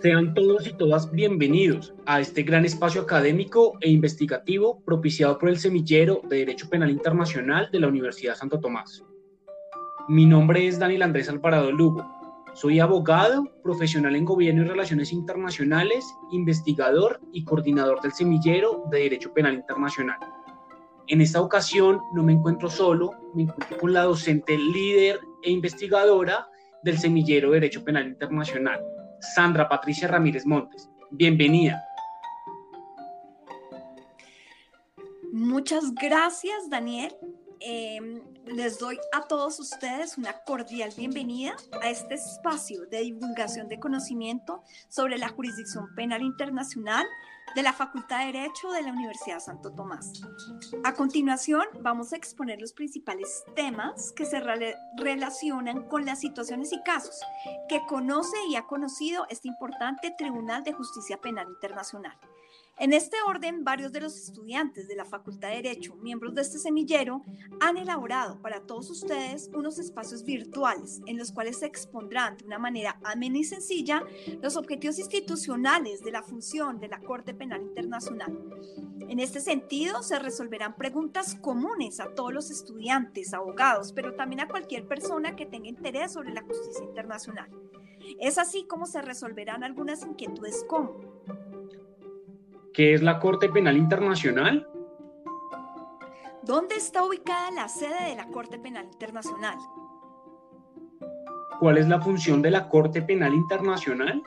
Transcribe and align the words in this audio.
Sean 0.00 0.32
todos 0.32 0.64
y 0.68 0.72
todas 0.74 1.10
bienvenidos 1.10 1.92
a 2.06 2.20
este 2.20 2.44
gran 2.44 2.64
espacio 2.64 3.02
académico 3.02 3.76
e 3.80 3.90
investigativo 3.90 4.80
propiciado 4.84 5.38
por 5.38 5.48
el 5.48 5.58
Semillero 5.58 6.20
de 6.28 6.36
Derecho 6.36 6.70
Penal 6.70 6.90
Internacional 6.90 7.68
de 7.72 7.80
la 7.80 7.88
Universidad 7.88 8.36
Santo 8.36 8.60
Tomás. 8.60 9.02
Mi 10.06 10.24
nombre 10.24 10.68
es 10.68 10.78
Daniel 10.78 11.02
Andrés 11.02 11.28
Alvarado 11.28 11.72
Lugo. 11.72 12.06
Soy 12.54 12.78
abogado, 12.78 13.50
profesional 13.64 14.14
en 14.14 14.24
gobierno 14.24 14.62
y 14.62 14.68
relaciones 14.68 15.12
internacionales, 15.12 16.04
investigador 16.30 17.18
y 17.32 17.42
coordinador 17.42 18.00
del 18.00 18.12
Semillero 18.12 18.84
de 18.92 19.00
Derecho 19.00 19.32
Penal 19.32 19.54
Internacional. 19.54 20.18
En 21.08 21.20
esta 21.20 21.40
ocasión 21.40 21.98
no 22.14 22.22
me 22.22 22.34
encuentro 22.34 22.70
solo, 22.70 23.10
me 23.34 23.42
encuentro 23.42 23.76
con 23.78 23.92
la 23.92 24.04
docente 24.04 24.56
líder 24.56 25.18
e 25.42 25.50
investigadora 25.50 26.46
del 26.84 26.98
Semillero 26.98 27.48
de 27.48 27.54
Derecho 27.54 27.82
Penal 27.82 28.06
Internacional, 28.06 28.80
Sandra 29.20 29.68
Patricia 29.68 30.08
Ramírez 30.08 30.46
Montes. 30.46 30.88
Bienvenida. 31.10 31.82
Muchas 35.32 35.94
gracias, 35.94 36.68
Daniel. 36.70 37.14
Em, 37.60 38.22
les 38.46 38.78
doy 38.78 38.98
a 39.12 39.22
todos 39.22 39.58
ustedes 39.58 40.16
una 40.16 40.32
cordial 40.44 40.90
bienvenida 40.96 41.56
a 41.82 41.90
este 41.90 42.14
espacio 42.14 42.86
de 42.86 43.00
divulgación 43.00 43.68
de 43.68 43.80
conocimiento 43.80 44.62
sobre 44.88 45.18
la 45.18 45.28
jurisdicción 45.28 45.92
penal 45.96 46.22
internacional 46.22 47.06
de 47.54 47.62
la 47.62 47.72
Facultad 47.72 48.20
de 48.20 48.32
Derecho 48.32 48.70
de 48.70 48.82
la 48.82 48.92
Universidad 48.92 49.40
Santo 49.40 49.72
Tomás. 49.72 50.12
A 50.84 50.94
continuación, 50.94 51.64
vamos 51.80 52.12
a 52.12 52.16
exponer 52.16 52.60
los 52.60 52.72
principales 52.72 53.44
temas 53.56 54.12
que 54.12 54.24
se 54.24 54.40
relacionan 54.96 55.88
con 55.88 56.04
las 56.04 56.20
situaciones 56.20 56.72
y 56.72 56.82
casos 56.82 57.20
que 57.68 57.84
conoce 57.86 58.36
y 58.50 58.56
ha 58.56 58.66
conocido 58.66 59.26
este 59.30 59.48
importante 59.48 60.14
Tribunal 60.16 60.62
de 60.62 60.72
Justicia 60.72 61.20
Penal 61.20 61.48
Internacional. 61.48 62.16
En 62.80 62.92
este 62.92 63.16
orden, 63.26 63.64
varios 63.64 63.90
de 63.90 64.00
los 64.00 64.16
estudiantes 64.16 64.86
de 64.86 64.94
la 64.94 65.04
Facultad 65.04 65.48
de 65.48 65.56
Derecho, 65.56 65.96
miembros 65.96 66.36
de 66.36 66.42
este 66.42 66.58
semillero, 66.58 67.24
han 67.58 67.76
elaborado 67.76 68.40
para 68.40 68.60
todos 68.60 68.88
ustedes 68.88 69.50
unos 69.52 69.80
espacios 69.80 70.24
virtuales 70.24 71.00
en 71.06 71.18
los 71.18 71.32
cuales 71.32 71.58
se 71.58 71.66
expondrán 71.66 72.36
de 72.36 72.44
una 72.44 72.60
manera 72.60 73.00
amena 73.02 73.38
y 73.38 73.42
sencilla 73.42 74.04
los 74.40 74.56
objetivos 74.56 75.00
institucionales 75.00 76.04
de 76.04 76.12
la 76.12 76.22
función 76.22 76.78
de 76.78 76.86
la 76.86 77.00
Corte 77.00 77.34
Penal 77.34 77.62
Internacional. 77.62 78.38
En 79.08 79.18
este 79.18 79.40
sentido, 79.40 80.04
se 80.04 80.20
resolverán 80.20 80.76
preguntas 80.76 81.34
comunes 81.34 81.98
a 81.98 82.14
todos 82.14 82.32
los 82.32 82.48
estudiantes, 82.48 83.34
abogados, 83.34 83.92
pero 83.92 84.14
también 84.14 84.42
a 84.42 84.48
cualquier 84.48 84.86
persona 84.86 85.34
que 85.34 85.46
tenga 85.46 85.68
interés 85.68 86.12
sobre 86.12 86.32
la 86.32 86.42
justicia 86.42 86.84
internacional. 86.84 87.50
Es 88.20 88.38
así 88.38 88.64
como 88.68 88.86
se 88.86 89.02
resolverán 89.02 89.64
algunas 89.64 90.02
inquietudes 90.04 90.64
como 90.68 91.17
¿Qué 92.78 92.94
es 92.94 93.02
la 93.02 93.18
Corte 93.18 93.48
Penal 93.48 93.76
Internacional? 93.76 94.64
¿Dónde 96.44 96.76
está 96.76 97.02
ubicada 97.02 97.50
la 97.50 97.66
sede 97.66 98.10
de 98.10 98.14
la 98.14 98.28
Corte 98.28 98.56
Penal 98.56 98.84
Internacional? 98.84 99.56
¿Cuál 101.58 101.78
es 101.78 101.88
la 101.88 102.00
función 102.00 102.40
de 102.40 102.52
la 102.52 102.68
Corte 102.68 103.02
Penal 103.02 103.34
Internacional? 103.34 104.22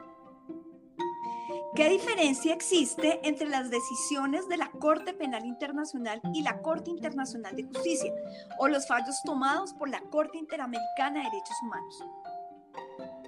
¿Qué 1.78 1.88
diferencia 1.88 2.54
existe 2.54 3.22
entre 3.24 3.48
las 3.48 3.72
decisiones 3.72 4.50
de 4.50 4.58
la 4.58 4.70
Corte 4.70 5.14
Penal 5.14 5.46
Internacional 5.46 6.20
y 6.34 6.44
la 6.44 6.62
Corte 6.62 6.90
Internacional 6.90 7.56
de 7.56 7.64
Justicia 7.64 8.12
o 8.60 8.68
los 8.68 8.86
fallos 8.86 9.16
tomados 9.24 9.72
por 9.76 9.88
la 9.88 10.02
Corte 10.02 10.38
Interamericana 10.38 11.20
de 11.20 11.30
Derechos 11.30 11.56
Humanos? 11.64 12.04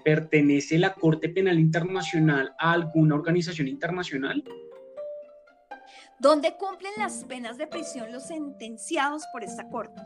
¿Pertenece 0.04 0.78
la 0.78 0.94
Corte 0.94 1.30
Penal 1.30 1.58
Internacional 1.62 2.54
a 2.60 2.74
alguna 2.74 3.16
organización 3.16 3.70
internacional? 3.70 4.44
¿Dónde 6.24 6.56
cumplen 6.56 6.94
las 6.98 7.26
penas 7.26 7.58
de 7.58 7.68
prisión 7.68 8.10
los 8.14 8.28
sentenciados 8.28 9.24
por 9.34 9.44
esta 9.44 9.68
Corte. 9.68 10.02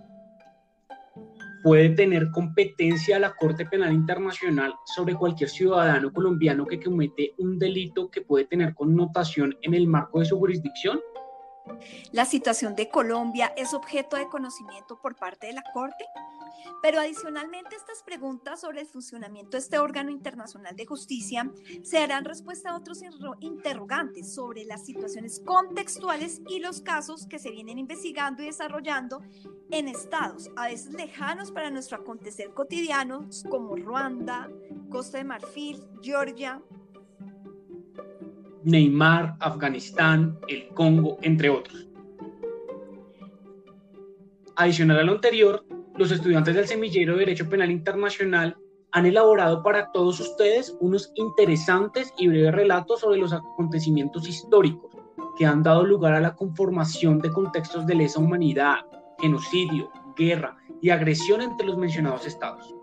¿Puede 1.64 1.90
tener 1.90 2.32
competencia 2.32 3.20
la 3.20 3.36
Corte 3.36 3.68
Penal 3.68 3.94
Internacional 3.94 4.74
sobre 4.96 5.14
cualquier 5.14 5.48
ciudadano 5.48 6.12
colombiano 6.12 6.66
que 6.66 6.82
comete 6.82 7.36
un 7.38 7.60
delito 7.60 8.10
que 8.10 8.22
puede 8.22 8.46
tener 8.46 8.74
connotación 8.74 9.56
en 9.62 9.76
el 9.76 9.86
marco 9.86 10.18
de 10.18 10.26
su 10.26 10.40
jurisdicción? 10.40 11.00
La 12.12 12.26
situación 12.26 12.76
de 12.76 12.90
Colombia 12.90 13.54
es 13.56 13.76
objeto 13.76 14.16
de 14.16 14.28
conocimiento 14.28 15.00
por 15.00 15.16
parte 15.16 15.46
de 15.46 15.54
la 15.54 15.64
Corte. 15.72 16.04
Pero 16.82 17.00
adicionalmente 17.00 17.76
estas 17.76 18.04
preguntas 18.04 18.62
sobre 18.62 18.82
el 18.82 18.88
funcionamiento 18.88 19.52
de 19.52 19.60
este 19.60 19.80
órgano 19.80 20.12
internacional 20.12 20.76
de 20.76 20.86
justicia 20.86 21.52
se 21.84 21.98
darán 21.98 22.26
respuesta 22.26 22.70
a 22.70 22.78
otros 22.78 23.02
interrogantes 23.40 24.34
sobre 24.34 24.66
las 24.66 24.86
situaciones 24.86 25.42
contextuales 25.46 26.42
y 26.48 26.60
los 26.60 26.82
casos 26.82 27.26
que 27.26 27.40
se 27.40 27.52
vienen 27.52 27.80
investigando 27.80 28.44
y 28.44 28.48
desarrollando 28.48 29.22
en 29.72 29.88
estados 29.88 30.50
a 30.56 30.68
veces 30.68 30.94
lejanos 30.94 31.52
para 31.52 31.70
nuestro 31.70 31.98
acontecer 31.98 32.52
cotidiano 32.54 33.28
como 33.50 33.76
Ruanda, 33.76 34.50
Costa 34.90 35.18
de 35.18 35.24
Marfil, 35.24 35.84
Georgia, 36.02 36.62
Neymar, 38.64 39.38
Afganistán, 39.40 40.38
el 40.48 40.68
Congo, 40.70 41.18
entre 41.22 41.50
otros. 41.50 41.88
Adicional 44.56 45.00
a 45.00 45.04
lo 45.04 45.14
anterior, 45.14 45.66
los 45.98 46.12
estudiantes 46.12 46.56
del 46.56 46.68
Semillero 46.68 47.14
de 47.14 47.20
Derecho 47.20 47.50
Penal 47.50 47.72
Internacional 47.72 48.56
han 48.92 49.06
elaborado 49.06 49.64
para 49.64 49.92
todos 49.92 50.20
ustedes 50.20 50.78
unos 50.80 51.12
interesantes 51.16 52.14
y 52.18 52.28
breves 52.28 52.54
relatos 52.54 53.02
sobre 53.02 53.18
los 53.18 53.34
acontecimientos 53.34 54.28
históricos 54.28 54.92
que 55.38 55.46
han 55.46 55.64
dado 55.64 55.86
lugar 55.86 56.14
a 56.14 56.22
la 56.22 56.36
conformación 56.36 57.20
de 57.20 57.32
contextos 57.32 57.86
de 57.86 57.96
lesa 57.96 58.20
humanidad, 58.20 58.78
genocidio, 59.20 59.92
guerra 60.16 60.58
y 60.82 60.90
agresión 60.90 61.42
entre 61.42 61.68
los 61.68 61.78
mencionados 61.78 62.26
estados. 62.26 62.77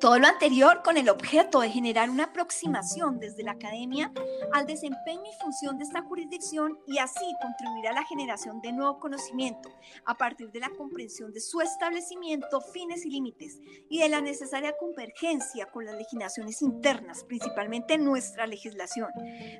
Todo 0.00 0.18
lo 0.18 0.26
anterior 0.26 0.82
con 0.84 0.96
el 0.96 1.08
objeto 1.08 1.60
de 1.60 1.70
generar 1.70 2.10
una 2.10 2.24
aproximación 2.24 3.18
desde 3.18 3.42
la 3.42 3.52
academia 3.52 4.12
al 4.52 4.66
desempeño 4.66 5.24
y 5.24 5.42
función 5.42 5.78
de 5.78 5.84
esta 5.84 6.02
jurisdicción 6.02 6.78
y 6.86 6.98
así 6.98 7.24
contribuir 7.40 7.88
a 7.88 7.92
la 7.92 8.04
generación 8.04 8.60
de 8.60 8.72
nuevo 8.72 8.98
conocimiento 9.00 9.70
a 10.04 10.16
partir 10.16 10.50
de 10.52 10.60
la 10.60 10.70
comprensión 10.70 11.32
de 11.32 11.40
su 11.40 11.60
establecimiento, 11.60 12.60
fines 12.60 13.04
y 13.04 13.10
límites 13.10 13.58
y 13.88 14.00
de 14.00 14.08
la 14.08 14.20
necesaria 14.20 14.74
convergencia 14.78 15.66
con 15.66 15.84
las 15.84 15.96
legislaciones 15.96 16.62
internas, 16.62 17.24
principalmente 17.24 17.98
nuestra 17.98 18.46
legislación, 18.46 19.10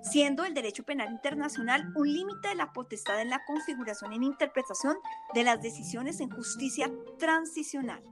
siendo 0.02 0.44
el 0.44 0.54
derecho 0.54 0.84
penal 0.84 1.10
internacional 1.10 1.92
un 1.96 2.12
límite 2.12 2.48
de 2.48 2.54
la 2.54 2.72
potestad 2.72 3.20
en 3.20 3.30
la 3.30 3.44
configuración 3.44 4.12
e 4.12 4.16
interpretación 4.16 4.96
de 5.34 5.44
las 5.44 5.60
decisiones 5.60 6.20
en 6.20 6.30
justicia 6.30 6.90
transicional. 7.18 8.02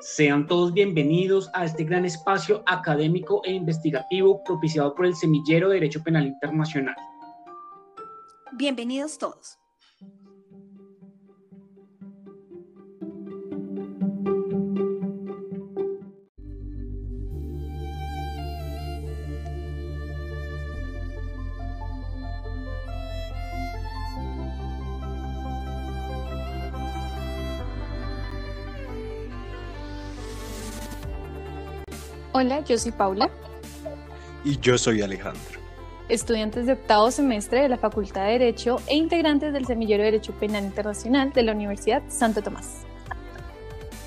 Sean 0.00 0.48
todos 0.48 0.72
bienvenidos 0.72 1.48
a 1.54 1.64
este 1.64 1.84
gran 1.84 2.04
espacio 2.04 2.64
académico 2.66 3.42
e 3.44 3.52
investigativo 3.52 4.42
propiciado 4.42 4.92
por 4.92 5.06
el 5.06 5.14
Semillero 5.14 5.68
de 5.68 5.74
Derecho 5.74 6.02
Penal 6.02 6.26
Internacional. 6.26 6.96
Bienvenidos 8.52 9.18
todos. 9.18 9.58
Hola, 32.44 32.60
yo 32.60 32.76
soy 32.76 32.92
Paula. 32.92 33.30
Y 34.44 34.58
yo 34.58 34.76
soy 34.76 35.00
Alejandro. 35.00 35.58
Estudiantes 36.10 36.66
de 36.66 36.74
octavo 36.74 37.10
semestre 37.10 37.62
de 37.62 37.70
la 37.70 37.78
Facultad 37.78 38.26
de 38.26 38.32
Derecho 38.32 38.82
e 38.86 38.96
integrantes 38.96 39.54
del 39.54 39.64
Semillero 39.64 40.02
de 40.02 40.10
Derecho 40.10 40.34
Penal 40.34 40.62
Internacional 40.62 41.32
de 41.32 41.42
la 41.42 41.52
Universidad 41.52 42.02
Santo 42.08 42.42
Tomás. 42.42 42.82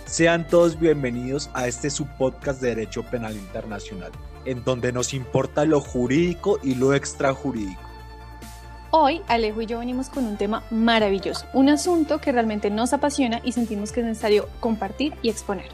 Sean 0.06 0.48
todos 0.48 0.80
bienvenidos 0.80 1.50
a 1.56 1.68
este 1.68 1.90
subpodcast 1.90 2.62
de 2.62 2.76
Derecho 2.76 3.02
Penal 3.02 3.34
Internacional, 3.36 4.12
en 4.46 4.64
donde 4.64 4.92
nos 4.92 5.16
importa 5.16 5.66
lo 5.66 5.82
jurídico 5.82 6.60
y 6.62 6.76
lo 6.76 6.94
extrajurídico. 6.94 7.82
Hoy 8.92 9.24
Alejo 9.28 9.64
y 9.64 9.66
yo 9.66 9.80
venimos 9.80 10.10
con 10.10 10.28
un 10.28 10.38
tema 10.38 10.62
maravilloso, 10.70 11.48
un 11.54 11.70
asunto 11.70 12.22
que 12.22 12.32
realmente 12.32 12.70
nos 12.70 12.94
apasiona 12.94 13.42
y 13.44 13.54
sentimos 13.54 13.92
que 13.92 14.02
es 14.02 14.06
necesario 14.06 14.48
compartir 14.60 15.16
y 15.24 15.30
exponer. 15.30 15.72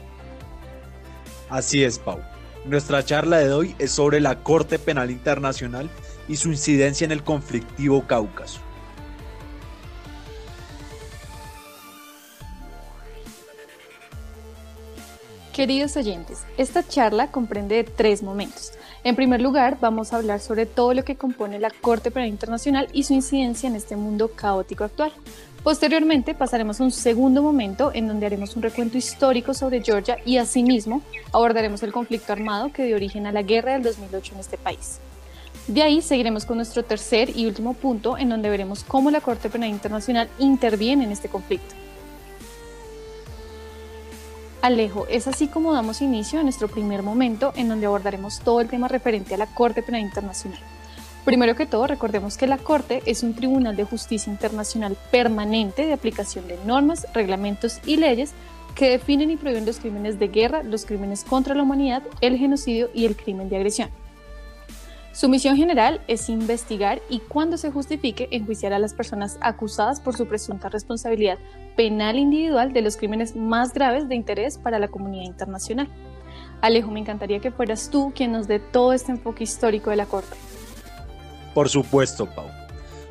Así 1.50 1.84
es, 1.84 1.98
Pau. 1.98 2.20
Nuestra 2.64 3.04
charla 3.04 3.38
de 3.38 3.52
hoy 3.52 3.76
es 3.78 3.90
sobre 3.90 4.22
la 4.22 4.42
Corte 4.42 4.78
Penal 4.78 5.10
Internacional 5.10 5.90
y 6.28 6.36
su 6.36 6.48
incidencia 6.48 7.04
en 7.04 7.12
el 7.12 7.22
conflictivo 7.22 8.06
Cáucaso. 8.06 8.60
Queridos 15.52 15.96
oyentes, 15.98 16.44
esta 16.56 16.82
charla 16.88 17.30
comprende 17.30 17.84
tres 17.84 18.22
momentos. 18.22 18.72
En 19.04 19.14
primer 19.14 19.42
lugar, 19.42 19.76
vamos 19.82 20.12
a 20.12 20.16
hablar 20.16 20.40
sobre 20.40 20.64
todo 20.64 20.94
lo 20.94 21.04
que 21.04 21.16
compone 21.16 21.60
la 21.60 21.70
Corte 21.70 22.10
Penal 22.10 22.30
Internacional 22.30 22.88
y 22.94 23.02
su 23.02 23.12
incidencia 23.12 23.68
en 23.68 23.76
este 23.76 23.94
mundo 23.94 24.30
caótico 24.34 24.84
actual. 24.84 25.12
Posteriormente 25.64 26.34
pasaremos 26.34 26.78
a 26.78 26.84
un 26.84 26.90
segundo 26.90 27.42
momento 27.42 27.90
en 27.94 28.06
donde 28.06 28.26
haremos 28.26 28.54
un 28.54 28.60
recuento 28.60 28.98
histórico 28.98 29.54
sobre 29.54 29.82
Georgia 29.82 30.18
y 30.26 30.36
asimismo 30.36 31.00
abordaremos 31.32 31.82
el 31.82 31.90
conflicto 31.90 32.34
armado 32.34 32.70
que 32.70 32.84
dio 32.84 32.96
origen 32.96 33.26
a 33.26 33.32
la 33.32 33.40
guerra 33.40 33.72
del 33.72 33.82
2008 33.82 34.34
en 34.34 34.40
este 34.40 34.58
país. 34.58 35.00
De 35.66 35.82
ahí 35.82 36.02
seguiremos 36.02 36.44
con 36.44 36.58
nuestro 36.58 36.82
tercer 36.82 37.34
y 37.34 37.46
último 37.46 37.72
punto 37.72 38.18
en 38.18 38.28
donde 38.28 38.50
veremos 38.50 38.84
cómo 38.84 39.10
la 39.10 39.22
Corte 39.22 39.48
Penal 39.48 39.70
Internacional 39.70 40.28
interviene 40.38 41.04
en 41.04 41.12
este 41.12 41.30
conflicto. 41.30 41.74
Alejo, 44.60 45.06
es 45.08 45.26
así 45.28 45.48
como 45.48 45.72
damos 45.72 46.02
inicio 46.02 46.40
a 46.40 46.42
nuestro 46.42 46.68
primer 46.68 47.02
momento 47.02 47.54
en 47.56 47.70
donde 47.70 47.86
abordaremos 47.86 48.40
todo 48.40 48.60
el 48.60 48.68
tema 48.68 48.88
referente 48.88 49.34
a 49.34 49.38
la 49.38 49.46
Corte 49.46 49.82
Penal 49.82 50.02
Internacional. 50.02 50.60
Primero 51.24 51.56
que 51.56 51.64
todo, 51.64 51.86
recordemos 51.86 52.36
que 52.36 52.46
la 52.46 52.58
Corte 52.58 53.02
es 53.06 53.22
un 53.22 53.34
tribunal 53.34 53.76
de 53.76 53.84
justicia 53.84 54.30
internacional 54.30 54.94
permanente 55.10 55.86
de 55.86 55.94
aplicación 55.94 56.46
de 56.48 56.58
normas, 56.66 57.06
reglamentos 57.14 57.80
y 57.86 57.96
leyes 57.96 58.34
que 58.74 58.90
definen 58.90 59.30
y 59.30 59.36
prohíben 59.36 59.64
los 59.64 59.78
crímenes 59.78 60.18
de 60.18 60.28
guerra, 60.28 60.62
los 60.62 60.84
crímenes 60.84 61.24
contra 61.24 61.54
la 61.54 61.62
humanidad, 61.62 62.02
el 62.20 62.36
genocidio 62.36 62.90
y 62.92 63.06
el 63.06 63.16
crimen 63.16 63.48
de 63.48 63.56
agresión. 63.56 63.88
Su 65.12 65.28
misión 65.28 65.56
general 65.56 66.02
es 66.08 66.28
investigar 66.28 67.00
y, 67.08 67.20
cuando 67.20 67.56
se 67.56 67.70
justifique, 67.70 68.28
enjuiciar 68.32 68.72
a 68.72 68.80
las 68.80 68.92
personas 68.92 69.38
acusadas 69.40 70.00
por 70.00 70.16
su 70.16 70.26
presunta 70.26 70.68
responsabilidad 70.68 71.38
penal 71.76 72.18
individual 72.18 72.72
de 72.72 72.82
los 72.82 72.96
crímenes 72.96 73.34
más 73.36 73.72
graves 73.72 74.08
de 74.08 74.16
interés 74.16 74.58
para 74.58 74.80
la 74.80 74.88
comunidad 74.88 75.24
internacional. 75.24 75.88
Alejo, 76.60 76.90
me 76.90 77.00
encantaría 77.00 77.38
que 77.38 77.52
fueras 77.52 77.90
tú 77.90 78.12
quien 78.14 78.32
nos 78.32 78.48
dé 78.48 78.58
todo 78.58 78.92
este 78.92 79.12
enfoque 79.12 79.44
histórico 79.44 79.90
de 79.90 79.96
la 79.96 80.06
Corte. 80.06 80.36
Por 81.54 81.68
supuesto, 81.68 82.26
Pau. 82.26 82.50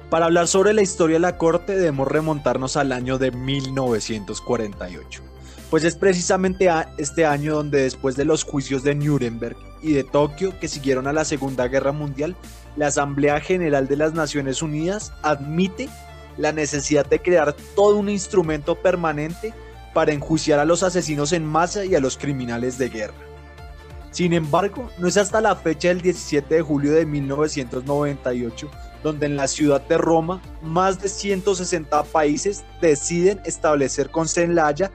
Para 0.09 0.25
hablar 0.25 0.47
sobre 0.47 0.73
la 0.73 0.83
historia 0.83 1.15
de 1.15 1.21
la 1.21 1.37
Corte 1.37 1.75
debemos 1.75 2.07
remontarnos 2.07 2.77
al 2.77 2.91
año 2.91 3.17
de 3.17 3.31
1948, 3.31 5.23
pues 5.71 5.83
es 5.85 5.95
precisamente 5.95 6.69
este 6.99 7.25
año 7.25 7.55
donde 7.55 7.81
después 7.81 8.15
de 8.15 8.25
los 8.25 8.43
juicios 8.43 8.83
de 8.83 8.93
Nuremberg 8.93 9.57
y 9.81 9.93
de 9.93 10.03
Tokio 10.03 10.59
que 10.59 10.67
siguieron 10.67 11.07
a 11.07 11.13
la 11.13 11.25
Segunda 11.25 11.67
Guerra 11.67 11.93
Mundial, 11.93 12.35
la 12.75 12.87
Asamblea 12.87 13.39
General 13.39 13.87
de 13.87 13.97
las 13.97 14.13
Naciones 14.13 14.61
Unidas 14.61 15.13
admite 15.23 15.89
la 16.37 16.51
necesidad 16.51 17.07
de 17.07 17.19
crear 17.19 17.55
todo 17.75 17.95
un 17.95 18.09
instrumento 18.09 18.75
permanente 18.75 19.53
para 19.93 20.11
enjuiciar 20.11 20.59
a 20.59 20.65
los 20.65 20.83
asesinos 20.83 21.33
en 21.33 21.45
masa 21.45 21.85
y 21.85 21.95
a 21.95 21.99
los 21.99 22.17
criminales 22.17 22.77
de 22.77 22.89
guerra. 22.89 23.32
Sin 24.13 24.31
embargo, 24.31 24.89
no 24.97 25.07
es 25.07 25.17
hasta 25.17 25.41
la 25.41 25.55
fecha 25.55 25.89
del 25.89 26.01
17 26.01 26.55
de 26.55 26.61
julio 26.61 26.93
de 26.93 27.05
1998 27.05 28.71
donde 29.03 29.25
en 29.25 29.35
la 29.35 29.47
ciudad 29.47 29.81
de 29.81 29.97
Roma 29.97 30.41
más 30.63 31.01
de 31.01 31.09
160 31.09 32.03
países 32.05 32.63
deciden 32.81 33.41
establecer 33.45 34.09
con 34.09 34.27
Celaya 34.27 34.91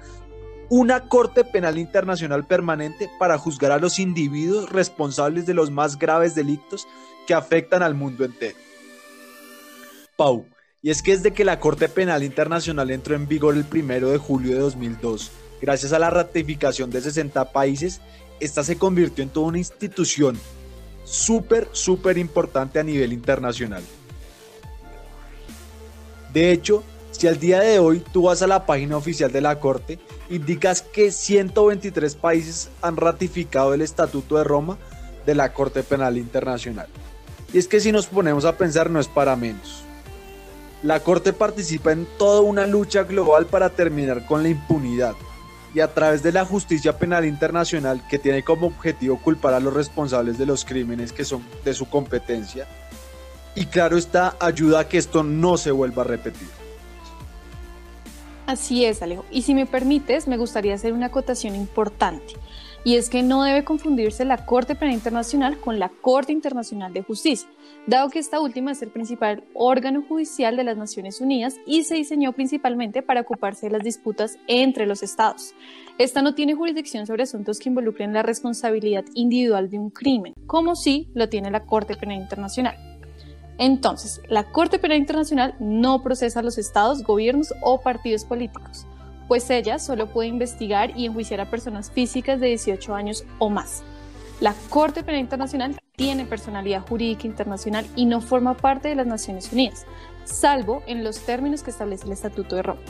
una 0.70 1.08
Corte 1.08 1.44
Penal 1.44 1.78
Internacional 1.78 2.46
permanente 2.46 3.08
para 3.18 3.38
juzgar 3.38 3.72
a 3.72 3.78
los 3.78 3.98
individuos 3.98 4.70
responsables 4.70 5.46
de 5.46 5.54
los 5.54 5.70
más 5.70 5.98
graves 5.98 6.34
delitos 6.34 6.86
que 7.26 7.34
afectan 7.34 7.82
al 7.82 7.94
mundo 7.94 8.24
entero. 8.24 8.56
Pau, 10.16 10.46
y 10.82 10.90
es 10.90 11.02
que 11.02 11.12
desde 11.12 11.32
que 11.32 11.44
la 11.44 11.60
Corte 11.60 11.88
Penal 11.88 12.22
Internacional 12.22 12.90
entró 12.90 13.14
en 13.14 13.28
vigor 13.28 13.54
el 13.54 13.64
1 13.70 14.08
de 14.08 14.18
julio 14.18 14.54
de 14.54 14.60
2002, 14.60 15.30
gracias 15.62 15.92
a 15.92 15.98
la 15.98 16.10
ratificación 16.10 16.90
de 16.90 17.00
60 17.00 17.52
países, 17.52 18.00
esta 18.40 18.64
se 18.64 18.78
convirtió 18.78 19.22
en 19.22 19.30
toda 19.30 19.46
una 19.46 19.58
institución 19.58 20.38
súper, 21.04 21.68
súper 21.72 22.18
importante 22.18 22.78
a 22.78 22.84
nivel 22.84 23.12
internacional. 23.12 23.82
De 26.32 26.52
hecho, 26.52 26.84
si 27.10 27.26
al 27.26 27.40
día 27.40 27.60
de 27.60 27.78
hoy 27.78 28.04
tú 28.12 28.22
vas 28.24 28.42
a 28.42 28.46
la 28.46 28.66
página 28.66 28.96
oficial 28.96 29.32
de 29.32 29.40
la 29.40 29.58
Corte, 29.58 29.98
indicas 30.30 30.82
que 30.82 31.10
123 31.10 32.14
países 32.14 32.70
han 32.82 32.96
ratificado 32.96 33.74
el 33.74 33.80
Estatuto 33.80 34.36
de 34.36 34.44
Roma 34.44 34.78
de 35.26 35.34
la 35.34 35.52
Corte 35.52 35.82
Penal 35.82 36.18
Internacional. 36.18 36.86
Y 37.52 37.58
es 37.58 37.66
que 37.66 37.80
si 37.80 37.92
nos 37.92 38.06
ponemos 38.06 38.44
a 38.44 38.56
pensar 38.56 38.90
no 38.90 39.00
es 39.00 39.08
para 39.08 39.36
menos. 39.36 39.82
La 40.82 41.00
Corte 41.00 41.32
participa 41.32 41.92
en 41.92 42.06
toda 42.18 42.40
una 42.40 42.66
lucha 42.66 43.02
global 43.02 43.46
para 43.46 43.70
terminar 43.70 44.26
con 44.26 44.42
la 44.42 44.50
impunidad, 44.50 45.14
y 45.74 45.80
a 45.80 45.92
través 45.92 46.22
de 46.22 46.32
la 46.32 46.44
justicia 46.44 46.98
penal 46.98 47.24
internacional 47.24 48.02
que 48.08 48.18
tiene 48.18 48.42
como 48.42 48.68
objetivo 48.68 49.18
culpar 49.18 49.54
a 49.54 49.60
los 49.60 49.74
responsables 49.74 50.38
de 50.38 50.46
los 50.46 50.64
crímenes 50.64 51.12
que 51.12 51.24
son 51.24 51.44
de 51.64 51.74
su 51.74 51.88
competencia. 51.88 52.66
Y 53.54 53.66
claro 53.66 53.96
está, 53.96 54.36
ayuda 54.40 54.80
a 54.80 54.88
que 54.88 54.98
esto 54.98 55.22
no 55.22 55.56
se 55.56 55.70
vuelva 55.70 56.02
a 56.02 56.06
repetir. 56.06 56.48
Así 58.46 58.84
es, 58.86 59.02
Alejo. 59.02 59.26
Y 59.30 59.42
si 59.42 59.54
me 59.54 59.66
permites, 59.66 60.26
me 60.26 60.38
gustaría 60.38 60.74
hacer 60.74 60.94
una 60.94 61.06
acotación 61.06 61.54
importante. 61.54 62.34
Y 62.82 62.96
es 62.96 63.10
que 63.10 63.22
no 63.22 63.42
debe 63.42 63.64
confundirse 63.64 64.24
la 64.24 64.46
Corte 64.46 64.74
Penal 64.74 64.94
Internacional 64.94 65.58
con 65.58 65.78
la 65.78 65.90
Corte 65.90 66.32
Internacional 66.32 66.92
de 66.94 67.02
Justicia, 67.02 67.48
dado 67.88 68.10
que 68.10 68.18
esta 68.18 68.38
última 68.38 68.72
es 68.72 68.82
el 68.82 68.90
principal 68.90 69.44
órgano 69.54 70.04
judicial 70.06 70.56
de 70.56 70.64
las 70.64 70.76
Naciones 70.76 71.22
Unidas 71.22 71.56
y 71.66 71.84
se 71.84 71.94
diseñó 71.94 72.34
principalmente 72.34 73.02
para 73.02 73.22
ocuparse 73.22 73.66
de 73.66 73.72
las 73.72 73.82
disputas 73.82 74.36
entre 74.46 74.84
los 74.84 75.02
estados. 75.02 75.54
Esta 75.96 76.20
no 76.20 76.34
tiene 76.34 76.54
jurisdicción 76.54 77.06
sobre 77.06 77.22
asuntos 77.22 77.58
que 77.58 77.70
involucren 77.70 78.12
la 78.12 78.22
responsabilidad 78.22 79.06
individual 79.14 79.70
de 79.70 79.78
un 79.78 79.88
crimen, 79.88 80.34
como 80.46 80.76
sí 80.76 81.08
lo 81.14 81.30
tiene 81.30 81.50
la 81.50 81.64
Corte 81.64 81.96
Penal 81.96 82.18
Internacional. 82.18 82.76
Entonces, 83.56 84.20
la 84.28 84.44
Corte 84.52 84.78
Penal 84.78 84.98
Internacional 84.98 85.54
no 85.58 86.02
procesa 86.02 86.40
a 86.40 86.42
los 86.42 86.58
estados, 86.58 87.02
gobiernos 87.02 87.54
o 87.62 87.80
partidos 87.80 88.24
políticos 88.24 88.86
pues 89.28 89.50
ella 89.50 89.78
solo 89.78 90.06
puede 90.06 90.30
investigar 90.30 90.96
y 90.96 91.04
enjuiciar 91.04 91.42
a 91.42 91.50
personas 91.50 91.90
físicas 91.90 92.40
de 92.40 92.46
18 92.46 92.94
años 92.94 93.24
o 93.38 93.50
más. 93.50 93.82
La 94.40 94.54
Corte 94.70 95.02
Penal 95.02 95.20
Internacional 95.20 95.78
tiene 95.98 96.24
personalidad 96.24 96.86
jurídica 96.86 97.26
internacional 97.26 97.84
y 97.96 98.06
no 98.06 98.20
forma 98.20 98.54
parte 98.54 98.86
de 98.86 98.94
las 98.94 99.08
Naciones 99.08 99.52
Unidas, 99.52 99.84
salvo 100.24 100.80
en 100.86 101.02
los 101.02 101.18
términos 101.26 101.64
que 101.64 101.72
establece 101.72 102.06
el 102.06 102.12
Estatuto 102.12 102.54
de 102.54 102.62
Roma. 102.62 102.80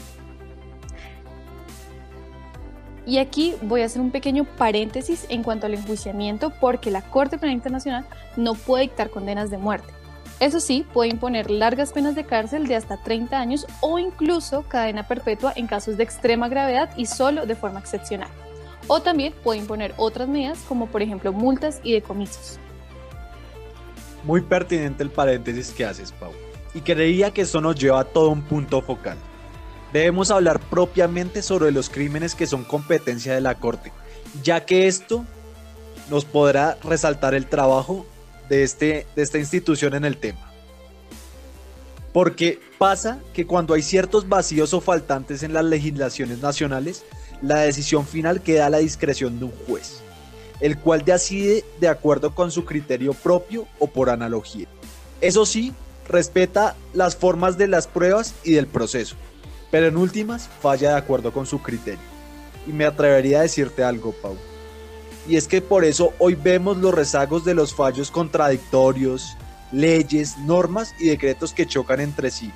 Y 3.07 3.17
aquí 3.17 3.55
voy 3.63 3.81
a 3.81 3.87
hacer 3.87 4.03
un 4.03 4.11
pequeño 4.11 4.45
paréntesis 4.45 5.25
en 5.31 5.43
cuanto 5.43 5.65
al 5.65 5.73
enjuiciamiento 5.73 6.53
porque 6.61 6.91
la 6.91 7.01
Corte 7.01 7.39
Penal 7.39 7.55
Internacional 7.55 8.05
no 8.37 8.53
puede 8.53 8.83
dictar 8.83 9.09
condenas 9.09 9.49
de 9.51 9.57
muerte. 9.57 9.89
Eso 10.39 10.61
sí, 10.61 10.85
puede 10.93 11.09
imponer 11.09 11.51
largas 11.51 11.93
penas 11.93 12.15
de 12.15 12.27
cárcel 12.27 12.67
de 12.67 12.77
hasta 12.77 13.03
30 13.03 13.41
años 13.41 13.67
o 13.81 13.99
incluso 13.99 14.65
cadena 14.69 15.09
perpetua 15.09 15.55
en 15.57 15.67
casos 15.67 15.97
de 15.97 16.05
extrema 16.05 16.51
gravedad 16.51 16.91
y 16.95 17.07
solo 17.07 17.47
de 17.47 17.57
forma 17.57 17.81
excepcional. 17.81 18.29
O 18.87 19.01
también 19.01 19.33
puede 19.43 19.61
imponer 19.61 19.95
otras 19.97 20.29
medidas 20.29 20.59
como 20.69 20.89
por 20.89 21.01
ejemplo 21.01 21.33
multas 21.33 21.81
y 21.83 21.95
decomisos. 21.95 22.61
Muy 24.25 24.43
pertinente 24.43 25.03
el 25.03 25.11
paréntesis 25.11 25.71
que 25.71 25.85
haces, 25.85 26.13
Pau. 26.13 26.33
Y 26.75 26.81
creía 26.81 27.33
que 27.33 27.43
eso 27.43 27.61
nos 27.61 27.77
lleva 27.77 28.01
a 28.01 28.05
todo 28.05 28.29
un 28.31 28.43
punto 28.43 28.83
focal. 28.83 29.17
Debemos 29.93 30.31
hablar 30.31 30.61
propiamente 30.61 31.43
sobre 31.43 31.71
los 31.71 31.89
crímenes 31.89 32.35
que 32.35 32.47
son 32.47 32.65
competencia 32.65 33.35
de 33.35 33.41
la 33.41 33.55
Corte, 33.55 33.93
ya 34.43 34.67
que 34.67 34.87
esto 34.87 35.25
nos 36.11 36.25
podrá 36.25 36.77
resaltar 36.83 37.35
el 37.35 37.47
trabajo 37.47 38.07
de, 38.49 38.63
este, 38.63 39.07
de 39.17 39.23
esta 39.23 39.39
institución 39.39 39.95
en 39.95 40.05
el 40.05 40.19
tema. 40.19 40.53
Porque 42.13 42.61
pasa 42.79 43.19
que 43.33 43.47
cuando 43.47 43.75
hay 43.75 43.83
ciertos 43.83 44.29
vacíos 44.29 44.75
o 44.75 44.81
faltantes 44.81 45.43
en 45.43 45.53
las 45.53 45.65
legislaciones 45.65 46.39
nacionales, 46.39 47.05
la 47.43 47.61
decisión 47.61 48.07
final 48.07 48.43
queda 48.43 48.67
a 48.67 48.71
la 48.71 48.79
discreción 48.79 49.39
de 49.39 49.47
un 49.47 49.53
juez, 49.67 50.03
el 50.61 50.79
cual 50.79 51.05
decide 51.05 51.65
de 51.81 51.89
acuerdo 51.89 52.35
con 52.35 52.51
su 52.51 52.65
criterio 52.65 53.15
propio 53.15 53.67
o 53.79 53.87
por 53.87 54.11
analogía. 54.11 54.67
Eso 55.21 55.47
sí, 55.47 55.73
respeta 56.09 56.77
las 56.95 57.17
formas 57.17 57.59
de 57.59 57.69
las 57.69 57.87
pruebas 57.87 58.35
y 58.45 58.53
del 58.53 58.67
proceso, 58.67 59.17
pero 59.71 59.87
en 59.87 59.97
últimas 59.97 60.49
falla 60.61 60.91
de 60.91 60.97
acuerdo 60.99 61.33
con 61.33 61.47
su 61.47 61.61
criterio. 61.61 62.01
Y 62.67 62.73
me 62.73 62.85
atrevería 62.85 63.41
a 63.41 63.43
decirte 63.43 63.83
algo, 63.83 64.13
Pau 64.13 64.37
y 65.29 65.37
es 65.37 65.47
que 65.47 65.61
por 65.61 65.85
eso 65.85 66.15
hoy 66.19 66.35
vemos 66.35 66.79
los 66.79 66.95
rezagos 66.95 67.45
de 67.45 67.55
los 67.55 67.75
fallos 67.75 68.11
contradictorios, 68.11 69.37
leyes, 69.71 70.39
normas 70.39 70.95
y 70.99 71.09
decretos 71.09 71.53
que 71.53 71.67
chocan 71.67 72.01
entre 72.01 72.31
sí. 72.31 72.51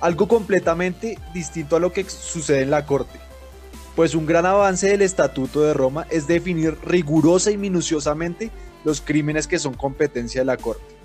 Algo 0.00 0.28
completamente 0.28 1.18
distinto 1.34 1.76
a 1.76 1.80
lo 1.80 1.92
que 1.92 2.08
sucede 2.08 2.62
en 2.62 2.70
la 2.70 2.86
Corte. 2.86 3.18
Pues 4.00 4.14
un 4.14 4.24
gran 4.24 4.46
avance 4.46 4.88
del 4.88 5.02
Estatuto 5.02 5.60
de 5.60 5.74
Roma 5.74 6.06
es 6.08 6.26
definir 6.26 6.78
rigurosa 6.82 7.50
y 7.50 7.58
minuciosamente 7.58 8.50
los 8.82 9.02
crímenes 9.02 9.46
que 9.46 9.58
son 9.58 9.74
competencia 9.74 10.40
de 10.40 10.46
la 10.46 10.56
Corte. 10.56 10.96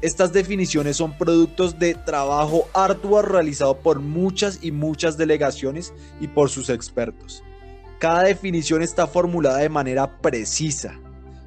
Estas 0.00 0.32
definiciones 0.32 0.96
son 0.96 1.18
productos 1.18 1.80
de 1.80 1.94
trabajo 1.94 2.68
arduo 2.72 3.20
realizado 3.20 3.78
por 3.78 3.98
muchas 3.98 4.60
y 4.62 4.70
muchas 4.70 5.16
delegaciones 5.16 5.92
y 6.20 6.28
por 6.28 6.48
sus 6.48 6.70
expertos. 6.70 7.42
Cada 7.98 8.22
definición 8.22 8.80
está 8.80 9.08
formulada 9.08 9.58
de 9.58 9.68
manera 9.68 10.18
precisa, 10.18 11.00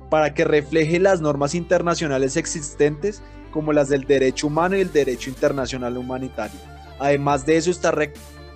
para 0.09 0.33
que 0.33 0.43
refleje 0.43 0.99
las 0.99 1.21
normas 1.21 1.55
internacionales 1.55 2.35
existentes 2.35 3.21
como 3.51 3.71
las 3.71 3.87
del 3.87 4.03
derecho 4.03 4.47
humano 4.47 4.75
y 4.75 4.81
el 4.81 4.91
derecho 4.91 5.29
internacional 5.29 5.95
humanitario. 5.95 6.59
Además 6.99 7.45
de 7.45 7.55
eso 7.55 7.71
está 7.71 7.91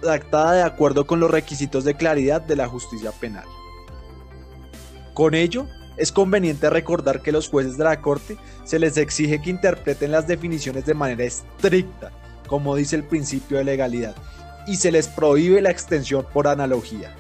redactada 0.04 0.54
de 0.54 0.64
acuerdo 0.64 1.08
con 1.08 1.20
los 1.20 1.32
requisitos 1.32 1.84
de 1.84 1.96
claridad 1.96 2.42
de 2.42 2.56
la 2.56 2.68
justicia 2.68 3.12
penal. 3.12 3.46
Con 5.14 5.34
ello, 5.34 5.68
es 5.98 6.12
conveniente 6.12 6.70
recordar 6.70 7.22
que 7.22 7.32
los 7.32 7.50
jueces 7.50 7.78
de 7.78 7.84
la 7.84 8.02
Corte 8.02 8.38
se 8.64 8.80
les 8.80 8.98
exige 8.98 9.42
que 9.42 9.50
interpreten 9.50 10.12
las 10.12 10.28
definiciones 10.28 10.86
de 10.86 10.94
manera 10.94 11.24
estricta, 11.24 12.12
como 12.48 12.76
dice 12.76 12.96
el 12.96 13.04
principio 13.04 13.58
de 13.58 13.64
legalidad, 13.64 14.16
y 14.68 14.76
se 14.78 14.92
les 14.92 15.08
prohíbe 15.08 15.62
la 15.62 15.72
extensión 15.72 16.26
por 16.34 16.48
analogía. 16.48 17.16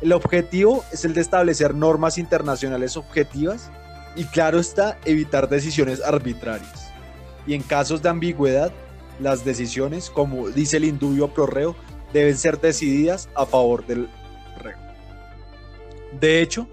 El 0.00 0.12
objetivo 0.12 0.84
es 0.92 1.04
el 1.04 1.14
de 1.14 1.20
establecer 1.20 1.74
normas 1.74 2.18
internacionales 2.18 2.96
objetivas 2.96 3.70
y 4.16 4.24
claro 4.24 4.58
está 4.58 4.98
evitar 5.04 5.48
decisiones 5.48 6.02
arbitrarias. 6.02 6.90
Y 7.46 7.54
en 7.54 7.62
casos 7.62 8.02
de 8.02 8.08
ambigüedad, 8.08 8.72
las 9.20 9.44
decisiones, 9.44 10.10
como 10.10 10.48
dice 10.48 10.76
el 10.76 10.84
indubio 10.84 11.32
pro 11.32 11.46
reo, 11.46 11.76
deben 12.12 12.36
ser 12.36 12.60
decididas 12.60 13.28
a 13.34 13.46
favor 13.46 13.86
del 13.86 14.08
reo. 14.58 14.78
De 16.20 16.40
hecho, 16.40 16.68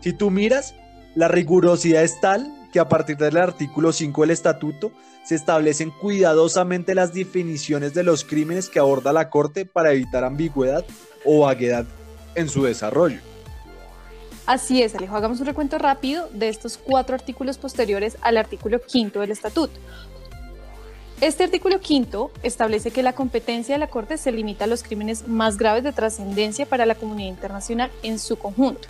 si 0.00 0.12
tú 0.12 0.30
miras, 0.30 0.74
la 1.14 1.28
rigurosidad 1.28 2.02
es 2.02 2.20
tal 2.20 2.52
que 2.72 2.80
a 2.80 2.88
partir 2.88 3.16
del 3.16 3.36
artículo 3.36 3.92
5 3.92 4.20
del 4.22 4.30
estatuto 4.30 4.92
se 5.24 5.34
establecen 5.36 5.90
cuidadosamente 5.90 6.94
las 6.94 7.14
definiciones 7.14 7.94
de 7.94 8.02
los 8.02 8.24
crímenes 8.24 8.68
que 8.68 8.78
aborda 8.78 9.12
la 9.12 9.30
Corte 9.30 9.64
para 9.64 9.92
evitar 9.92 10.24
ambigüedad 10.24 10.84
o 11.24 11.40
vaguedad 11.40 11.86
en 12.34 12.48
su 12.48 12.64
desarrollo. 12.64 13.20
Así 14.46 14.82
es, 14.82 14.94
Alejo, 14.94 15.16
hagamos 15.16 15.40
un 15.40 15.46
recuento 15.46 15.78
rápido 15.78 16.28
de 16.34 16.50
estos 16.50 16.76
cuatro 16.76 17.14
artículos 17.14 17.56
posteriores 17.56 18.18
al 18.20 18.36
artículo 18.36 18.78
quinto 18.82 19.20
del 19.20 19.30
estatuto. 19.30 19.80
Este 21.20 21.44
artículo 21.44 21.80
quinto 21.80 22.32
establece 22.42 22.90
que 22.90 23.02
la 23.02 23.12
competencia 23.12 23.76
de 23.76 23.78
la 23.78 23.86
Corte 23.86 24.18
se 24.18 24.32
limita 24.32 24.64
a 24.64 24.66
los 24.68 24.82
crímenes 24.82 25.28
más 25.28 25.56
graves 25.56 25.84
de 25.84 25.92
trascendencia 25.92 26.66
para 26.66 26.86
la 26.86 26.96
comunidad 26.96 27.28
internacional 27.28 27.90
en 28.02 28.18
su 28.18 28.36
conjunto. 28.36 28.88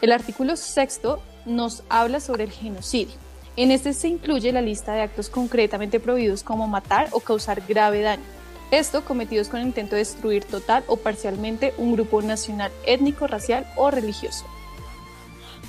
El 0.00 0.12
artículo 0.12 0.56
sexto 0.56 1.22
nos 1.44 1.82
habla 1.90 2.20
sobre 2.20 2.44
el 2.44 2.50
genocidio. 2.50 3.14
En 3.56 3.70
este 3.70 3.92
se 3.92 4.08
incluye 4.08 4.52
la 4.52 4.62
lista 4.62 4.94
de 4.94 5.02
actos 5.02 5.28
concretamente 5.28 6.00
prohibidos 6.00 6.42
como 6.42 6.66
matar 6.66 7.08
o 7.12 7.20
causar 7.20 7.62
grave 7.68 8.00
daño. 8.00 8.22
Esto 8.70 9.04
cometidos 9.04 9.48
con 9.48 9.60
el 9.60 9.66
intento 9.66 9.96
de 9.96 9.98
destruir 9.98 10.44
total 10.44 10.82
o 10.86 10.96
parcialmente 10.96 11.74
un 11.76 11.92
grupo 11.92 12.22
nacional, 12.22 12.72
étnico, 12.86 13.26
racial 13.26 13.66
o 13.76 13.90
religioso. 13.90 14.46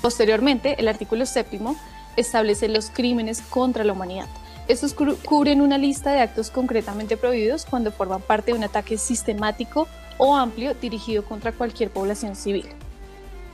Posteriormente, 0.00 0.76
el 0.78 0.88
artículo 0.88 1.26
séptimo 1.26 1.76
establece 2.16 2.68
los 2.68 2.90
crímenes 2.90 3.42
contra 3.42 3.84
la 3.84 3.92
humanidad. 3.92 4.28
Estos 4.68 4.94
cubren 4.94 5.60
una 5.60 5.76
lista 5.76 6.12
de 6.12 6.20
actos 6.20 6.50
concretamente 6.50 7.16
prohibidos 7.16 7.66
cuando 7.66 7.90
forman 7.90 8.22
parte 8.22 8.52
de 8.52 8.58
un 8.58 8.64
ataque 8.64 8.96
sistemático 8.96 9.88
o 10.18 10.36
amplio 10.36 10.74
dirigido 10.74 11.24
contra 11.24 11.52
cualquier 11.52 11.90
población 11.90 12.36
civil. 12.36 12.66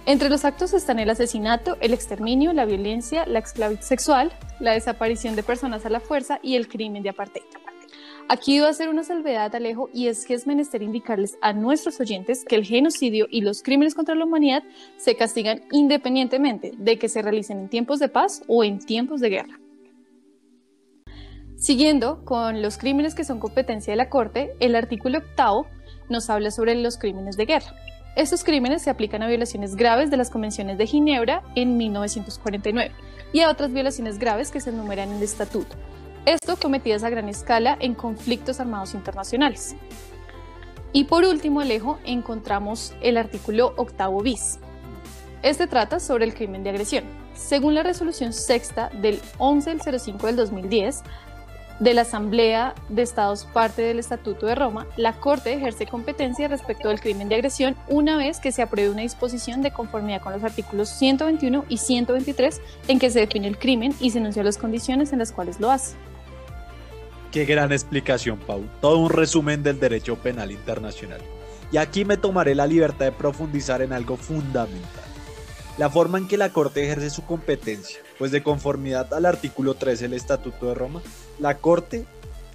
Entre 0.04 0.28
los 0.28 0.44
actos 0.44 0.72
están 0.74 0.98
el 0.98 1.10
asesinato, 1.10 1.76
el 1.80 1.92
exterminio, 1.92 2.52
la 2.52 2.64
violencia, 2.64 3.26
la 3.26 3.40
esclavitud 3.40 3.82
sexual, 3.82 4.32
la 4.60 4.72
desaparición 4.72 5.36
de 5.36 5.42
personas 5.42 5.84
a 5.86 5.90
la 5.90 6.00
fuerza 6.00 6.40
y 6.42 6.56
el 6.56 6.68
crimen 6.68 7.02
de 7.02 7.10
apartheid. 7.10 7.42
Aquí 8.30 8.58
voy 8.58 8.68
a 8.68 8.70
hacer 8.70 8.90
una 8.90 9.04
salvedad, 9.04 9.54
Alejo, 9.54 9.88
y 9.94 10.08
es 10.08 10.26
que 10.26 10.34
es 10.34 10.46
menester 10.46 10.82
indicarles 10.82 11.38
a 11.40 11.54
nuestros 11.54 11.98
oyentes 12.00 12.44
que 12.44 12.56
el 12.56 12.64
genocidio 12.64 13.26
y 13.30 13.40
los 13.40 13.62
crímenes 13.62 13.94
contra 13.94 14.14
la 14.14 14.26
humanidad 14.26 14.62
se 14.98 15.16
castigan 15.16 15.62
independientemente 15.72 16.72
de 16.76 16.98
que 16.98 17.08
se 17.08 17.22
realicen 17.22 17.58
en 17.58 17.68
tiempos 17.70 17.98
de 17.98 18.10
paz 18.10 18.42
o 18.46 18.64
en 18.64 18.78
tiempos 18.78 19.20
de 19.20 19.30
guerra. 19.30 19.57
Siguiendo 21.58 22.24
con 22.24 22.62
los 22.62 22.78
crímenes 22.78 23.16
que 23.16 23.24
son 23.24 23.40
competencia 23.40 23.92
de 23.92 23.96
la 23.96 24.08
Corte, 24.08 24.54
el 24.60 24.76
artículo 24.76 25.18
octavo 25.18 25.66
nos 26.08 26.30
habla 26.30 26.52
sobre 26.52 26.76
los 26.76 26.98
crímenes 26.98 27.36
de 27.36 27.46
guerra. 27.46 27.74
Estos 28.14 28.44
crímenes 28.44 28.82
se 28.82 28.90
aplican 28.90 29.24
a 29.24 29.26
violaciones 29.26 29.74
graves 29.74 30.08
de 30.08 30.16
las 30.16 30.30
convenciones 30.30 30.78
de 30.78 30.86
Ginebra 30.86 31.42
en 31.56 31.76
1949 31.76 32.92
y 33.32 33.40
a 33.40 33.50
otras 33.50 33.72
violaciones 33.72 34.20
graves 34.20 34.52
que 34.52 34.60
se 34.60 34.70
enumeran 34.70 35.10
en 35.10 35.16
el 35.16 35.24
estatuto. 35.24 35.74
Esto 36.26 36.56
cometidas 36.56 37.02
a 37.02 37.10
gran 37.10 37.28
escala 37.28 37.76
en 37.80 37.94
conflictos 37.94 38.60
armados 38.60 38.94
internacionales. 38.94 39.74
Y 40.92 41.04
por 41.04 41.24
último, 41.24 41.60
Alejo, 41.60 41.98
encontramos 42.04 42.94
el 43.00 43.16
artículo 43.16 43.74
octavo 43.76 44.22
bis. 44.22 44.60
Este 45.42 45.66
trata 45.66 45.98
sobre 45.98 46.24
el 46.24 46.34
crimen 46.34 46.62
de 46.62 46.70
agresión. 46.70 47.04
Según 47.34 47.74
la 47.74 47.84
resolución 47.84 48.32
sexta 48.32 48.90
del 49.00 49.20
11 49.38 49.76
del 49.76 50.00
05 50.00 50.26
del 50.26 50.36
2010, 50.36 51.02
de 51.80 51.94
la 51.94 52.02
Asamblea 52.02 52.74
de 52.88 53.02
Estados 53.02 53.44
parte 53.44 53.82
del 53.82 53.98
Estatuto 53.98 54.46
de 54.46 54.54
Roma, 54.54 54.86
la 54.96 55.14
Corte 55.14 55.52
ejerce 55.52 55.86
competencia 55.86 56.48
respecto 56.48 56.88
del 56.88 57.00
crimen 57.00 57.28
de 57.28 57.36
agresión 57.36 57.76
una 57.88 58.16
vez 58.16 58.40
que 58.40 58.52
se 58.52 58.62
apruebe 58.62 58.90
una 58.90 59.02
disposición 59.02 59.62
de 59.62 59.72
conformidad 59.72 60.20
con 60.20 60.32
los 60.32 60.42
artículos 60.44 60.88
121 60.88 61.64
y 61.68 61.78
123 61.78 62.60
en 62.88 62.98
que 62.98 63.10
se 63.10 63.20
define 63.20 63.48
el 63.48 63.58
crimen 63.58 63.94
y 64.00 64.10
se 64.10 64.18
enuncian 64.18 64.44
las 64.44 64.58
condiciones 64.58 65.12
en 65.12 65.20
las 65.20 65.32
cuales 65.32 65.60
lo 65.60 65.70
hace. 65.70 65.96
Qué 67.30 67.44
gran 67.44 67.72
explicación, 67.72 68.38
Pau. 68.38 68.64
Todo 68.80 68.98
un 68.98 69.10
resumen 69.10 69.62
del 69.62 69.78
derecho 69.78 70.16
penal 70.16 70.50
internacional. 70.50 71.20
Y 71.70 71.76
aquí 71.76 72.04
me 72.04 72.16
tomaré 72.16 72.54
la 72.54 72.66
libertad 72.66 73.04
de 73.04 73.12
profundizar 73.12 73.82
en 73.82 73.92
algo 73.92 74.16
fundamental 74.16 75.08
la 75.78 75.88
forma 75.88 76.18
en 76.18 76.26
que 76.26 76.36
la 76.36 76.52
Corte 76.52 76.84
ejerce 76.84 77.08
su 77.08 77.24
competencia, 77.24 78.00
pues 78.18 78.32
de 78.32 78.42
conformidad 78.42 79.12
al 79.14 79.26
artículo 79.26 79.74
13 79.74 80.04
del 80.04 80.14
Estatuto 80.14 80.66
de 80.66 80.74
Roma, 80.74 81.02
la 81.38 81.58
Corte 81.58 82.04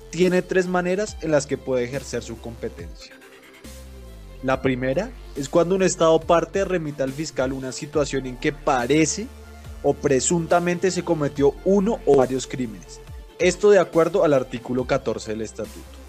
tiene 0.10 0.41
tres 0.41 0.67
maneras 0.67 1.17
en 1.22 1.32
las 1.32 1.48
que 1.48 1.58
puede 1.58 1.86
ejercer 1.86 2.22
su 2.22 2.39
competencia. 2.39 3.15
La 4.43 4.62
primera 4.62 5.10
es 5.36 5.48
cuando 5.48 5.75
un 5.75 5.84
Estado 5.84 6.20
parte 6.20 6.65
remita 6.65 7.03
al 7.03 7.13
fiscal 7.13 7.53
una 7.53 7.72
situación 7.72 8.25
en 8.25 8.38
que 8.38 8.51
parece 8.51 9.27
o 9.82 9.93
presuntamente 9.93 10.91
se 10.91 11.03
cometió 11.03 11.55
uno 11.63 12.00
o 12.05 12.17
varios 12.17 12.46
crímenes. 12.46 13.00
Esto 13.39 13.72
de 13.72 13.79
acuerdo 13.79 14.24
al 14.24 14.34
artículo 14.34 14.86
14 14.86 15.32
del 15.32 15.41
Estatuto. 15.41 16.03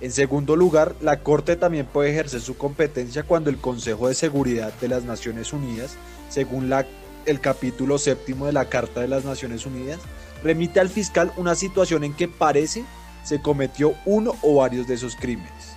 En 0.00 0.12
segundo 0.12 0.56
lugar, 0.56 0.94
la 1.00 1.20
Corte 1.20 1.56
también 1.56 1.86
puede 1.86 2.10
ejercer 2.10 2.40
su 2.40 2.56
competencia 2.56 3.22
cuando 3.24 3.50
el 3.50 3.58
Consejo 3.58 4.08
de 4.08 4.14
Seguridad 4.14 4.72
de 4.80 4.88
las 4.88 5.04
Naciones 5.04 5.52
Unidas 5.52 5.96
según 6.28 6.68
el 7.28 7.40
capítulo 7.40 7.98
séptimo 7.98 8.46
de 8.46 8.52
la 8.52 8.68
Carta 8.68 9.00
de 9.00 9.08
las 9.08 9.24
Naciones 9.24 9.66
Unidas, 9.66 10.00
remite 10.42 10.80
al 10.80 10.88
fiscal 10.88 11.32
una 11.36 11.54
situación 11.54 12.04
en 12.04 12.14
que 12.14 12.28
parece 12.28 12.84
se 13.22 13.40
cometió 13.40 13.94
uno 14.06 14.34
o 14.42 14.56
varios 14.56 14.86
de 14.86 14.94
esos 14.94 15.14
crímenes. 15.14 15.76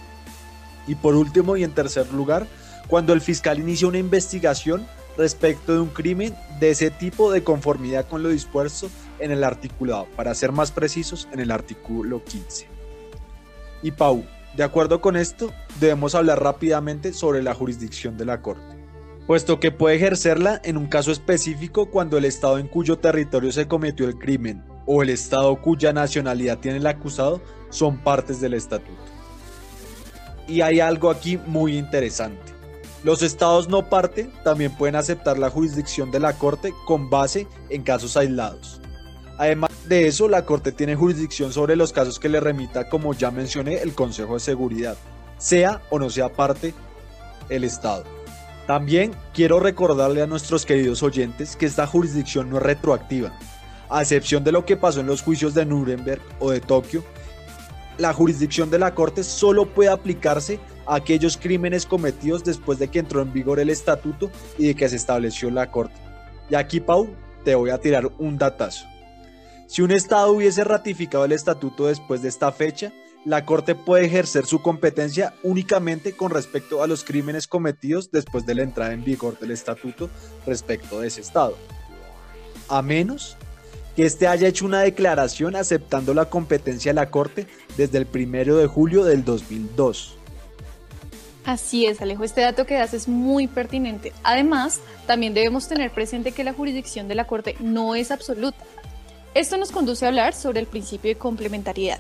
Y 0.88 0.96
por 0.96 1.16
último 1.16 1.58
y 1.58 1.64
en 1.64 1.74
tercer 1.74 2.12
lugar, 2.14 2.48
cuando 2.88 3.14
el 3.14 3.22
fiscal 3.22 3.60
inicia 3.60 3.88
una 3.88 3.98
investigación 3.98 4.88
respecto 5.18 5.74
de 5.74 5.82
un 5.82 5.90
crimen 5.90 6.36
de 6.60 6.72
ese 6.72 6.90
tipo 6.90 7.32
de 7.32 7.44
conformidad 7.44 8.08
con 8.08 8.24
lo 8.24 8.30
dispuesto 8.30 8.90
en 9.20 9.32
el 9.32 9.44
articulado, 9.44 10.08
para 10.16 10.34
ser 10.34 10.52
más 10.52 10.72
precisos, 10.72 11.28
en 11.32 11.40
el 11.40 11.52
artículo 11.52 12.24
15. 12.24 12.68
Y 13.84 13.92
Pau, 13.92 14.24
de 14.56 14.64
acuerdo 14.64 15.02
con 15.02 15.16
esto, 15.16 15.52
debemos 15.80 16.16
hablar 16.16 16.42
rápidamente 16.42 17.14
sobre 17.14 17.44
la 17.44 17.54
jurisdicción 17.54 18.18
de 18.18 18.26
la 18.26 18.42
Corte 18.42 18.81
puesto 19.28 19.60
que 19.60 19.72
puede 19.72 19.96
ejercerla 19.96 20.62
en 20.64 20.78
un 20.78 20.88
caso 20.88 21.12
específico 21.12 21.90
cuando 21.90 22.18
el 22.18 22.26
Estado 22.26 22.58
en 22.58 22.68
cuyo 22.68 22.98
territorio 22.98 23.52
se 23.52 23.68
cometió 23.68 24.08
el 24.08 24.18
crimen 24.18 24.64
o 24.86 25.04
el 25.04 25.10
Estado 25.10 25.62
cuya 25.62 25.94
nacionalidad 25.94 26.60
tiene 26.60 26.78
el 26.78 26.88
acusado 26.88 27.42
son 27.70 27.98
partes 27.98 28.42
del 28.42 28.54
estatuto. 28.54 29.02
Y 30.48 30.62
hay 30.62 30.80
algo 30.80 31.10
aquí 31.10 31.38
muy 31.38 31.78
interesante. 31.78 32.52
Los 33.04 33.24
estados 33.24 33.68
no 33.68 33.90
parte 33.90 34.30
también 34.44 34.76
pueden 34.76 34.96
aceptar 34.96 35.40
la 35.40 35.50
jurisdicción 35.50 36.12
de 36.12 36.20
la 36.20 36.34
Corte 36.34 36.74
con 36.86 37.10
base 37.10 37.48
en 37.70 37.84
casos 37.84 38.16
aislados. 38.16 38.80
Además 39.38 39.72
de 39.88 40.08
eso, 40.08 40.28
la 40.28 40.46
Corte 40.46 40.72
tiene 40.72 40.96
jurisdicción 40.96 41.52
sobre 41.52 41.76
los 41.76 41.94
casos 41.94 42.20
que 42.20 42.30
le 42.30 42.40
remita, 42.40 42.90
como 42.90 43.14
ya 43.14 43.32
mencioné, 43.32 43.78
el 43.78 43.96
Consejo 43.96 44.36
de 44.36 44.40
Seguridad, 44.40 44.98
sea 45.40 45.82
o 45.90 45.98
no 45.98 46.12
sea 46.12 46.30
parte 46.30 46.76
el 47.50 47.64
Estado. 47.64 48.04
También 48.68 49.12
quiero 49.34 49.60
recordarle 49.60 50.22
a 50.22 50.28
nuestros 50.28 50.66
queridos 50.66 51.04
oyentes 51.04 51.56
que 51.56 51.66
esta 51.66 51.88
jurisdicción 51.88 52.50
no 52.50 52.58
es 52.58 52.64
retroactiva. 52.64 53.34
A 53.90 54.02
excepción 54.02 54.44
de 54.44 54.52
lo 54.52 54.66
que 54.66 54.78
pasó 54.78 55.02
en 55.02 55.08
los 55.08 55.22
juicios 55.22 55.54
de 55.54 55.66
Nuremberg 55.66 56.22
o 56.40 56.52
de 56.52 56.62
Tokio, 56.62 57.04
la 57.98 58.14
jurisdicción 58.14 58.70
de 58.70 58.80
la 58.80 58.96
Corte 58.96 59.24
solo 59.24 59.66
puede 59.66 59.90
aplicarse 59.90 60.60
a 60.86 60.96
aquellos 60.96 61.38
crímenes 61.38 61.86
cometidos 61.86 62.44
después 62.44 62.80
de 62.80 62.88
que 62.88 63.00
entró 63.00 63.22
en 63.22 63.34
vigor 63.34 63.60
el 63.60 63.70
estatuto 63.70 64.32
y 64.58 64.68
de 64.68 64.76
que 64.76 64.88
se 64.88 64.96
estableció 64.96 65.52
la 65.52 65.70
Corte. 65.70 65.96
Y 66.50 66.56
aquí, 66.56 66.80
Pau, 66.80 67.10
te 67.44 67.56
voy 67.56 67.70
a 67.70 67.80
tirar 67.80 68.10
un 68.18 68.38
datazo. 68.38 68.86
Si 69.68 69.82
un 69.82 69.92
Estado 69.92 70.32
hubiese 70.32 70.64
ratificado 70.64 71.26
el 71.26 71.32
estatuto 71.32 71.88
después 71.88 72.22
de 72.22 72.30
esta 72.30 72.52
fecha, 72.52 72.92
la 73.26 73.46
Corte 73.46 73.76
puede 73.76 74.06
ejercer 74.06 74.46
su 74.46 74.62
competencia 74.62 75.36
únicamente 75.44 76.14
con 76.14 76.32
respecto 76.32 76.82
a 76.82 76.88
los 76.88 77.04
crímenes 77.04 77.48
cometidos 77.48 78.12
después 78.12 78.46
de 78.46 78.56
la 78.56 78.64
entrada 78.64 78.94
en 78.94 79.04
vigor 79.04 79.38
del 79.40 79.52
estatuto 79.52 80.10
respecto 80.46 81.00
de 81.00 81.08
ese 81.08 81.22
Estado. 81.22 81.56
a 82.68 82.82
menos 82.82 83.38
que 83.96 84.06
éste 84.06 84.28
haya 84.28 84.48
hecho 84.48 84.66
una 84.66 84.82
declaración 84.82 85.56
aceptando 85.56 86.14
la 86.14 86.26
competencia 86.26 86.92
de 86.92 86.96
la 86.96 87.10
Corte 87.10 87.48
desde 87.76 87.98
el 87.98 88.08
1 88.14 88.56
de 88.56 88.68
julio 88.68 89.04
del 89.04 89.26
2002. 89.26 90.18
Así 91.44 91.86
es, 91.86 92.02
Alejo, 92.02 92.24
este 92.24 92.42
dato 92.42 92.66
que 92.66 92.76
das 92.76 92.94
es 92.94 93.08
muy 93.08 93.48
pertinente. 93.48 94.14
Además, 94.24 94.80
también 95.08 95.34
debemos 95.34 95.68
tener 95.68 95.92
presente 95.92 96.32
que 96.32 96.44
la 96.44 96.54
jurisdicción 96.54 97.08
de 97.08 97.16
la 97.16 97.26
Corte 97.26 97.56
no 97.60 97.96
es 97.96 98.12
absoluta. 98.12 98.64
Esto 99.34 99.58
nos 99.58 99.72
conduce 99.72 100.06
a 100.06 100.10
hablar 100.10 100.34
sobre 100.34 100.60
el 100.60 100.68
principio 100.68 101.10
de 101.10 101.18
complementariedad, 101.18 102.00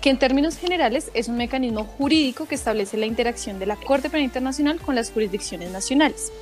que 0.00 0.10
en 0.10 0.18
términos 0.18 0.56
generales 0.56 1.10
es 1.14 1.28
un 1.28 1.36
mecanismo 1.36 1.84
jurídico 1.84 2.46
que 2.46 2.54
establece 2.54 2.96
la 2.96 3.06
interacción 3.06 3.58
de 3.58 3.66
la 3.66 3.76
Corte 3.76 4.08
Penal 4.08 4.24
Internacional 4.24 4.80
con 4.80 4.94
las 4.94 5.10
jurisdicciones 5.10 5.70
nacionales. 5.70 6.32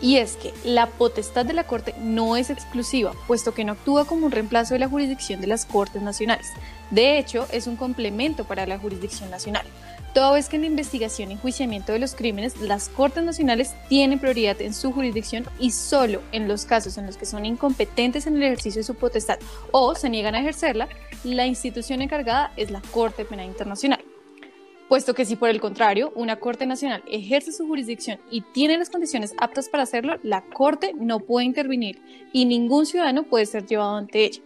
Y 0.00 0.16
es 0.18 0.36
que 0.36 0.54
la 0.64 0.86
potestad 0.86 1.44
de 1.44 1.54
la 1.54 1.64
Corte 1.64 1.94
no 2.00 2.36
es 2.36 2.50
exclusiva, 2.50 3.12
puesto 3.26 3.52
que 3.52 3.64
no 3.64 3.72
actúa 3.72 4.04
como 4.04 4.26
un 4.26 4.32
reemplazo 4.32 4.74
de 4.74 4.80
la 4.80 4.88
jurisdicción 4.88 5.40
de 5.40 5.48
las 5.48 5.66
Cortes 5.66 6.02
nacionales. 6.02 6.46
De 6.90 7.18
hecho, 7.18 7.48
es 7.50 7.66
un 7.66 7.74
complemento 7.74 8.44
para 8.44 8.66
la 8.66 8.78
jurisdicción 8.78 9.28
nacional 9.30 9.66
toda 10.18 10.32
vez 10.32 10.48
que 10.48 10.56
en 10.56 10.62
la 10.62 10.68
investigación 10.68 11.30
y 11.30 11.34
enjuiciamiento 11.34 11.92
de 11.92 12.00
los 12.00 12.16
crímenes 12.16 12.60
las 12.60 12.88
Cortes 12.88 13.22
Nacionales 13.22 13.76
tienen 13.88 14.18
prioridad 14.18 14.60
en 14.60 14.74
su 14.74 14.90
jurisdicción 14.90 15.44
y 15.60 15.70
solo 15.70 16.22
en 16.32 16.48
los 16.48 16.64
casos 16.64 16.98
en 16.98 17.06
los 17.06 17.16
que 17.16 17.24
son 17.24 17.46
incompetentes 17.46 18.26
en 18.26 18.34
el 18.34 18.42
ejercicio 18.42 18.80
de 18.80 18.84
su 18.84 18.96
potestad 18.96 19.38
o 19.70 19.94
se 19.94 20.10
niegan 20.10 20.34
a 20.34 20.40
ejercerla, 20.40 20.88
la 21.22 21.46
institución 21.46 22.02
encargada 22.02 22.52
es 22.56 22.72
la 22.72 22.82
Corte 22.90 23.24
Penal 23.24 23.46
Internacional. 23.46 24.00
Puesto 24.88 25.14
que 25.14 25.24
si 25.24 25.36
por 25.36 25.50
el 25.50 25.60
contrario 25.60 26.12
una 26.16 26.40
Corte 26.40 26.66
Nacional 26.66 27.04
ejerce 27.08 27.52
su 27.52 27.68
jurisdicción 27.68 28.18
y 28.28 28.40
tiene 28.40 28.76
las 28.76 28.90
condiciones 28.90 29.34
aptas 29.38 29.68
para 29.68 29.84
hacerlo, 29.84 30.18
la 30.24 30.42
Corte 30.42 30.94
no 30.98 31.20
puede 31.20 31.46
intervenir 31.46 32.02
y 32.32 32.44
ningún 32.44 32.86
ciudadano 32.86 33.22
puede 33.22 33.46
ser 33.46 33.66
llevado 33.66 33.94
ante 33.94 34.24
ella. 34.24 34.42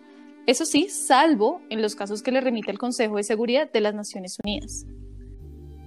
Eso 0.46 0.66
sí, 0.66 0.90
salvo 0.90 1.62
en 1.70 1.80
los 1.80 1.94
casos 1.94 2.22
que 2.22 2.30
le 2.30 2.42
remite 2.42 2.70
el 2.70 2.78
Consejo 2.78 3.16
de 3.16 3.22
Seguridad 3.22 3.72
de 3.72 3.80
las 3.80 3.94
Naciones 3.94 4.36
Unidas. 4.44 4.84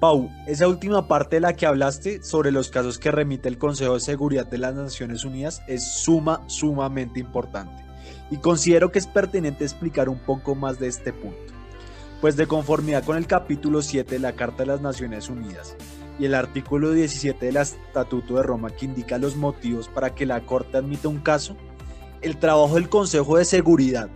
Pau, 0.05 0.29
esa 0.45 0.67
última 0.67 1.07
parte 1.07 1.38
de 1.38 1.39
la 1.39 1.55
que 1.55 1.65
hablaste 1.65 2.21
sobre 2.21 2.51
los 2.51 2.69
casos 2.69 3.00
que 3.00 3.09
remite 3.09 3.50
el 3.50 3.57
Consejo 3.57 3.95
de 3.95 4.00
Seguridad 4.00 4.45
de 4.45 4.59
las 4.59 4.75
Naciones 4.75 5.25
Unidas 5.25 5.63
es 5.65 5.83
suma, 5.83 6.43
sumamente 6.45 7.19
importante. 7.19 7.83
Y 8.29 8.38
considero 8.38 8.91
que 8.91 9.00
es 9.00 9.07
pertinente 9.07 9.63
explicar 9.63 10.07
un 10.07 10.19
poco 10.19 10.53
más 10.53 10.77
de 10.77 10.89
este 10.89 11.12
punto. 11.12 11.51
Pues 12.21 12.35
de 12.35 12.45
conformidad 12.45 13.03
con 13.03 13.17
el 13.17 13.25
capítulo 13.25 13.81
7 13.81 14.13
de 14.13 14.19
la 14.19 14.33
Carta 14.33 14.57
de 14.57 14.67
las 14.67 14.81
Naciones 14.81 15.27
Unidas 15.27 15.75
y 16.19 16.25
el 16.25 16.35
artículo 16.35 16.91
17 16.91 17.43
del 17.43 17.57
Estatuto 17.57 18.35
de 18.35 18.43
Roma 18.43 18.69
que 18.69 18.85
indica 18.85 19.17
los 19.17 19.35
motivos 19.35 19.88
para 19.88 20.13
que 20.13 20.27
la 20.27 20.41
Corte 20.41 20.77
admita 20.77 21.07
un 21.07 21.17
caso, 21.17 21.57
el 22.21 22.38
trabajo 22.38 22.75
del 22.75 22.89
Consejo 22.89 23.38
de 23.38 23.45
Seguridad 23.45 24.12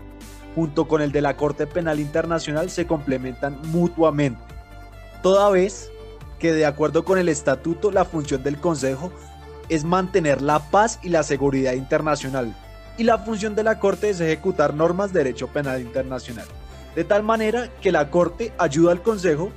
junto 0.53 0.87
con 0.87 1.01
el 1.01 1.11
de 1.11 1.21
la 1.21 1.35
Corte 1.35 1.65
Penal 1.65 1.99
Internacional 1.99 2.69
se 2.69 2.85
complementan 2.85 3.59
mutuamente 3.71 4.58
toda 5.21 5.49
vez 5.49 5.91
que 6.39 6.53
de 6.53 6.65
acuerdo 6.65 7.03
con 7.03 7.17
el 7.17 7.29
estatuto 7.29 7.91
la 7.91 8.05
función 8.05 8.43
del 8.43 8.59
Consejo 8.59 9.11
es 9.67 9.83
mantener 9.83 10.41
la 10.41 10.71
paz 10.71 10.99
y 11.03 11.09
la 11.09 11.23
seguridad 11.23 11.73
internacional 11.73 12.55
y 12.99 13.05
la 13.05 13.17
función 13.17 13.55
de 13.55 13.63
la 13.63 13.79
Corte 13.79 14.09
es 14.09 14.19
ejecutar 14.19 14.73
normas 14.73 15.13
de 15.13 15.23
derecho 15.23 15.47
penal 15.47 15.79
internacional. 15.79 16.45
De 16.95 17.05
tal 17.05 17.23
manera 17.23 17.69
que 17.81 17.93
la 17.93 18.11
Corte 18.11 18.51
ayuda 18.57 18.91
al 18.91 19.01
Consejo 19.01 19.51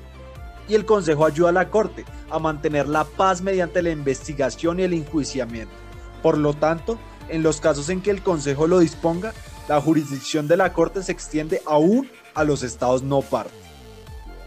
y 0.68 0.76
el 0.76 0.86
Consejo 0.86 1.26
ayuda 1.26 1.48
a 1.48 1.52
la 1.52 1.68
Corte 1.68 2.04
a 2.30 2.38
mantener 2.38 2.86
la 2.86 3.02
paz 3.04 3.42
mediante 3.42 3.82
la 3.82 3.90
investigación 3.90 4.78
y 4.78 4.84
el 4.84 4.92
enjuiciamiento. 4.92 5.74
Por 6.22 6.38
lo 6.38 6.54
tanto, 6.54 7.00
en 7.28 7.42
los 7.42 7.60
casos 7.60 7.88
en 7.88 8.00
que 8.00 8.12
el 8.12 8.22
Consejo 8.22 8.68
lo 8.68 8.78
disponga, 8.78 9.32
la 9.68 9.80
jurisdicción 9.80 10.46
de 10.46 10.56
la 10.56 10.72
Corte 10.72 11.02
se 11.02 11.10
extiende 11.10 11.62
aún 11.66 12.08
a 12.34 12.44
los 12.44 12.62
estados 12.62 13.02
no 13.02 13.22
parte. 13.22 13.50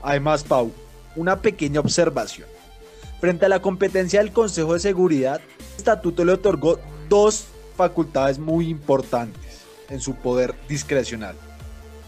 Además, 0.02 0.46
Pau, 0.46 0.72
una 1.16 1.42
pequeña 1.42 1.80
observación. 1.80 2.48
Frente 3.20 3.46
a 3.46 3.50
la 3.50 3.62
competencia 3.62 4.20
del 4.20 4.32
Consejo 4.32 4.74
de 4.74 4.80
Seguridad, 4.80 5.42
el 5.60 5.78
estatuto 5.78 6.26
le 6.26 6.34
otorgó 6.34 6.80
dos 7.10 7.46
facultades 7.76 8.40
muy 8.40 8.70
importantes 8.70 9.62
en 9.90 10.00
su 10.00 10.16
poder 10.16 10.56
discrecional. 10.68 11.36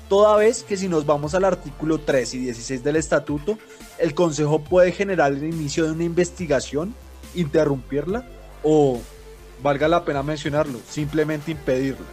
Toda 0.10 0.38
vez 0.38 0.64
que 0.64 0.78
si 0.78 0.88
nos 0.88 1.06
vamos 1.06 1.36
al 1.36 1.44
artículo 1.44 2.00
3 2.00 2.34
y 2.36 2.40
16 2.40 2.84
del 2.84 2.96
estatuto, 2.96 3.58
el 3.98 4.14
Consejo 4.14 4.60
puede 4.60 4.92
generar 4.92 5.34
el 5.34 5.44
inicio 5.44 5.86
de 5.86 5.92
una 5.92 6.06
investigación, 6.06 6.96
interrumpirla 7.36 8.26
o, 8.64 9.00
valga 9.62 9.88
la 9.88 10.06
pena 10.06 10.24
mencionarlo, 10.24 10.80
simplemente 10.90 11.52
impedirla. 11.52 12.06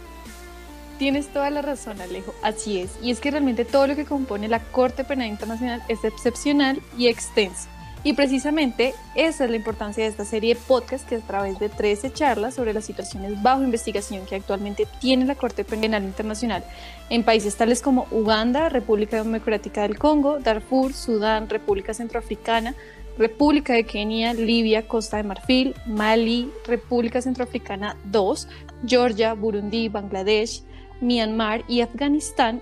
Tienes 0.97 1.27
toda 1.27 1.49
la 1.49 1.61
razón, 1.61 1.99
Alejo. 1.99 2.33
Así 2.41 2.79
es. 2.79 2.91
Y 3.01 3.11
es 3.11 3.19
que 3.19 3.31
realmente 3.31 3.65
todo 3.65 3.87
lo 3.87 3.95
que 3.95 4.05
compone 4.05 4.47
la 4.47 4.59
Corte 4.59 5.03
Penal 5.03 5.27
Internacional 5.27 5.83
es 5.89 6.03
excepcional 6.03 6.81
y 6.97 7.07
extenso. 7.07 7.67
Y 8.05 8.13
precisamente 8.13 8.93
esa 9.15 9.45
es 9.45 9.49
la 9.49 9.55
importancia 9.55 10.03
de 10.03 10.11
esta 10.11 10.25
serie 10.25 10.53
de 10.53 10.61
podcast 10.61 11.09
que 11.09 11.15
a 11.15 11.19
través 11.21 11.57
de 11.57 11.69
13 11.69 12.13
charlas 12.13 12.53
sobre 12.53 12.71
las 12.71 12.85
situaciones 12.85 13.41
bajo 13.41 13.63
investigación 13.63 14.27
que 14.27 14.35
actualmente 14.35 14.87
tiene 15.01 15.25
la 15.25 15.33
Corte 15.33 15.63
Penal 15.63 16.03
Internacional 16.03 16.63
en 17.09 17.23
países 17.23 17.55
tales 17.55 17.81
como 17.81 18.05
Uganda, 18.11 18.69
República 18.69 19.17
Democrática 19.17 19.81
del 19.81 19.97
Congo, 19.97 20.37
Darfur, 20.39 20.93
Sudán, 20.93 21.49
República 21.49 21.95
Centroafricana, 21.95 22.75
República 23.17 23.73
de 23.73 23.85
Kenia, 23.85 24.35
Libia, 24.35 24.87
Costa 24.87 25.17
de 25.17 25.23
Marfil, 25.23 25.73
Mali, 25.87 26.51
República 26.67 27.23
Centroafricana 27.23 27.97
2, 28.05 28.47
Georgia, 28.85 29.33
Burundi, 29.33 29.89
Bangladesh, 29.89 30.61
Myanmar 31.01 31.63
y 31.67 31.81
Afganistán 31.81 32.61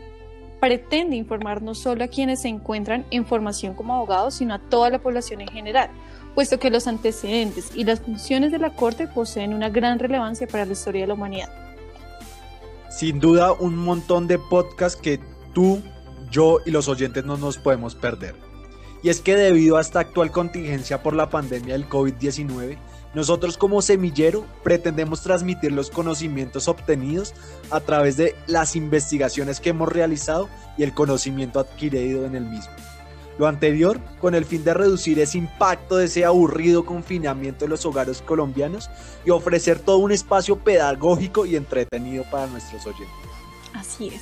pretende 0.60 1.18
informar 1.18 1.62
no 1.62 1.76
solo 1.76 2.06
a 2.06 2.08
quienes 2.08 2.44
se 2.44 2.48
encuentran 2.48 3.06
en 3.12 3.26
formación 3.26 3.74
como 3.74 3.96
abogados, 3.96 4.36
sino 4.36 4.54
a 4.54 4.60
toda 4.60 4.90
la 4.90 5.00
población 5.00 5.42
en 5.42 5.50
general, 5.50 5.90
puesto 6.36 6.58
que 6.58 6.70
los 6.70 6.88
antecedentes 6.88 7.72
y 7.76 7.84
las 7.84 8.00
funciones 8.00 8.52
de 8.52 8.60
la 8.60 8.70
Corte 8.70 9.08
poseen 9.08 9.54
una 9.54 9.70
gran 9.70 10.00
relevancia 10.00 10.48
para 10.48 10.66
la 10.66 10.72
historia 10.72 11.02
de 11.02 11.08
la 11.08 11.14
humanidad. 11.16 11.50
Sin 12.90 13.20
duda, 13.20 13.52
un 13.52 13.76
montón 13.76 14.28
de 14.28 14.40
podcasts 14.40 15.00
que 15.02 15.20
tú, 15.54 15.82
yo 16.32 16.60
y 16.66 16.72
los 16.72 16.88
oyentes 16.88 17.26
no 17.26 17.36
nos 17.36 17.58
podemos 17.58 17.96
perder. 17.96 18.36
Y 19.02 19.10
es 19.10 19.20
que 19.20 19.36
debido 19.36 19.76
a 19.76 19.82
esta 19.82 20.00
actual 20.00 20.32
contingencia 20.32 21.04
por 21.04 21.14
la 21.14 21.30
pandemia 21.30 21.74
del 21.74 21.90
COVID-19, 21.90 22.78
nosotros 23.14 23.58
como 23.58 23.82
semillero 23.82 24.46
pretendemos 24.64 25.22
transmitir 25.22 25.72
los 25.72 25.90
conocimientos 25.90 26.68
obtenidos 26.68 27.34
a 27.70 27.80
través 27.80 28.18
de 28.18 28.36
las 28.48 28.76
investigaciones 28.76 29.60
que 29.60 29.70
hemos 29.70 29.90
realizado 29.90 30.50
y 30.78 30.84
el 30.84 30.94
conocimiento 30.94 31.60
adquirido 31.60 32.26
en 32.26 32.36
el 32.36 32.46
mismo. 32.46 32.74
Lo 33.38 33.48
anterior 33.48 34.00
con 34.20 34.36
el 34.36 34.46
fin 34.46 34.64
de 34.64 34.74
reducir 34.74 35.20
ese 35.20 35.40
impacto 35.40 35.98
de 35.98 36.06
ese 36.06 36.26
aburrido 36.26 36.86
confinamiento 36.86 37.66
de 37.66 37.70
los 37.70 37.86
hogares 37.86 38.22
colombianos 38.22 38.90
y 39.26 39.32
ofrecer 39.32 39.80
todo 39.80 39.98
un 39.98 40.12
espacio 40.12 40.58
pedagógico 40.58 41.46
y 41.46 41.56
entretenido 41.56 42.24
para 42.30 42.48
nuestros 42.48 42.86
oyentes. 42.86 43.16
Así 43.74 44.10
es. 44.10 44.22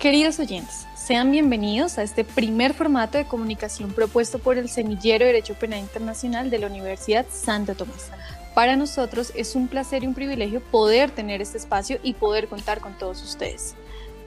Queridos 0.00 0.40
oyentes, 0.40 0.86
sean 1.10 1.32
bienvenidos 1.32 1.98
a 1.98 2.04
este 2.04 2.22
primer 2.22 2.72
formato 2.72 3.18
de 3.18 3.24
comunicación 3.24 3.90
propuesto 3.90 4.38
por 4.38 4.56
el 4.56 4.68
Semillero 4.68 5.26
de 5.26 5.32
Derecho 5.32 5.54
Penal 5.54 5.80
Internacional 5.80 6.50
de 6.50 6.60
la 6.60 6.68
Universidad 6.68 7.26
Santo 7.32 7.74
Tomás. 7.74 8.12
Para 8.54 8.76
nosotros 8.76 9.32
es 9.34 9.56
un 9.56 9.66
placer 9.66 10.04
y 10.04 10.06
un 10.06 10.14
privilegio 10.14 10.60
poder 10.70 11.10
tener 11.10 11.42
este 11.42 11.58
espacio 11.58 11.98
y 12.04 12.14
poder 12.14 12.46
contar 12.46 12.80
con 12.80 12.96
todos 12.96 13.24
ustedes. 13.24 13.74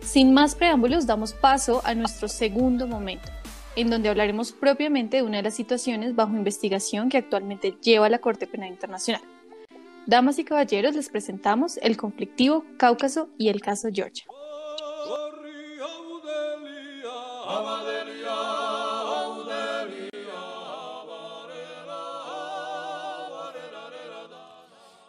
Sin 0.02 0.34
más 0.34 0.56
preámbulos, 0.56 1.08
damos 1.08 1.32
paso 1.32 1.82
a 1.86 1.96
nuestro 1.96 2.28
segundo 2.28 2.86
momento, 2.86 3.30
en 3.78 3.90
donde 3.90 4.10
hablaremos 4.10 4.52
propiamente 4.52 5.16
de 5.16 5.24
una 5.24 5.38
de 5.38 5.44
las 5.44 5.56
situaciones 5.56 6.18
bajo 6.18 6.36
investigación 6.36 7.08
que 7.08 7.18
actualmente 7.18 7.78
lleva 7.82 8.10
la 8.10 8.20
Corte 8.20 8.46
Penal 8.46 8.68
Internacional. 8.68 9.22
Damas 10.06 10.38
y 10.38 10.44
caballeros, 10.44 10.96
les 10.96 11.08
presentamos 11.08 11.78
el 11.78 11.96
conflictivo 11.96 12.66
Cáucaso 12.76 13.30
y 13.38 13.48
el 13.48 13.62
caso 13.62 13.88
Georgia. 13.90 14.26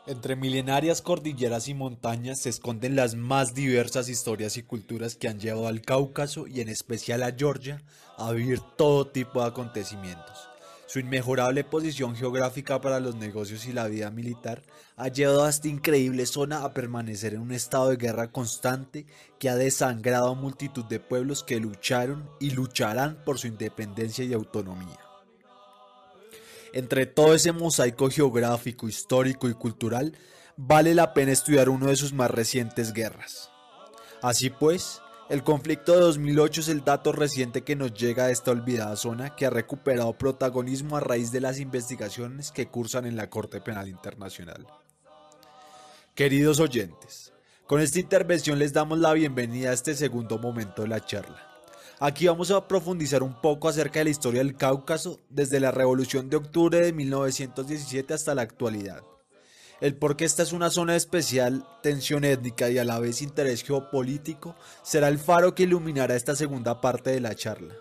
Entre 0.07 0.37
milenarias 0.37 1.01
cordilleras 1.01 1.67
y 1.69 1.73
montañas 1.73 2.43
se 2.43 2.51
esconden 2.51 2.95
las 2.95 3.15
más 3.15 3.55
diversas 3.55 4.11
historias 4.11 4.59
y 4.59 4.63
culturas 4.63 5.17
que 5.17 5.29
han 5.29 5.41
llevado 5.41 5.67
al 5.67 5.81
Cáucaso 5.81 6.47
y 6.47 6.61
en 6.61 6.69
especial 6.69 7.23
a 7.23 7.33
Georgia 7.33 7.83
a 8.19 8.31
vivir 8.33 8.61
todo 8.77 9.07
tipo 9.07 9.41
de 9.41 9.47
acontecimientos. 9.47 10.51
Su 10.87 10.99
inmejorable 10.99 11.65
posición 11.65 12.15
geográfica 12.17 12.83
para 12.83 13.01
los 13.01 13.17
negocios 13.17 13.67
y 13.67 13.73
la 13.73 13.89
vida 13.89 14.11
militar 14.11 14.63
ha 14.97 15.09
llevado 15.09 15.45
a 15.45 15.49
esta 15.49 15.69
increíble 15.69 16.27
zona 16.27 16.65
a 16.65 16.75
permanecer 16.75 17.33
en 17.33 17.41
un 17.41 17.53
estado 17.53 17.89
de 17.89 17.97
guerra 17.97 18.31
constante 18.31 19.07
que 19.39 19.49
ha 19.49 19.57
desangrado 19.57 20.29
a 20.29 20.35
multitud 20.35 20.85
de 20.85 21.01
pueblos 21.01 21.43
que 21.43 21.59
lucharon 21.61 22.29
y 22.41 22.51
lucharán 22.51 23.25
por 23.25 23.39
su 23.39 23.47
independencia 23.47 24.23
y 24.23 24.35
autonomía. 24.35 25.04
Entre 26.75 27.07
todo 27.07 27.37
ese 27.37 27.53
mosaico 27.53 28.11
geográfico, 28.11 28.89
histórico 28.89 29.49
y 29.49 29.55
cultural, 29.55 30.19
vale 30.57 30.93
la 30.93 31.15
pena 31.15 31.31
estudiar 31.31 31.69
uno 31.69 31.87
de 31.87 31.95
sus 31.95 32.13
más 32.13 32.29
recientes 32.33 32.93
guerras. 32.93 33.49
Así 34.23 34.51
pues, 34.51 35.01
el 35.31 35.45
conflicto 35.45 35.93
de 35.93 36.01
2008 36.01 36.63
es 36.63 36.69
el 36.69 36.83
dato 36.83 37.13
reciente 37.13 37.63
que 37.63 37.77
nos 37.77 37.95
llega 37.95 38.25
a 38.25 38.31
esta 38.33 38.51
olvidada 38.51 38.97
zona 38.97 39.37
que 39.37 39.47
ha 39.47 39.51
recuperado 39.51 40.19
protagonismo 40.19 40.97
a 40.97 41.01
raíz 41.01 41.31
de 41.31 41.41
las 41.41 41.61
investigaciones 41.61 42.51
que 42.51 42.67
cursan 42.67 43.07
en 43.07 43.15
la 43.15 43.31
Corte 43.31 43.61
Penal 43.61 43.87
Internacional. 43.87 44.67
Queridos 46.17 46.59
oyentes, 46.59 47.33
con 47.69 47.81
esta 47.81 48.01
intervención 48.01 48.59
les 48.59 48.73
damos 48.73 48.99
la 48.99 49.13
bienvenida 49.13 49.71
a 49.71 49.75
este 49.75 49.95
segundo 49.95 50.41
momento 50.41 50.83
de 50.83 50.89
la 50.89 51.05
charla. 51.05 51.54
Aquí 52.01 52.27
vamos 52.27 52.51
a 52.51 52.67
profundizar 52.67 53.23
un 53.23 53.41
poco 53.41 53.69
acerca 53.69 54.01
de 54.01 54.05
la 54.05 54.11
historia 54.11 54.43
del 54.43 54.57
Cáucaso 54.57 55.21
desde 55.29 55.61
la 55.61 55.71
Revolución 55.71 56.29
de 56.29 56.37
Octubre 56.37 56.81
de 56.81 56.93
1917 56.93 58.13
hasta 58.13 58.35
la 58.35 58.43
actualidad. 58.43 59.03
El 59.81 59.97
por 59.97 60.17
qué 60.17 60.25
esta 60.25 60.43
es 60.43 60.53
una 60.53 60.71
zona 60.71 60.93
de 60.93 60.99
especial 60.99 61.67
tensión 61.83 62.25
étnica 62.25 62.69
y 62.69 62.79
a 62.79 62.85
la 62.85 62.99
vez 62.99 63.23
interés 63.23 63.63
geopolítico 63.63 64.57
será 64.83 65.09
el 65.09 65.19
faro 65.19 65.55
que 65.55 65.65
iluminará 65.65 66.17
esta 66.17 66.35
segunda 66.35 66.81
parte 66.81 67.11
de 67.11 67.21
la 67.21 67.37
charla. 67.37 67.75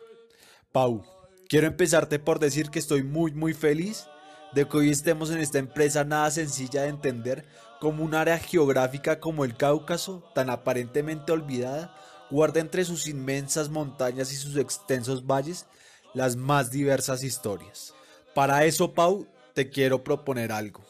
Pau, 0.71 1.04
quiero 1.47 1.65
empezarte 1.65 2.19
por 2.19 2.39
decir 2.39 2.69
que 2.69 2.80
estoy 2.80 3.04
muy 3.04 3.32
muy 3.32 3.54
feliz 3.54 4.06
de 4.54 4.67
que 4.67 4.78
hoy 4.78 4.89
estemos 4.91 5.32
en 5.32 5.39
esta 5.39 5.58
empresa 5.58 6.04
nada 6.04 6.30
sencilla 6.30 6.84
de 6.84 6.89
entender 6.89 7.45
como 7.80 8.04
un 8.04 8.13
área 8.13 8.38
geográfica 8.38 9.19
como 9.19 9.43
el 9.43 9.58
Cáucaso, 9.58 10.23
tan 10.36 10.49
aparentemente 10.49 11.32
olvidada, 11.32 11.95
guarda 12.34 12.60
entre 12.60 12.84
sus 12.84 13.06
inmensas 13.08 13.69
montañas 13.69 14.34
y 14.34 14.36
sus 14.36 14.58
extensos 14.58 15.28
valles 15.28 15.67
las 16.15 16.36
más 16.36 16.72
diversas 16.72 17.24
historias. 17.24 17.93
Para 18.34 18.65
eso, 18.65 18.93
Pau, 18.93 19.28
te 19.54 19.69
quiero 19.69 20.04
proponer 20.04 20.52
algo. 20.52 20.82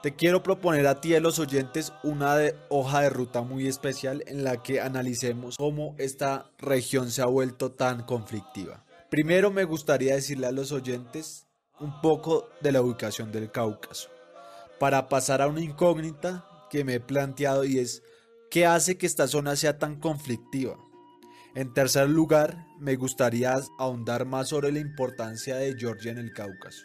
Te 0.00 0.14
quiero 0.14 0.44
proponer 0.44 0.86
a 0.86 1.00
ti 1.00 1.08
y 1.08 1.14
a 1.16 1.20
los 1.20 1.40
oyentes 1.40 1.92
una 2.04 2.36
hoja 2.68 3.00
de 3.00 3.10
ruta 3.10 3.42
muy 3.42 3.66
especial 3.66 4.22
en 4.28 4.44
la 4.44 4.62
que 4.62 4.80
analicemos 4.80 5.56
cómo 5.56 5.96
esta 5.98 6.52
región 6.58 7.10
se 7.10 7.22
ha 7.22 7.26
vuelto 7.26 7.72
tan 7.72 8.04
conflictiva. 8.04 8.84
Primero 9.10 9.50
me 9.50 9.64
gustaría 9.64 10.14
decirle 10.14 10.46
a 10.46 10.52
los 10.52 10.70
oyentes 10.70 11.46
un 11.80 12.00
poco 12.00 12.48
de 12.60 12.70
la 12.70 12.80
ubicación 12.80 13.32
del 13.32 13.50
Cáucaso, 13.50 14.08
para 14.78 15.08
pasar 15.08 15.42
a 15.42 15.48
una 15.48 15.62
incógnita 15.62 16.46
que 16.70 16.84
me 16.84 16.94
he 16.94 17.00
planteado 17.00 17.64
y 17.64 17.80
es 17.80 18.04
¿qué 18.52 18.66
hace 18.66 18.98
que 18.98 19.06
esta 19.06 19.26
zona 19.26 19.56
sea 19.56 19.78
tan 19.78 19.98
conflictiva? 19.98 20.76
En 21.54 21.72
tercer 21.72 22.10
lugar, 22.10 22.66
me 22.78 22.96
gustaría 22.96 23.58
ahondar 23.78 24.26
más 24.26 24.50
sobre 24.50 24.70
la 24.70 24.78
importancia 24.78 25.56
de 25.56 25.74
Georgia 25.74 26.12
en 26.12 26.18
el 26.18 26.34
Cáucaso. 26.34 26.84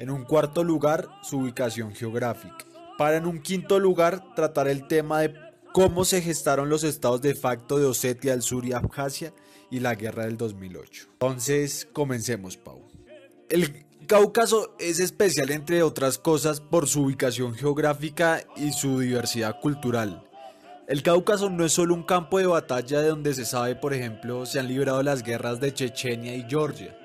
En 0.00 0.10
un 0.10 0.24
cuarto 0.24 0.64
lugar, 0.64 1.08
su 1.22 1.38
ubicación 1.38 1.94
geográfica. 1.94 2.66
Para 2.98 3.16
en 3.16 3.26
un 3.26 3.40
quinto 3.40 3.78
lugar, 3.78 4.34
tratar 4.34 4.66
el 4.66 4.88
tema 4.88 5.20
de 5.20 5.34
cómo 5.72 6.04
se 6.04 6.20
gestaron 6.20 6.68
los 6.68 6.82
estados 6.82 7.22
de 7.22 7.36
facto 7.36 7.78
de 7.78 7.86
Osetia 7.86 8.32
del 8.32 8.42
Sur 8.42 8.66
y 8.66 8.72
Abjasia 8.72 9.32
y 9.70 9.78
la 9.78 9.94
guerra 9.94 10.24
del 10.24 10.36
2008. 10.36 11.10
Entonces, 11.12 11.88
comencemos, 11.92 12.56
Pau. 12.56 12.82
El 13.48 13.86
Cáucaso 14.08 14.74
es 14.80 14.98
especial, 14.98 15.52
entre 15.52 15.84
otras 15.84 16.18
cosas, 16.18 16.60
por 16.60 16.88
su 16.88 17.02
ubicación 17.04 17.54
geográfica 17.54 18.42
y 18.56 18.72
su 18.72 18.98
diversidad 18.98 19.60
cultural. 19.60 20.24
El 20.88 21.02
Cáucaso 21.02 21.48
no 21.48 21.64
es 21.64 21.72
solo 21.72 21.94
un 21.94 22.02
campo 22.02 22.38
de 22.38 22.46
batalla 22.46 23.00
de 23.00 23.08
donde 23.08 23.34
se 23.34 23.44
sabe, 23.44 23.76
por 23.76 23.94
ejemplo, 23.94 24.44
se 24.46 24.58
han 24.58 24.66
librado 24.66 25.02
las 25.02 25.22
guerras 25.22 25.60
de 25.60 25.72
Chechenia 25.72 26.34
y 26.34 26.44
Georgia. 26.48 26.96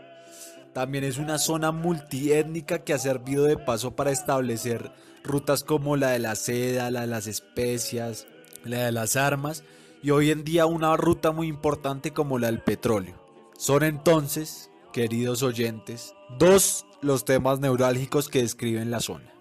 También 0.73 1.03
es 1.03 1.17
una 1.17 1.37
zona 1.37 1.71
multiétnica 1.71 2.79
que 2.79 2.93
ha 2.93 2.99
servido 2.99 3.45
de 3.45 3.57
paso 3.57 3.95
para 3.95 4.11
establecer 4.11 4.91
rutas 5.23 5.63
como 5.63 5.95
la 5.95 6.09
de 6.09 6.19
la 6.19 6.35
seda, 6.35 6.89
la 6.89 7.01
de 7.01 7.07
las 7.07 7.27
especias, 7.27 8.25
la 8.63 8.85
de 8.85 8.91
las 8.91 9.15
armas 9.15 9.63
y 10.01 10.09
hoy 10.09 10.31
en 10.31 10.43
día 10.43 10.65
una 10.65 10.95
ruta 10.97 11.31
muy 11.31 11.47
importante 11.47 12.11
como 12.11 12.39
la 12.39 12.47
del 12.47 12.61
petróleo. 12.61 13.15
Son 13.57 13.83
entonces, 13.83 14.71
queridos 14.91 15.43
oyentes, 15.43 16.13
dos 16.39 16.85
los 17.01 17.25
temas 17.25 17.59
neurálgicos 17.59 18.29
que 18.29 18.41
describen 18.41 18.89
la 18.89 19.01
zona, 19.01 19.31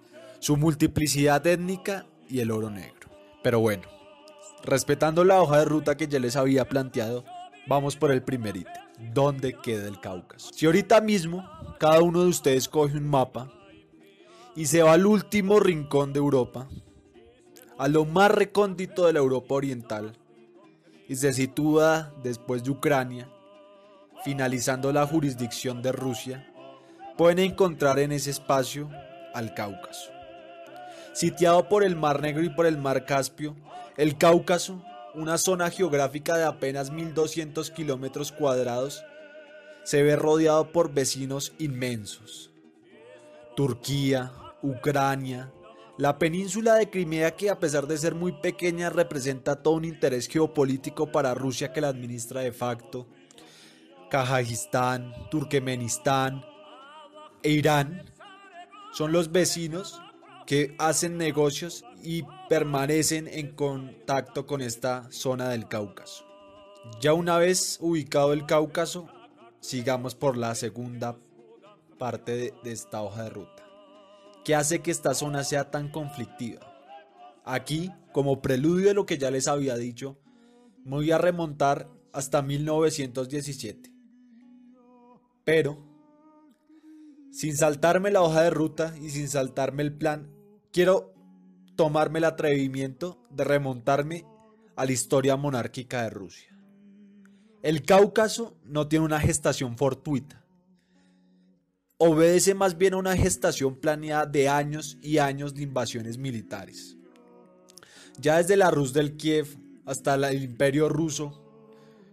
su 0.40 0.56
multiplicidad 0.56 1.46
étnica 1.46 2.06
y 2.28 2.40
el 2.40 2.50
oro 2.50 2.70
negro. 2.70 3.08
Pero 3.42 3.60
bueno, 3.60 3.95
respetando 4.64 5.24
la 5.24 5.40
hoja 5.40 5.58
de 5.58 5.64
ruta 5.64 5.96
que 5.96 6.08
ya 6.08 6.18
les 6.18 6.36
había 6.36 6.68
planteado, 6.68 7.24
vamos 7.66 7.96
por 7.96 8.10
el 8.10 8.22
primer 8.22 8.56
ítem 8.56 8.86
dónde 8.98 9.54
queda 9.54 9.88
el 9.88 10.00
Cáucaso. 10.00 10.50
Si 10.52 10.66
ahorita 10.66 11.00
mismo 11.00 11.48
cada 11.78 12.00
uno 12.00 12.22
de 12.22 12.28
ustedes 12.28 12.68
coge 12.68 12.96
un 12.96 13.08
mapa 13.08 13.50
y 14.54 14.66
se 14.66 14.82
va 14.82 14.94
al 14.94 15.06
último 15.06 15.60
rincón 15.60 16.12
de 16.12 16.18
Europa, 16.18 16.68
a 17.78 17.88
lo 17.88 18.04
más 18.06 18.30
recóndito 18.30 19.06
de 19.06 19.12
la 19.12 19.18
Europa 19.18 19.54
Oriental, 19.54 20.12
y 21.08 21.14
se 21.16 21.32
sitúa 21.32 22.12
después 22.22 22.64
de 22.64 22.70
Ucrania, 22.70 23.28
finalizando 24.24 24.92
la 24.92 25.06
jurisdicción 25.06 25.82
de 25.82 25.92
Rusia, 25.92 26.52
pueden 27.16 27.38
encontrar 27.38 27.98
en 27.98 28.12
ese 28.12 28.30
espacio 28.30 28.90
al 29.34 29.54
Cáucaso. 29.54 30.10
Sitiado 31.12 31.68
por 31.68 31.84
el 31.84 31.96
Mar 31.96 32.20
Negro 32.22 32.42
y 32.42 32.50
por 32.50 32.66
el 32.66 32.76
Mar 32.76 33.04
Caspio, 33.04 33.54
el 33.96 34.16
Cáucaso 34.18 34.82
una 35.16 35.38
zona 35.38 35.70
geográfica 35.70 36.36
de 36.36 36.44
apenas 36.44 36.92
1.200 36.92 37.72
kilómetros 37.72 38.32
cuadrados, 38.32 39.02
se 39.82 40.02
ve 40.02 40.14
rodeado 40.14 40.72
por 40.72 40.92
vecinos 40.92 41.54
inmensos. 41.58 42.50
Turquía, 43.56 44.32
Ucrania, 44.62 45.50
la 45.96 46.18
península 46.18 46.74
de 46.74 46.90
Crimea 46.90 47.30
que 47.30 47.48
a 47.48 47.58
pesar 47.58 47.86
de 47.86 47.96
ser 47.96 48.14
muy 48.14 48.32
pequeña 48.32 48.90
representa 48.90 49.62
todo 49.62 49.74
un 49.74 49.86
interés 49.86 50.28
geopolítico 50.28 51.10
para 51.10 51.32
Rusia 51.32 51.72
que 51.72 51.80
la 51.80 51.88
administra 51.88 52.42
de 52.42 52.52
facto, 52.52 53.06
Kazajistán, 54.10 55.14
Turkmenistán 55.30 56.44
e 57.42 57.52
Irán 57.52 58.04
son 58.92 59.12
los 59.12 59.32
vecinos 59.32 59.98
que 60.46 60.74
hacen 60.78 61.16
negocios 61.16 61.84
y 62.06 62.24
permanecen 62.48 63.26
en 63.26 63.56
contacto 63.56 64.46
con 64.46 64.60
esta 64.60 65.10
zona 65.10 65.48
del 65.48 65.66
Cáucaso. 65.66 66.24
Ya 67.00 67.12
una 67.12 67.36
vez 67.36 67.78
ubicado 67.80 68.32
el 68.32 68.46
Cáucaso, 68.46 69.08
sigamos 69.58 70.14
por 70.14 70.36
la 70.36 70.54
segunda 70.54 71.18
parte 71.98 72.54
de, 72.62 72.72
esta 72.72 73.02
hoja 73.02 73.24
de 73.24 73.30
ruta. 73.30 73.64
¿Qué 74.44 74.54
hace 74.54 74.82
que 74.82 74.92
esta 74.92 75.14
zona 75.14 75.42
sea 75.42 75.72
tan 75.72 75.90
conflictiva? 75.90 76.60
Aquí, 77.44 77.90
como 78.12 78.40
preludio 78.40 78.86
de 78.86 78.94
lo 78.94 79.04
que 79.04 79.18
ya 79.18 79.32
les 79.32 79.48
había 79.48 79.74
dicho, 79.76 80.16
me 80.84 80.92
voy 80.92 81.10
a 81.10 81.18
remontar 81.18 81.90
hasta 82.12 82.40
1917. 82.40 83.92
Pero, 85.42 85.84
sin 87.32 87.56
saltarme 87.56 88.12
la 88.12 88.22
hoja 88.22 88.42
de 88.42 88.50
ruta 88.50 88.94
y 89.00 89.10
sin 89.10 89.28
saltarme 89.28 89.82
el 89.82 89.92
plan, 89.92 90.30
quiero 90.70 91.15
tomarme 91.76 92.18
el 92.18 92.24
atrevimiento 92.24 93.22
de 93.30 93.44
remontarme 93.44 94.24
a 94.74 94.84
la 94.84 94.92
historia 94.92 95.36
monárquica 95.36 96.02
de 96.02 96.10
Rusia. 96.10 96.58
El 97.62 97.82
Cáucaso 97.82 98.56
no 98.64 98.88
tiene 98.88 99.04
una 99.04 99.20
gestación 99.20 99.76
fortuita. 99.76 100.44
Obedece 101.98 102.54
más 102.54 102.76
bien 102.76 102.94
a 102.94 102.98
una 102.98 103.16
gestación 103.16 103.76
planeada 103.76 104.26
de 104.26 104.48
años 104.48 104.98
y 105.00 105.18
años 105.18 105.54
de 105.54 105.62
invasiones 105.62 106.18
militares. 106.18 106.96
Ya 108.18 108.36
desde 108.36 108.56
la 108.56 108.70
Rus 108.70 108.92
del 108.92 109.16
Kiev 109.16 109.58
hasta 109.86 110.14
el 110.14 110.42
Imperio 110.42 110.88
ruso, 110.88 111.42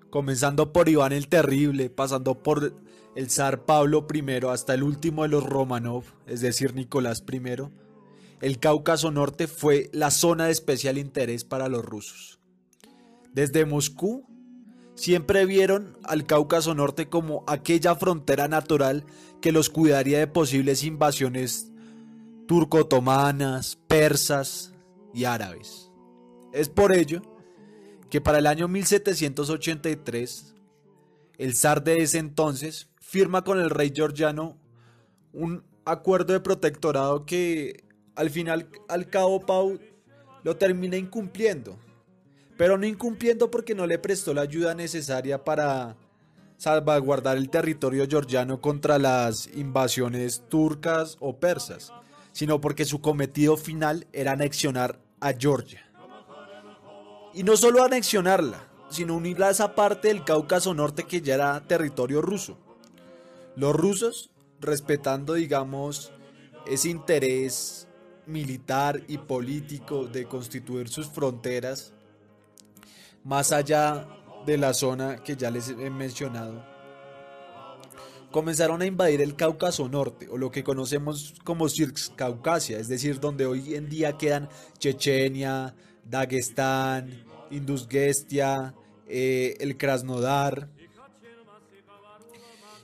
comenzando 0.09 0.71
por 0.71 0.89
Iván 0.89 1.11
el 1.11 1.27
Terrible, 1.27 1.89
pasando 1.89 2.41
por 2.41 2.73
el 3.15 3.29
zar 3.29 3.65
Pablo 3.65 4.07
I 4.13 4.45
hasta 4.49 4.73
el 4.73 4.83
último 4.83 5.23
de 5.23 5.29
los 5.29 5.43
Romanov, 5.43 6.03
es 6.25 6.41
decir, 6.41 6.73
Nicolás 6.73 7.23
I, 7.31 7.39
el 8.43 8.59
Cáucaso 8.59 9.09
Norte 9.09 9.47
fue 9.47 9.89
la 9.93 10.11
zona 10.11 10.47
de 10.47 10.51
especial 10.51 10.97
interés 10.97 11.45
para 11.45 11.69
los 11.69 11.85
rusos. 11.85 12.41
Desde 13.31 13.65
Moscú, 13.65 14.27
siempre 14.95 15.45
vieron 15.45 15.97
al 16.03 16.25
Cáucaso 16.25 16.75
Norte 16.75 17.07
como 17.07 17.45
aquella 17.47 17.95
frontera 17.95 18.49
natural 18.49 19.05
que 19.39 19.53
los 19.53 19.69
cuidaría 19.69 20.19
de 20.19 20.27
posibles 20.27 20.83
invasiones 20.83 21.71
turco-otomanas, 22.45 23.77
persas 23.87 24.73
y 25.13 25.23
árabes. 25.23 25.89
Es 26.51 26.67
por 26.67 26.93
ello 26.93 27.21
que 28.09 28.19
para 28.19 28.39
el 28.39 28.47
año 28.47 28.67
1783, 28.67 30.53
el 31.37 31.55
zar 31.55 31.81
de 31.85 32.03
ese 32.03 32.17
entonces 32.17 32.89
firma 32.99 33.45
con 33.45 33.61
el 33.61 33.69
rey 33.69 33.93
georgiano 33.95 34.57
un 35.31 35.63
acuerdo 35.85 36.33
de 36.33 36.41
protectorado 36.41 37.25
que 37.25 37.85
al 38.15 38.29
final, 38.29 38.69
al 38.87 39.09
cabo, 39.09 39.39
Pau 39.45 39.79
lo 40.43 40.57
termina 40.57 40.97
incumpliendo. 40.97 41.77
Pero 42.57 42.77
no 42.77 42.85
incumpliendo 42.85 43.49
porque 43.49 43.73
no 43.73 43.87
le 43.87 43.97
prestó 43.97 44.33
la 44.33 44.41
ayuda 44.41 44.75
necesaria 44.75 45.43
para 45.43 45.95
salvaguardar 46.57 47.37
el 47.37 47.49
territorio 47.49 48.07
georgiano 48.07 48.61
contra 48.61 48.99
las 48.99 49.47
invasiones 49.55 50.43
turcas 50.49 51.17
o 51.19 51.37
persas, 51.37 51.91
sino 52.31 52.61
porque 52.61 52.85
su 52.85 53.01
cometido 53.01 53.57
final 53.57 54.07
era 54.13 54.33
anexionar 54.33 54.99
a 55.19 55.33
Georgia. 55.33 55.83
Y 57.33 57.43
no 57.43 57.57
solo 57.57 57.83
anexionarla, 57.83 58.67
sino 58.89 59.15
unirla 59.15 59.47
a 59.47 59.51
esa 59.51 59.73
parte 59.73 60.09
del 60.09 60.23
Cáucaso 60.23 60.73
Norte 60.75 61.03
que 61.03 61.21
ya 61.21 61.33
era 61.33 61.67
territorio 61.67 62.21
ruso. 62.21 62.59
Los 63.55 63.75
rusos, 63.75 64.29
respetando, 64.59 65.33
digamos, 65.33 66.11
ese 66.67 66.89
interés 66.89 67.87
militar 68.25 69.01
y 69.07 69.17
político 69.17 70.05
de 70.05 70.25
constituir 70.25 70.89
sus 70.89 71.07
fronteras, 71.07 71.93
más 73.23 73.51
allá 73.51 74.07
de 74.45 74.57
la 74.57 74.73
zona 74.73 75.23
que 75.23 75.35
ya 75.35 75.49
les 75.49 75.69
he 75.69 75.89
mencionado, 75.89 76.63
comenzaron 78.31 78.81
a 78.81 78.85
invadir 78.85 79.21
el 79.21 79.35
Cáucaso 79.35 79.87
Norte, 79.87 80.27
o 80.29 80.37
lo 80.37 80.51
que 80.51 80.63
conocemos 80.63 81.35
como 81.43 81.67
Caucasia, 82.15 82.79
es 82.79 82.87
decir, 82.87 83.19
donde 83.19 83.45
hoy 83.45 83.75
en 83.75 83.89
día 83.89 84.17
quedan 84.17 84.49
Chechenia, 84.79 85.75
Dagestán, 86.03 87.25
Indusgestia, 87.51 88.73
eh, 89.07 89.55
el 89.59 89.77
Krasnodar, 89.77 90.69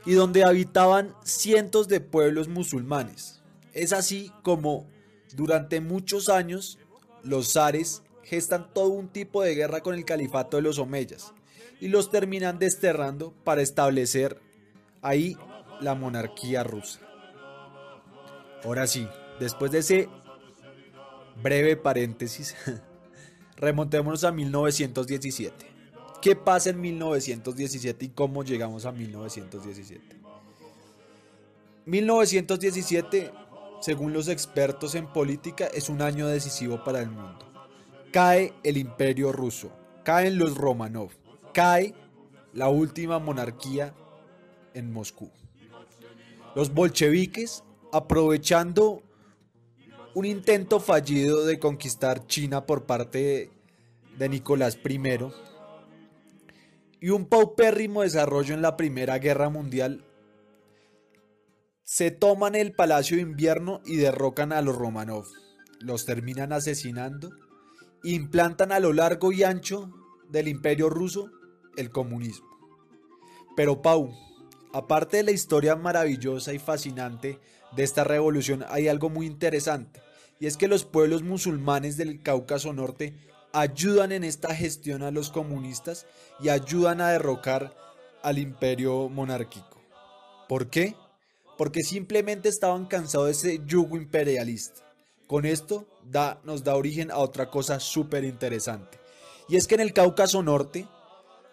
y 0.06 0.14
donde 0.14 0.44
habitaban 0.44 1.16
cientos 1.24 1.88
de 1.88 2.00
pueblos 2.00 2.48
musulmanes. 2.48 3.42
Es 3.74 3.92
así 3.92 4.32
como 4.44 4.88
durante 5.36 5.82
muchos 5.82 6.30
años 6.30 6.80
los 7.24 7.54
zares 7.54 8.04
gestan 8.24 8.74
todo 8.74 8.90
un 8.90 9.10
tipo 9.10 9.42
de 9.42 9.56
guerra 9.56 9.82
con 9.82 9.96
el 9.96 10.06
califato 10.06 10.58
de 10.58 10.64
los 10.64 10.80
omeyas 10.80 11.34
y 11.80 11.88
los 11.88 12.12
terminan 12.12 12.60
desterrando 12.60 13.34
para 13.44 13.62
establecer 13.62 14.40
ahí 15.02 15.38
la 15.82 15.96
monarquía 15.96 16.64
rusa. 16.64 17.00
Ahora 18.64 18.88
sí, 18.88 19.08
después 19.40 19.72
de 19.72 19.80
ese 19.80 20.10
breve 21.42 21.78
paréntesis, 21.78 22.56
remontémonos 23.58 24.24
a 24.24 24.32
1917. 24.32 25.66
¿Qué 26.22 26.36
pasa 26.36 26.72
en 26.72 26.82
1917 26.82 28.06
y 28.06 28.10
cómo 28.10 28.44
llegamos 28.44 28.86
a 28.86 28.92
1917? 28.92 30.18
1917, 31.86 33.32
según 33.80 34.14
los 34.14 34.28
expertos 34.28 34.96
en 34.96 35.08
política, 35.08 35.68
es 35.68 35.90
un 35.90 36.02
año 36.02 36.28
decisivo 36.28 36.84
para 36.84 37.02
el 37.02 37.10
mundo. 37.10 37.46
Cae 38.12 38.54
el 38.64 38.78
imperio 38.78 39.32
ruso, 39.32 39.72
caen 40.04 40.38
los 40.38 40.56
Romanov, 40.56 41.12
cae 41.54 41.94
la 42.54 42.70
última 42.70 43.20
monarquía 43.20 43.94
en 44.74 44.92
Moscú. 44.92 45.32
Los 46.56 46.74
bolcheviques, 46.74 47.64
aprovechando 47.92 49.04
un 50.16 50.26
intento 50.26 50.80
fallido 50.80 51.46
de 51.46 51.60
conquistar 51.60 52.26
China 52.28 52.66
por 52.66 52.86
parte 52.86 53.52
de 54.18 54.30
Nicolás 54.30 54.78
I 54.84 55.00
y 57.02 57.10
un 57.10 57.26
paupérrimo 57.26 58.02
desarrollo 58.02 58.54
en 58.54 58.62
la 58.62 58.76
Primera 58.76 59.20
Guerra 59.20 59.50
Mundial, 59.50 60.04
se 61.90 62.12
toman 62.12 62.54
el 62.54 62.72
Palacio 62.72 63.18
de 63.18 63.24
Invierno 63.24 63.82
y 63.84 63.96
derrocan 63.96 64.54
a 64.54 64.62
los 64.62 64.76
Romanov. 64.76 65.26
Los 65.80 66.06
terminan 66.06 66.54
asesinando, 66.54 67.32
implantan 68.04 68.72
a 68.72 68.80
lo 68.80 68.94
largo 68.94 69.32
y 69.32 69.42
ancho 69.42 69.92
del 70.30 70.50
imperio 70.50 70.92
ruso 70.92 71.32
el 71.78 71.90
comunismo. 71.90 72.48
Pero 73.56 73.82
Pau, 73.82 74.14
aparte 74.72 75.18
de 75.18 75.24
la 75.24 75.32
historia 75.32 75.76
maravillosa 75.76 76.54
y 76.54 76.60
fascinante 76.60 77.40
de 77.76 77.84
esta 77.84 78.04
revolución, 78.04 78.64
hay 78.70 78.88
algo 78.88 79.10
muy 79.10 79.26
interesante, 79.26 80.00
y 80.40 80.46
es 80.46 80.58
que 80.58 80.68
los 80.68 80.86
pueblos 80.86 81.24
musulmanes 81.24 81.98
del 81.98 82.22
Cáucaso 82.22 82.72
Norte 82.72 83.16
ayudan 83.52 84.12
en 84.12 84.24
esta 84.24 84.54
gestión 84.54 85.02
a 85.02 85.10
los 85.10 85.32
comunistas 85.32 86.06
y 86.40 86.50
ayudan 86.50 87.02
a 87.02 87.10
derrocar 87.10 87.76
al 88.22 88.38
imperio 88.38 89.10
monárquico. 89.10 89.82
¿Por 90.48 90.70
qué? 90.70 90.96
Porque 91.60 91.84
simplemente 91.84 92.48
estaban 92.48 92.86
cansados 92.86 93.26
de 93.26 93.32
ese 93.34 93.66
yugo 93.66 93.98
imperialista. 93.98 94.82
Con 95.28 95.46
esto 95.46 95.90
da, 96.06 96.40
nos 96.46 96.64
da 96.64 96.78
origen 96.78 97.12
a 97.12 97.18
otra 97.18 97.50
cosa 97.50 97.82
súper 97.82 98.24
interesante. 98.24 98.98
Y 99.50 99.58
es 99.58 99.68
que 99.68 99.76
en 99.76 99.82
el 99.82 99.92
Cáucaso 99.92 100.42
Norte, 100.42 100.88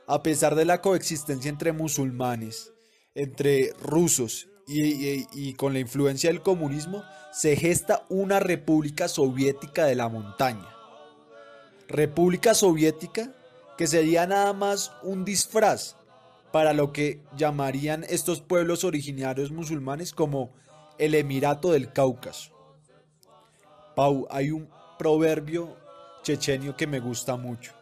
a 0.06 0.22
pesar 0.22 0.54
de 0.54 0.64
la 0.64 0.80
coexistencia 0.80 1.48
entre 1.48 1.72
musulmanes, 1.72 2.72
entre 3.16 3.72
rusos 3.82 4.46
y, 4.68 5.26
y, 5.32 5.54
con 5.54 5.72
la 5.72 5.80
influencia 5.80 6.30
del 6.30 6.40
comunismo, 6.40 7.02
se 7.32 7.56
gesta 7.56 8.04
una 8.08 8.38
república 8.38 9.08
soviética 9.08 9.86
de 9.86 9.96
la 9.96 10.08
montaña. 10.08 10.68
República 11.88 12.54
Soviética 12.54 13.34
que 13.76 13.88
sería 13.88 14.24
nada 14.24 14.52
más 14.52 14.92
un 15.02 15.24
disfraz 15.24 15.96
para 16.56 16.72
lo 16.72 16.90
que 16.90 17.20
llamarían 17.36 18.06
estos 18.08 18.40
pueblos 18.40 18.82
originarios 18.82 19.50
musulmanes 19.50 20.14
como 20.14 20.54
el 20.96 21.14
Emirato 21.14 21.70
del 21.70 21.92
Cáucaso. 21.92 22.50
Pau, 23.94 24.26
hay 24.30 24.52
un 24.52 24.66
proverbio 24.98 25.76
chechenio 26.22 26.74
que 26.74 26.86
me 26.86 26.98
gusta 26.98 27.36
mucho 27.36 27.74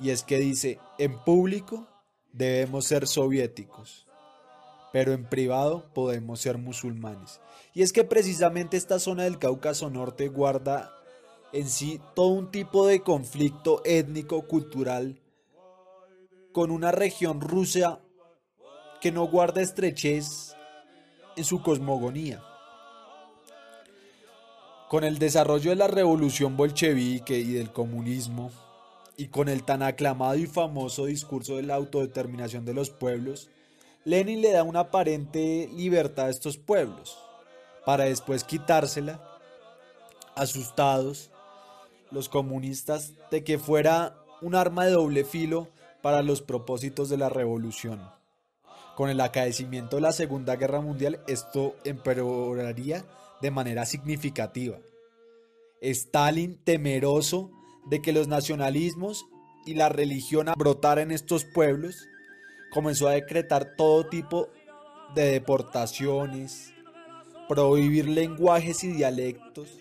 y 0.00 0.08
es 0.08 0.22
que 0.22 0.38
dice, 0.38 0.78
en 0.96 1.22
público 1.22 1.86
debemos 2.32 2.86
ser 2.86 3.06
soviéticos, 3.06 4.06
pero 4.90 5.12
en 5.12 5.26
privado 5.26 5.84
podemos 5.92 6.40
ser 6.40 6.56
musulmanes. 6.56 7.42
Y 7.74 7.82
es 7.82 7.92
que 7.92 8.04
precisamente 8.04 8.78
esta 8.78 9.00
zona 9.00 9.24
del 9.24 9.38
Cáucaso 9.38 9.90
Norte 9.90 10.28
guarda 10.28 10.94
en 11.52 11.68
sí 11.68 12.00
todo 12.14 12.28
un 12.28 12.50
tipo 12.50 12.86
de 12.86 13.02
conflicto 13.02 13.82
étnico, 13.84 14.48
cultural, 14.48 15.21
con 16.52 16.70
una 16.70 16.92
región 16.92 17.40
rusa 17.40 18.00
que 19.00 19.10
no 19.10 19.26
guarda 19.26 19.62
estrechez 19.62 20.54
en 21.36 21.44
su 21.44 21.62
cosmogonía. 21.62 22.42
Con 24.88 25.04
el 25.04 25.18
desarrollo 25.18 25.70
de 25.70 25.76
la 25.76 25.88
revolución 25.88 26.56
bolchevique 26.56 27.38
y 27.38 27.52
del 27.52 27.72
comunismo, 27.72 28.50
y 29.16 29.28
con 29.28 29.48
el 29.48 29.64
tan 29.64 29.82
aclamado 29.82 30.36
y 30.36 30.46
famoso 30.46 31.06
discurso 31.06 31.56
de 31.56 31.62
la 31.62 31.74
autodeterminación 31.74 32.64
de 32.64 32.74
los 32.74 32.90
pueblos, 32.90 33.50
Lenin 34.04 34.42
le 34.42 34.52
da 34.52 34.62
una 34.62 34.80
aparente 34.80 35.68
libertad 35.74 36.26
a 36.26 36.30
estos 36.30 36.56
pueblos, 36.56 37.18
para 37.86 38.04
después 38.04 38.44
quitársela, 38.44 39.22
asustados, 40.34 41.30
los 42.10 42.28
comunistas 42.28 43.12
de 43.30 43.42
que 43.42 43.58
fuera 43.58 44.16
un 44.42 44.54
arma 44.54 44.84
de 44.84 44.92
doble 44.92 45.24
filo 45.24 45.68
para 46.02 46.22
los 46.22 46.42
propósitos 46.42 47.08
de 47.08 47.16
la 47.16 47.28
revolución. 47.28 48.02
Con 48.96 49.08
el 49.08 49.20
acaecimiento 49.20 49.96
de 49.96 50.02
la 50.02 50.12
Segunda 50.12 50.56
Guerra 50.56 50.80
Mundial 50.80 51.20
esto 51.26 51.76
empeoraría 51.84 53.04
de 53.40 53.50
manera 53.50 53.86
significativa. 53.86 54.78
Stalin, 55.80 56.58
temeroso 56.62 57.50
de 57.86 58.02
que 58.02 58.12
los 58.12 58.28
nacionalismos 58.28 59.24
y 59.64 59.74
la 59.74 59.88
religión 59.88 60.46
brotara 60.56 61.02
en 61.02 61.10
estos 61.10 61.44
pueblos, 61.44 62.06
comenzó 62.72 63.08
a 63.08 63.12
decretar 63.12 63.74
todo 63.76 64.06
tipo 64.06 64.48
de 65.14 65.24
deportaciones, 65.26 66.72
prohibir 67.48 68.08
lenguajes 68.08 68.84
y 68.84 68.88
dialectos, 68.92 69.78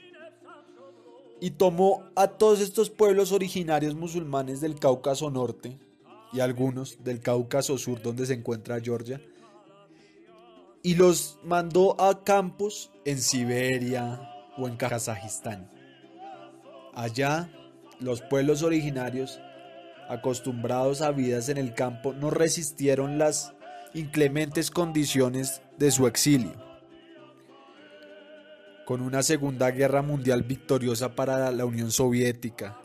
y 1.39 1.51
tomó 1.51 2.03
a 2.15 2.27
todos 2.27 2.59
estos 2.61 2.89
pueblos 2.89 3.31
originarios 3.31 3.95
musulmanes 3.95 4.61
del 4.61 4.75
Cáucaso 4.79 5.31
Norte 5.31 5.79
y 6.33 6.39
algunos 6.39 7.03
del 7.03 7.19
Cáucaso 7.19 7.77
Sur 7.77 8.01
donde 8.01 8.25
se 8.25 8.33
encuentra 8.33 8.79
Georgia 8.79 9.21
y 10.83 10.95
los 10.95 11.39
mandó 11.43 11.99
a 12.01 12.23
campos 12.23 12.91
en 13.05 13.21
Siberia 13.21 14.21
o 14.57 14.67
en 14.67 14.77
Kazajistán. 14.77 15.69
Allá 16.93 17.49
los 17.99 18.21
pueblos 18.21 18.63
originarios 18.63 19.39
acostumbrados 20.09 21.01
a 21.01 21.11
vidas 21.11 21.49
en 21.49 21.57
el 21.57 21.73
campo 21.73 22.13
no 22.13 22.31
resistieron 22.31 23.17
las 23.17 23.53
inclementes 23.93 24.71
condiciones 24.71 25.61
de 25.77 25.91
su 25.91 26.07
exilio 26.07 26.71
con 28.85 29.01
una 29.01 29.23
Segunda 29.23 29.71
Guerra 29.71 30.01
Mundial 30.01 30.43
victoriosa 30.43 31.15
para 31.15 31.49
la 31.51 31.65
Unión 31.65 31.91
Soviética 31.91 32.77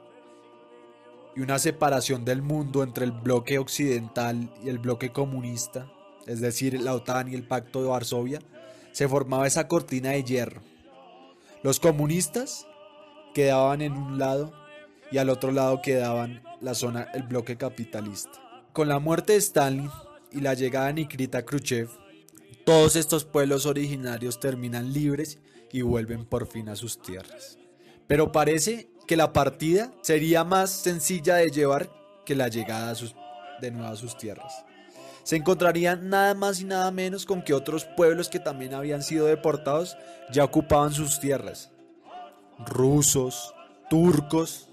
y 1.36 1.40
una 1.40 1.58
separación 1.58 2.24
del 2.24 2.40
mundo 2.40 2.82
entre 2.82 3.04
el 3.04 3.12
bloque 3.12 3.58
occidental 3.58 4.50
y 4.64 4.70
el 4.70 4.78
bloque 4.78 5.12
comunista, 5.12 5.92
es 6.26 6.40
decir, 6.40 6.80
la 6.80 6.94
OTAN 6.94 7.30
y 7.30 7.34
el 7.34 7.46
Pacto 7.46 7.82
de 7.82 7.88
Varsovia, 7.88 8.40
se 8.92 9.06
formaba 9.06 9.46
esa 9.46 9.68
cortina 9.68 10.10
de 10.10 10.24
hierro. 10.24 10.62
Los 11.62 11.78
comunistas 11.78 12.66
quedaban 13.34 13.82
en 13.82 13.92
un 13.92 14.18
lado 14.18 14.54
y 15.12 15.18
al 15.18 15.28
otro 15.28 15.52
lado 15.52 15.82
quedaban 15.82 16.42
la 16.62 16.74
zona, 16.74 17.02
el 17.12 17.24
bloque 17.24 17.58
capitalista. 17.58 18.40
Con 18.72 18.88
la 18.88 18.98
muerte 18.98 19.34
de 19.34 19.38
Stalin 19.38 19.90
y 20.32 20.40
la 20.40 20.54
llegada 20.54 20.86
de 20.86 20.94
Nikita 20.94 21.44
Khrushchev, 21.44 21.90
todos 22.64 22.96
estos 22.96 23.26
pueblos 23.26 23.66
originarios 23.66 24.40
terminan 24.40 24.94
libres 24.94 25.38
y 25.70 25.82
vuelven 25.82 26.24
por 26.24 26.46
fin 26.46 26.70
a 26.70 26.76
sus 26.76 27.00
tierras. 27.00 27.58
Pero 28.06 28.32
parece 28.32 28.88
que 29.06 29.16
la 29.16 29.32
partida 29.32 29.92
sería 30.02 30.44
más 30.44 30.70
sencilla 30.70 31.36
de 31.36 31.50
llevar 31.50 31.90
que 32.24 32.34
la 32.34 32.48
llegada 32.48 32.94
de 33.60 33.70
nuevo 33.70 33.88
a 33.88 33.96
sus 33.96 34.16
tierras. 34.16 34.64
Se 35.22 35.36
encontrarían 35.36 36.08
nada 36.08 36.34
más 36.34 36.60
y 36.60 36.64
nada 36.64 36.90
menos 36.90 37.26
con 37.26 37.42
que 37.42 37.54
otros 37.54 37.84
pueblos 37.84 38.28
que 38.28 38.38
también 38.38 38.74
habían 38.74 39.02
sido 39.02 39.26
deportados 39.26 39.96
ya 40.30 40.44
ocupaban 40.44 40.92
sus 40.92 41.18
tierras. 41.18 41.70
Rusos, 42.58 43.54
turcos 43.90 44.68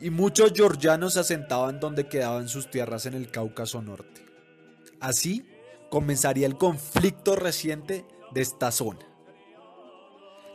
y 0.00 0.10
muchos 0.10 0.52
georgianos 0.52 1.14
se 1.14 1.20
asentaban 1.20 1.78
donde 1.78 2.08
quedaban 2.08 2.48
sus 2.48 2.70
tierras 2.70 3.06
en 3.06 3.14
el 3.14 3.30
Cáucaso 3.30 3.82
Norte. 3.82 4.24
Así 5.00 5.46
comenzaría 5.90 6.46
el 6.46 6.56
conflicto 6.56 7.36
reciente 7.36 8.06
de 8.32 8.40
esta 8.40 8.70
zona. 8.72 9.13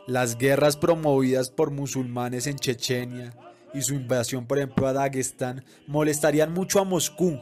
Las 0.06 0.38
guerras 0.38 0.76
promovidas 0.76 1.50
por 1.50 1.70
musulmanes 1.70 2.46
en 2.46 2.56
Chechenia 2.56 3.32
y 3.74 3.82
su 3.82 3.94
invasión, 3.94 4.46
por 4.46 4.58
ejemplo, 4.58 4.86
a 4.86 4.92
Dagestán, 4.92 5.64
molestarían 5.86 6.52
mucho 6.52 6.80
a 6.80 6.84
Moscú 6.84 7.38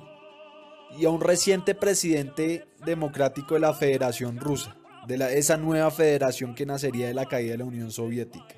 y 0.99 1.05
a 1.05 1.11
un 1.11 1.21
reciente 1.21 1.75
presidente 1.75 2.66
democrático 2.85 3.55
de 3.55 3.61
la 3.61 3.75
Federación 3.75 4.38
Rusa, 4.38 4.77
de 5.07 5.18
la, 5.18 5.31
esa 5.31 5.57
nueva 5.57 5.90
federación 5.90 6.55
que 6.55 6.66
nacería 6.66 7.07
de 7.07 7.14
la 7.14 7.27
caída 7.27 7.53
de 7.53 7.59
la 7.59 7.64
Unión 7.64 7.90
Soviética. 7.90 8.55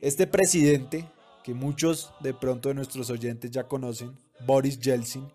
Este 0.00 0.26
presidente, 0.26 1.08
que 1.42 1.54
muchos 1.54 2.12
de 2.20 2.34
pronto 2.34 2.68
de 2.68 2.74
nuestros 2.74 3.10
oyentes 3.10 3.50
ya 3.50 3.64
conocen, 3.64 4.16
Boris 4.46 4.78
Yeltsin, 4.78 5.26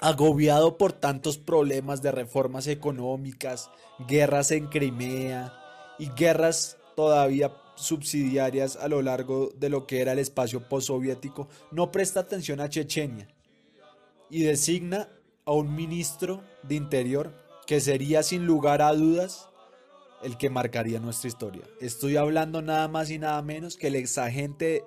agobiado 0.00 0.78
por 0.78 0.92
tantos 0.92 1.38
problemas 1.38 2.02
de 2.02 2.10
reformas 2.10 2.66
económicas, 2.66 3.70
guerras 4.08 4.50
en 4.50 4.66
Crimea 4.66 5.61
y 6.02 6.10
guerras 6.16 6.78
todavía 6.96 7.52
subsidiarias 7.76 8.74
a 8.74 8.88
lo 8.88 9.02
largo 9.02 9.52
de 9.56 9.68
lo 9.68 9.86
que 9.86 10.00
era 10.00 10.10
el 10.10 10.18
espacio 10.18 10.68
postsoviético, 10.68 11.48
no 11.70 11.92
presta 11.92 12.18
atención 12.18 12.58
a 12.58 12.68
Chechenia 12.68 13.28
y 14.28 14.42
designa 14.42 15.08
a 15.44 15.52
un 15.52 15.76
ministro 15.76 16.42
de 16.64 16.74
Interior 16.74 17.32
que 17.68 17.80
sería 17.80 18.24
sin 18.24 18.46
lugar 18.46 18.82
a 18.82 18.92
dudas 18.92 19.48
el 20.24 20.36
que 20.36 20.50
marcaría 20.50 20.98
nuestra 20.98 21.28
historia. 21.28 21.62
Estoy 21.80 22.16
hablando 22.16 22.62
nada 22.62 22.88
más 22.88 23.08
y 23.08 23.20
nada 23.20 23.40
menos 23.40 23.76
que 23.76 23.86
el 23.86 23.94
exagente 23.94 24.82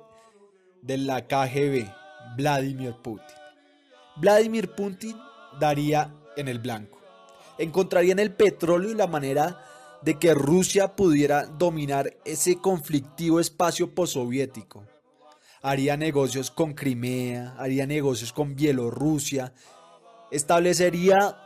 de 0.82 0.98
la 0.98 1.28
KGB, 1.28 1.88
Vladimir 2.36 2.94
Putin. 3.02 3.38
Vladimir 4.18 4.70
Putin 4.76 5.16
daría 5.62 6.14
en 6.36 6.50
el 6.50 6.60
blanco. 6.60 7.00
Encontrarían 7.58 8.20
el 8.20 8.34
petróleo 8.34 8.92
y 8.92 8.96
la 8.96 9.08
manera 9.08 9.62
de 10.06 10.20
que 10.20 10.36
Rusia 10.36 10.96
pudiera 10.96 11.48
dominar 11.48 12.16
ese 12.26 12.58
conflictivo 12.58 13.40
espacio 13.40 13.96
postsoviético. 13.96 14.86
Haría 15.64 15.98
negocios 15.98 16.52
con 16.52 16.76
Crimea, 16.76 17.56
haría 17.58 17.88
negocios 17.88 18.32
con 18.32 18.56
Bielorrusia, 18.56 19.52
establecería 20.30 21.38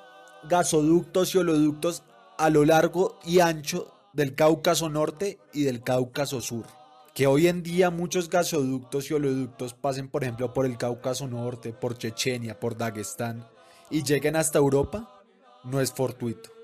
gasoductos 0.43 1.33
y 1.33 1.37
oleoductos 1.37 2.03
a 2.37 2.49
lo 2.49 2.65
largo 2.65 3.17
y 3.25 3.39
ancho 3.39 3.93
del 4.11 4.35
Cáucaso 4.35 4.89
Norte 4.89 5.39
y 5.53 5.63
del 5.63 5.81
Cáucaso 5.81 6.41
Sur 6.41 6.65
que 7.13 7.27
hoy 7.27 7.47
en 7.47 7.63
día 7.63 7.89
muchos 7.89 8.29
gasoductos 8.29 9.09
y 9.09 9.13
oleoductos 9.13 9.73
pasen, 9.73 10.07
por 10.07 10.23
ejemplo, 10.23 10.53
por 10.53 10.65
el 10.65 10.77
Cáucaso 10.77 11.27
Norte, 11.27 11.73
por 11.73 11.97
Chechenia, 11.97 12.59
por 12.59 12.77
Dagestán 12.77 13.45
y 13.89 14.03
lleguen 14.03 14.37
hasta 14.37 14.59
Europa, 14.59 15.21
no 15.65 15.81
es 15.81 15.91
fortuito. 15.91 16.58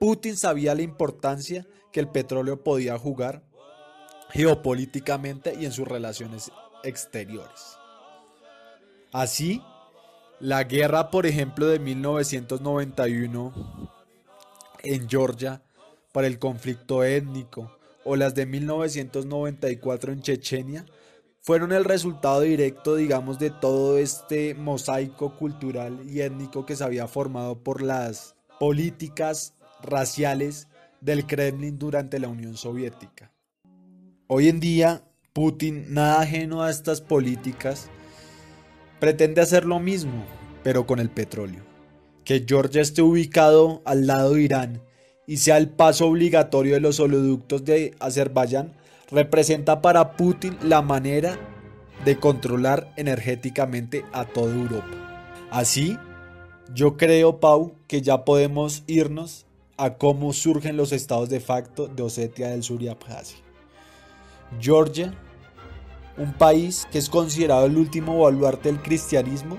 Putin 0.00 0.34
sabía 0.34 0.74
la 0.74 0.80
importancia 0.80 1.66
que 1.92 2.00
el 2.00 2.08
petróleo 2.08 2.64
podía 2.64 2.98
jugar 2.98 3.44
geopolíticamente 4.30 5.54
y 5.54 5.66
en 5.66 5.72
sus 5.72 5.86
relaciones 5.86 6.50
exteriores. 6.82 7.76
Así, 9.12 9.60
la 10.38 10.64
guerra, 10.64 11.10
por 11.10 11.26
ejemplo, 11.26 11.66
de 11.66 11.80
1991 11.80 13.52
en 14.84 15.06
Georgia 15.06 15.60
para 16.12 16.28
el 16.28 16.38
conflicto 16.38 17.04
étnico, 17.04 17.76
o 18.02 18.16
las 18.16 18.34
de 18.34 18.46
1994 18.46 20.12
en 20.12 20.22
Chechenia 20.22 20.86
fueron 21.42 21.72
el 21.72 21.84
resultado 21.84 22.40
directo, 22.40 22.94
digamos, 22.94 23.38
de 23.38 23.50
todo 23.50 23.98
este 23.98 24.54
mosaico 24.54 25.36
cultural 25.36 26.00
y 26.08 26.22
étnico 26.22 26.64
que 26.64 26.74
se 26.74 26.84
había 26.84 27.06
formado 27.06 27.62
por 27.62 27.82
las 27.82 28.34
políticas 28.58 29.59
raciales 29.82 30.68
del 31.00 31.26
Kremlin 31.26 31.78
durante 31.78 32.18
la 32.18 32.28
Unión 32.28 32.56
Soviética. 32.56 33.32
Hoy 34.26 34.48
en 34.48 34.60
día, 34.60 35.02
Putin, 35.32 35.92
nada 35.92 36.20
ajeno 36.20 36.62
a 36.62 36.70
estas 36.70 37.00
políticas, 37.00 37.88
pretende 38.98 39.40
hacer 39.40 39.64
lo 39.64 39.80
mismo, 39.80 40.24
pero 40.62 40.86
con 40.86 41.00
el 41.00 41.10
petróleo. 41.10 41.64
Que 42.24 42.44
Georgia 42.46 42.82
esté 42.82 43.02
ubicado 43.02 43.82
al 43.84 44.06
lado 44.06 44.34
de 44.34 44.42
Irán 44.42 44.82
y 45.26 45.38
sea 45.38 45.56
el 45.56 45.68
paso 45.68 46.06
obligatorio 46.06 46.74
de 46.74 46.80
los 46.80 47.00
oleoductos 47.00 47.64
de 47.64 47.94
Azerbaiyán, 47.98 48.72
representa 49.10 49.80
para 49.82 50.16
Putin 50.16 50.56
la 50.62 50.82
manera 50.82 51.38
de 52.04 52.16
controlar 52.16 52.92
energéticamente 52.96 54.04
a 54.12 54.24
toda 54.24 54.54
Europa. 54.54 55.48
Así, 55.50 55.98
yo 56.74 56.96
creo, 56.96 57.40
Pau, 57.40 57.74
que 57.86 58.02
ya 58.02 58.24
podemos 58.24 58.84
irnos 58.86 59.46
a 59.80 59.96
cómo 59.96 60.34
surgen 60.34 60.76
los 60.76 60.92
estados 60.92 61.30
de 61.30 61.40
facto 61.40 61.88
de 61.88 62.02
Osetia 62.02 62.50
del 62.50 62.62
Sur 62.62 62.82
y 62.82 62.88
Abjasia. 62.88 63.38
Georgia, 64.60 65.14
un 66.18 66.34
país 66.34 66.86
que 66.92 66.98
es 66.98 67.08
considerado 67.08 67.64
el 67.64 67.78
último 67.78 68.18
baluarte 68.18 68.70
del 68.70 68.82
cristianismo, 68.82 69.56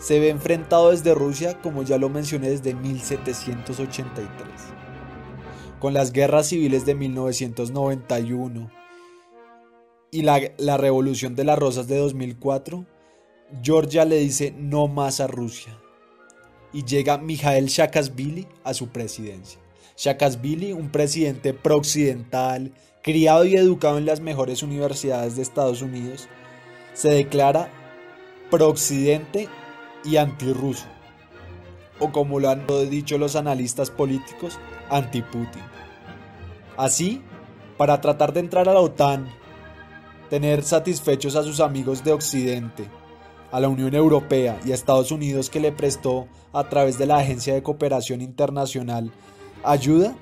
se 0.00 0.18
ve 0.18 0.30
enfrentado 0.30 0.90
desde 0.90 1.14
Rusia, 1.14 1.60
como 1.62 1.84
ya 1.84 1.96
lo 1.96 2.08
mencioné, 2.08 2.50
desde 2.50 2.74
1783. 2.74 4.28
Con 5.78 5.94
las 5.94 6.12
guerras 6.12 6.48
civiles 6.48 6.84
de 6.84 6.96
1991 6.96 8.68
y 10.10 10.22
la, 10.22 10.40
la 10.58 10.76
revolución 10.76 11.36
de 11.36 11.44
las 11.44 11.56
rosas 11.56 11.86
de 11.86 11.98
2004, 11.98 12.84
Georgia 13.62 14.04
le 14.04 14.16
dice 14.16 14.52
no 14.58 14.88
más 14.88 15.20
a 15.20 15.28
Rusia. 15.28 15.78
Y 16.72 16.84
llega 16.84 17.18
Mikhail 17.18 17.68
Saakashvili 17.68 18.46
a 18.64 18.74
su 18.74 18.88
presidencia. 18.88 19.60
Saakashvili, 19.96 20.72
un 20.72 20.90
presidente 20.90 21.52
prooccidental, 21.52 22.72
criado 23.02 23.44
y 23.44 23.56
educado 23.56 23.98
en 23.98 24.06
las 24.06 24.20
mejores 24.20 24.62
universidades 24.62 25.36
de 25.36 25.42
Estados 25.42 25.82
Unidos, 25.82 26.28
se 26.94 27.10
declara 27.10 27.70
prooccidente 28.50 29.48
y 30.04 30.16
antirruso, 30.16 30.86
o 31.98 32.12
como 32.12 32.40
lo 32.40 32.50
han 32.50 32.66
dicho 32.88 33.18
los 33.18 33.36
analistas 33.36 33.90
políticos, 33.90 34.58
anti-Putin. 34.88 35.62
Así, 36.76 37.22
para 37.76 38.00
tratar 38.00 38.32
de 38.32 38.40
entrar 38.40 38.68
a 38.68 38.74
la 38.74 38.80
OTAN, 38.80 39.28
tener 40.28 40.62
satisfechos 40.62 41.36
a 41.36 41.42
sus 41.42 41.60
amigos 41.60 42.02
de 42.04 42.12
Occidente, 42.12 42.88
a 43.52 43.60
la 43.60 43.68
Unión 43.68 43.94
Europea 43.94 44.60
y 44.64 44.72
a 44.72 44.74
Estados 44.74 45.10
Unidos 45.10 45.50
que 45.50 45.60
le 45.60 45.72
prestó 45.72 46.28
a 46.52 46.68
través 46.68 46.98
de 46.98 47.06
la 47.06 47.18
Agencia 47.18 47.54
de 47.54 47.62
Cooperación 47.62 48.20
Internacional 48.20 49.12
ayuda, 49.62 50.16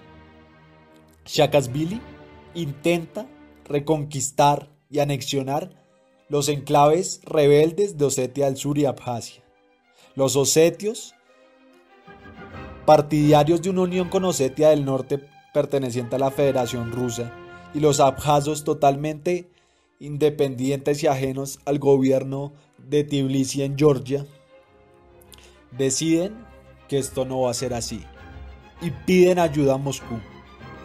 Shakasvili 1.26 2.00
intenta 2.54 3.26
reconquistar 3.64 4.70
y 4.90 4.98
anexionar 5.00 5.70
los 6.28 6.48
enclaves 6.48 7.20
rebeldes 7.24 7.96
de 7.96 8.04
Osetia 8.04 8.46
del 8.46 8.56
Sur 8.56 8.78
y 8.78 8.86
Abjasia. 8.86 9.42
Los 10.14 10.36
osetios, 10.36 11.14
partidarios 12.84 13.62
de 13.62 13.70
una 13.70 13.82
unión 13.82 14.08
con 14.08 14.24
Osetia 14.24 14.70
del 14.70 14.84
Norte 14.84 15.22
perteneciente 15.52 16.16
a 16.16 16.18
la 16.18 16.30
Federación 16.30 16.92
Rusa, 16.92 17.32
y 17.74 17.80
los 17.80 18.00
abjazos 18.00 18.64
totalmente 18.64 19.50
independientes 20.00 21.02
y 21.02 21.06
ajenos 21.06 21.58
al 21.64 21.78
gobierno 21.78 22.52
de 22.88 23.04
Tbilisi 23.04 23.62
en 23.62 23.76
Georgia, 23.76 24.26
deciden 25.76 26.34
que 26.88 26.98
esto 26.98 27.24
no 27.24 27.42
va 27.42 27.50
a 27.50 27.54
ser 27.54 27.74
así 27.74 28.04
y 28.80 28.90
piden 28.90 29.38
ayuda 29.38 29.74
a 29.74 29.78
Moscú. 29.78 30.18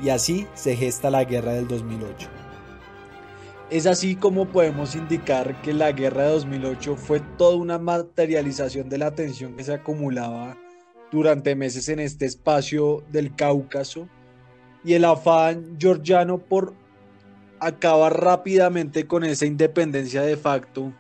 Y 0.02 0.10
así 0.10 0.48
se 0.54 0.76
gesta 0.76 1.10
la 1.10 1.24
guerra 1.24 1.54
del 1.54 1.68
2008. 1.68 2.28
Es 3.70 3.88
así 3.88 4.16
como 4.16 4.48
podemos 4.48 4.96
indicar 4.96 5.62
que 5.62 5.74
la 5.74 5.92
guerra 5.92 6.24
de 6.24 6.30
2008 6.34 6.96
fue 6.96 7.22
toda 7.38 7.56
una 7.56 7.80
materialización 7.80 8.90
de 8.90 8.98
la 8.98 9.16
tensión 9.16 9.56
que 9.56 9.64
se 9.64 9.74
acumulaba 9.74 10.58
durante 11.12 11.56
meses 11.56 11.90
en 11.90 12.00
este 12.00 12.26
espacio 12.26 13.04
del 13.12 13.36
Cáucaso 13.36 14.08
y 14.84 14.94
el 14.94 15.06
afán 15.06 15.78
georgiano 15.80 16.40
por 16.40 16.74
acabar 17.60 18.22
rápidamente 18.22 19.08
con 19.08 19.24
esa 19.24 19.46
independencia 19.46 20.22
de 20.22 20.36
facto 20.36 20.94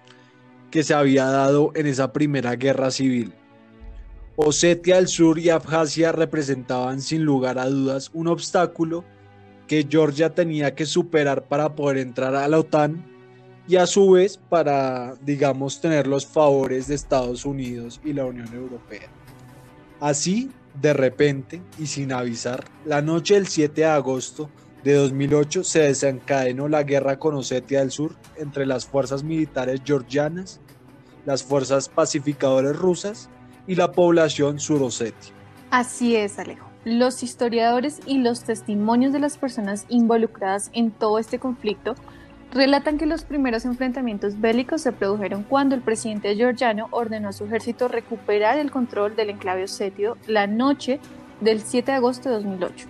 que 0.74 0.82
se 0.82 0.96
había 0.96 1.26
dado 1.26 1.72
en 1.76 1.86
esa 1.86 2.12
primera 2.12 2.56
guerra 2.56 2.90
civil. 2.90 3.32
Osetia 4.36 4.96
del 4.96 5.08
Sur 5.08 5.38
y 5.38 5.52
Abjasia 5.52 6.12
representaban 6.12 7.00
sin 7.00 7.24
lugar 7.24 7.60
a 7.60 7.70
dudas 7.70 8.10
un 8.12 8.28
obstáculo 8.28 9.04
que 9.68 9.86
Georgia 9.88 10.34
tenía 10.34 10.74
que 10.74 10.88
superar 10.88 11.44
para 11.44 11.76
poder 11.76 12.00
entrar 12.00 12.34
a 12.34 12.48
la 12.48 12.58
OTAN 12.58 13.06
y 13.68 13.76
a 13.76 13.86
su 13.86 14.10
vez 14.10 14.38
para, 14.50 15.14
digamos, 15.22 15.80
tener 15.80 16.08
los 16.08 16.26
favores 16.26 16.88
de 16.88 16.96
Estados 16.96 17.46
Unidos 17.46 18.02
y 18.04 18.14
la 18.14 18.26
Unión 18.26 18.52
Europea. 18.52 19.10
Así, 20.00 20.50
de 20.82 20.94
repente 20.94 21.62
y 21.78 21.86
sin 21.86 22.12
avisar, 22.12 22.64
la 22.84 23.04
noche 23.04 23.36
del 23.36 23.46
7 23.46 23.82
de 23.82 23.86
agosto 23.86 24.50
de 24.84 24.96
2008 24.96 25.64
se 25.64 25.82
desencadenó 25.82 26.68
la 26.68 26.84
guerra 26.84 27.18
con 27.18 27.36
Osetia 27.36 27.80
del 27.80 27.92
Sur 27.92 28.16
entre 28.38 28.66
las 28.66 28.86
fuerzas 28.86 29.24
militares 29.24 29.82
georgianas, 29.86 30.60
las 31.26 31.44
fuerzas 31.44 31.90
pacificadoras 31.90 32.76
rusas 32.76 33.30
y 33.68 33.76
la 33.76 33.92
población 33.92 34.60
surosetia. 34.60 35.34
Así 35.72 36.16
es, 36.16 36.38
Alejo. 36.40 36.70
Los 36.86 37.24
historiadores 37.24 38.00
y 38.06 38.18
los 38.18 38.44
testimonios 38.44 39.14
de 39.14 39.20
las 39.20 39.38
personas 39.38 39.86
involucradas 39.88 40.70
en 40.74 40.92
todo 40.92 41.18
este 41.18 41.40
conflicto 41.40 41.96
relatan 42.52 42.98
que 42.98 43.06
los 43.06 43.24
primeros 43.24 43.66
enfrentamientos 43.66 44.40
bélicos 44.40 44.82
se 44.82 44.92
produjeron 44.92 45.44
cuando 45.44 45.76
el 45.76 45.82
presidente 45.82 46.36
georgiano 46.36 46.88
ordenó 46.92 47.30
a 47.30 47.34
su 47.34 47.46
ejército 47.46 47.88
recuperar 47.88 48.60
el 48.60 48.70
control 48.70 49.16
del 49.16 49.32
enclave 49.32 49.64
osetio 49.64 50.18
la 50.28 50.46
noche 50.46 51.00
del 51.42 51.62
7 51.62 51.92
de 51.92 51.98
agosto 51.98 52.30
de 52.30 52.36
2008. 52.36 52.88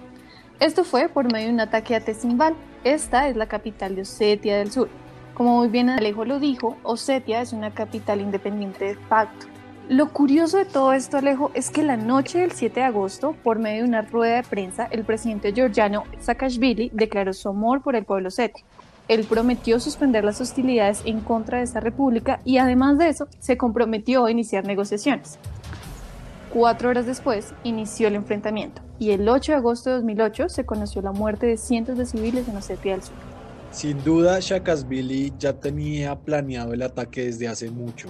Esto 0.60 0.84
fue 0.84 1.08
por 1.08 1.32
medio 1.32 1.48
de 1.48 1.54
un 1.54 1.60
ataque 1.60 1.96
a 1.96 2.02
Tesimbal. 2.02 2.56
Esta 2.84 3.30
es 3.30 3.36
la 3.36 3.48
capital 3.48 3.96
de 3.96 4.02
Osetia 4.02 4.58
del 4.58 4.72
Sur. 4.72 4.90
Como 5.34 5.58
muy 5.58 5.68
bien 5.68 5.90
Alejo 5.90 6.26
lo 6.26 6.40
dijo, 6.40 6.78
Osetia 6.84 7.42
es 7.42 7.54
una 7.54 7.72
capital 7.72 8.22
independiente 8.22 8.86
de 8.86 8.96
facto. 8.96 9.48
Lo 9.90 10.10
curioso 10.10 10.58
de 10.58 10.66
todo 10.66 10.94
esto, 10.94 11.18
Alejo, 11.18 11.52
es 11.56 11.70
que 11.70 11.84
la 11.84 11.98
noche 11.98 12.40
del 12.40 12.52
7 12.52 12.80
de 12.80 12.86
agosto, 12.86 13.36
por 13.44 13.60
medio 13.60 13.84
de 13.84 13.90
una 13.90 14.02
rueda 14.04 14.38
de 14.38 14.44
prensa, 14.44 14.88
el 14.92 15.04
presidente 15.04 15.52
georgiano 15.52 16.04
Saakashvili 16.20 16.92
declaró 16.94 17.34
su 17.34 17.50
amor 17.50 17.82
por 17.82 17.96
el 17.96 18.06
pueblo 18.06 18.30
osetio. 18.30 18.64
Él 19.08 19.26
prometió 19.26 19.80
suspender 19.80 20.24
las 20.24 20.40
hostilidades 20.40 21.02
en 21.04 21.20
contra 21.20 21.58
de 21.58 21.66
esta 21.66 21.82
república 21.82 22.40
y 22.46 22.60
además 22.60 22.98
de 22.98 23.10
eso, 23.10 23.28
se 23.40 23.58
comprometió 23.58 24.26
a 24.26 24.32
iniciar 24.32 24.66
negociaciones. 24.66 25.38
Cuatro 26.54 26.90
horas 26.90 27.08
después, 27.08 27.54
inició 27.64 28.08
el 28.08 28.16
enfrentamiento 28.16 28.82
y 29.00 29.12
el 29.12 29.28
8 29.28 29.52
de 29.52 29.58
agosto 29.58 29.90
de 29.90 29.96
2008 29.98 30.48
se 30.48 30.66
conoció 30.66 31.02
la 31.02 31.12
muerte 31.12 31.48
de 31.48 31.58
cientos 31.58 31.98
de 31.98 32.06
civiles 32.06 32.48
en 32.48 32.56
Osetia 32.56 32.94
del 32.94 33.04
Sur. 33.04 33.33
Sin 33.74 34.04
duda, 34.04 34.40
Saakashvili 34.40 35.34
ya 35.40 35.54
tenía 35.54 36.16
planeado 36.16 36.74
el 36.74 36.84
ataque 36.84 37.26
desde 37.26 37.48
hace 37.48 37.72
mucho. 37.72 38.08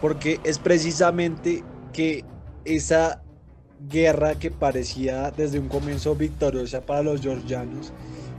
Porque 0.00 0.40
es 0.42 0.58
precisamente 0.58 1.62
que 1.92 2.24
esa 2.64 3.22
guerra 3.88 4.34
que 4.34 4.50
parecía 4.50 5.30
desde 5.30 5.60
un 5.60 5.68
comienzo 5.68 6.16
victoriosa 6.16 6.80
para 6.80 7.02
los 7.02 7.20
georgianos, 7.20 7.92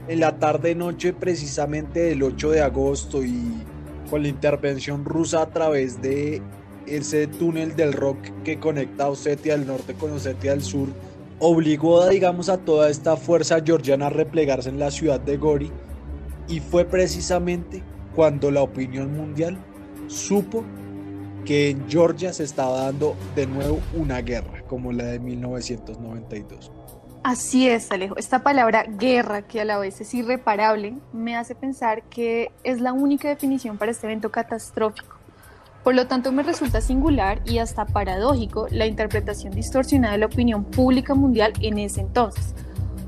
en 0.08 0.20
la 0.20 0.38
tarde-noche 0.38 1.14
precisamente 1.14 2.00
del 2.00 2.22
8 2.22 2.50
de 2.50 2.60
agosto 2.60 3.24
y 3.24 3.64
con 4.10 4.22
la 4.22 4.28
intervención 4.28 5.06
rusa 5.06 5.42
a 5.42 5.50
través 5.50 6.02
de 6.02 6.42
ese 6.86 7.26
túnel 7.26 7.76
del 7.76 7.94
rock 7.94 8.18
que 8.44 8.60
conecta 8.60 9.08
Osetia 9.08 9.56
del 9.56 9.66
norte 9.66 9.94
con 9.94 10.12
Osetia 10.12 10.50
del 10.50 10.62
sur, 10.62 10.88
obligó 11.40 12.08
digamos, 12.08 12.48
a 12.48 12.58
toda 12.58 12.90
esta 12.90 13.16
fuerza 13.16 13.60
georgiana 13.64 14.06
a 14.06 14.10
replegarse 14.10 14.68
en 14.68 14.78
la 14.78 14.90
ciudad 14.90 15.20
de 15.20 15.36
Gori 15.36 15.70
y 16.48 16.60
fue 16.60 16.84
precisamente 16.84 17.82
cuando 18.14 18.50
la 18.50 18.62
opinión 18.62 19.12
mundial 19.16 19.58
supo 20.08 20.64
que 21.44 21.70
en 21.70 21.88
Georgia 21.88 22.32
se 22.32 22.44
estaba 22.44 22.84
dando 22.84 23.16
de 23.34 23.46
nuevo 23.46 23.80
una 23.94 24.20
guerra, 24.20 24.62
como 24.66 24.92
la 24.92 25.04
de 25.04 25.18
1992. 25.18 26.72
Así 27.22 27.68
es, 27.68 27.90
Alejo. 27.90 28.16
Esta 28.16 28.42
palabra 28.42 28.84
guerra, 28.84 29.42
que 29.42 29.60
a 29.60 29.64
la 29.64 29.78
vez 29.78 30.00
es 30.00 30.14
irreparable, 30.14 30.94
me 31.12 31.36
hace 31.36 31.54
pensar 31.54 32.02
que 32.04 32.50
es 32.64 32.80
la 32.80 32.92
única 32.92 33.28
definición 33.28 33.76
para 33.76 33.90
este 33.90 34.06
evento 34.06 34.30
catastrófico. 34.30 35.17
Por 35.88 35.94
lo 35.94 36.06
tanto, 36.06 36.32
me 36.32 36.42
resulta 36.42 36.82
singular 36.82 37.40
y 37.46 37.56
hasta 37.56 37.86
paradójico 37.86 38.66
la 38.70 38.84
interpretación 38.84 39.54
distorsionada 39.54 40.12
de 40.12 40.18
la 40.18 40.26
opinión 40.26 40.64
pública 40.64 41.14
mundial 41.14 41.54
en 41.62 41.78
ese 41.78 42.02
entonces, 42.02 42.54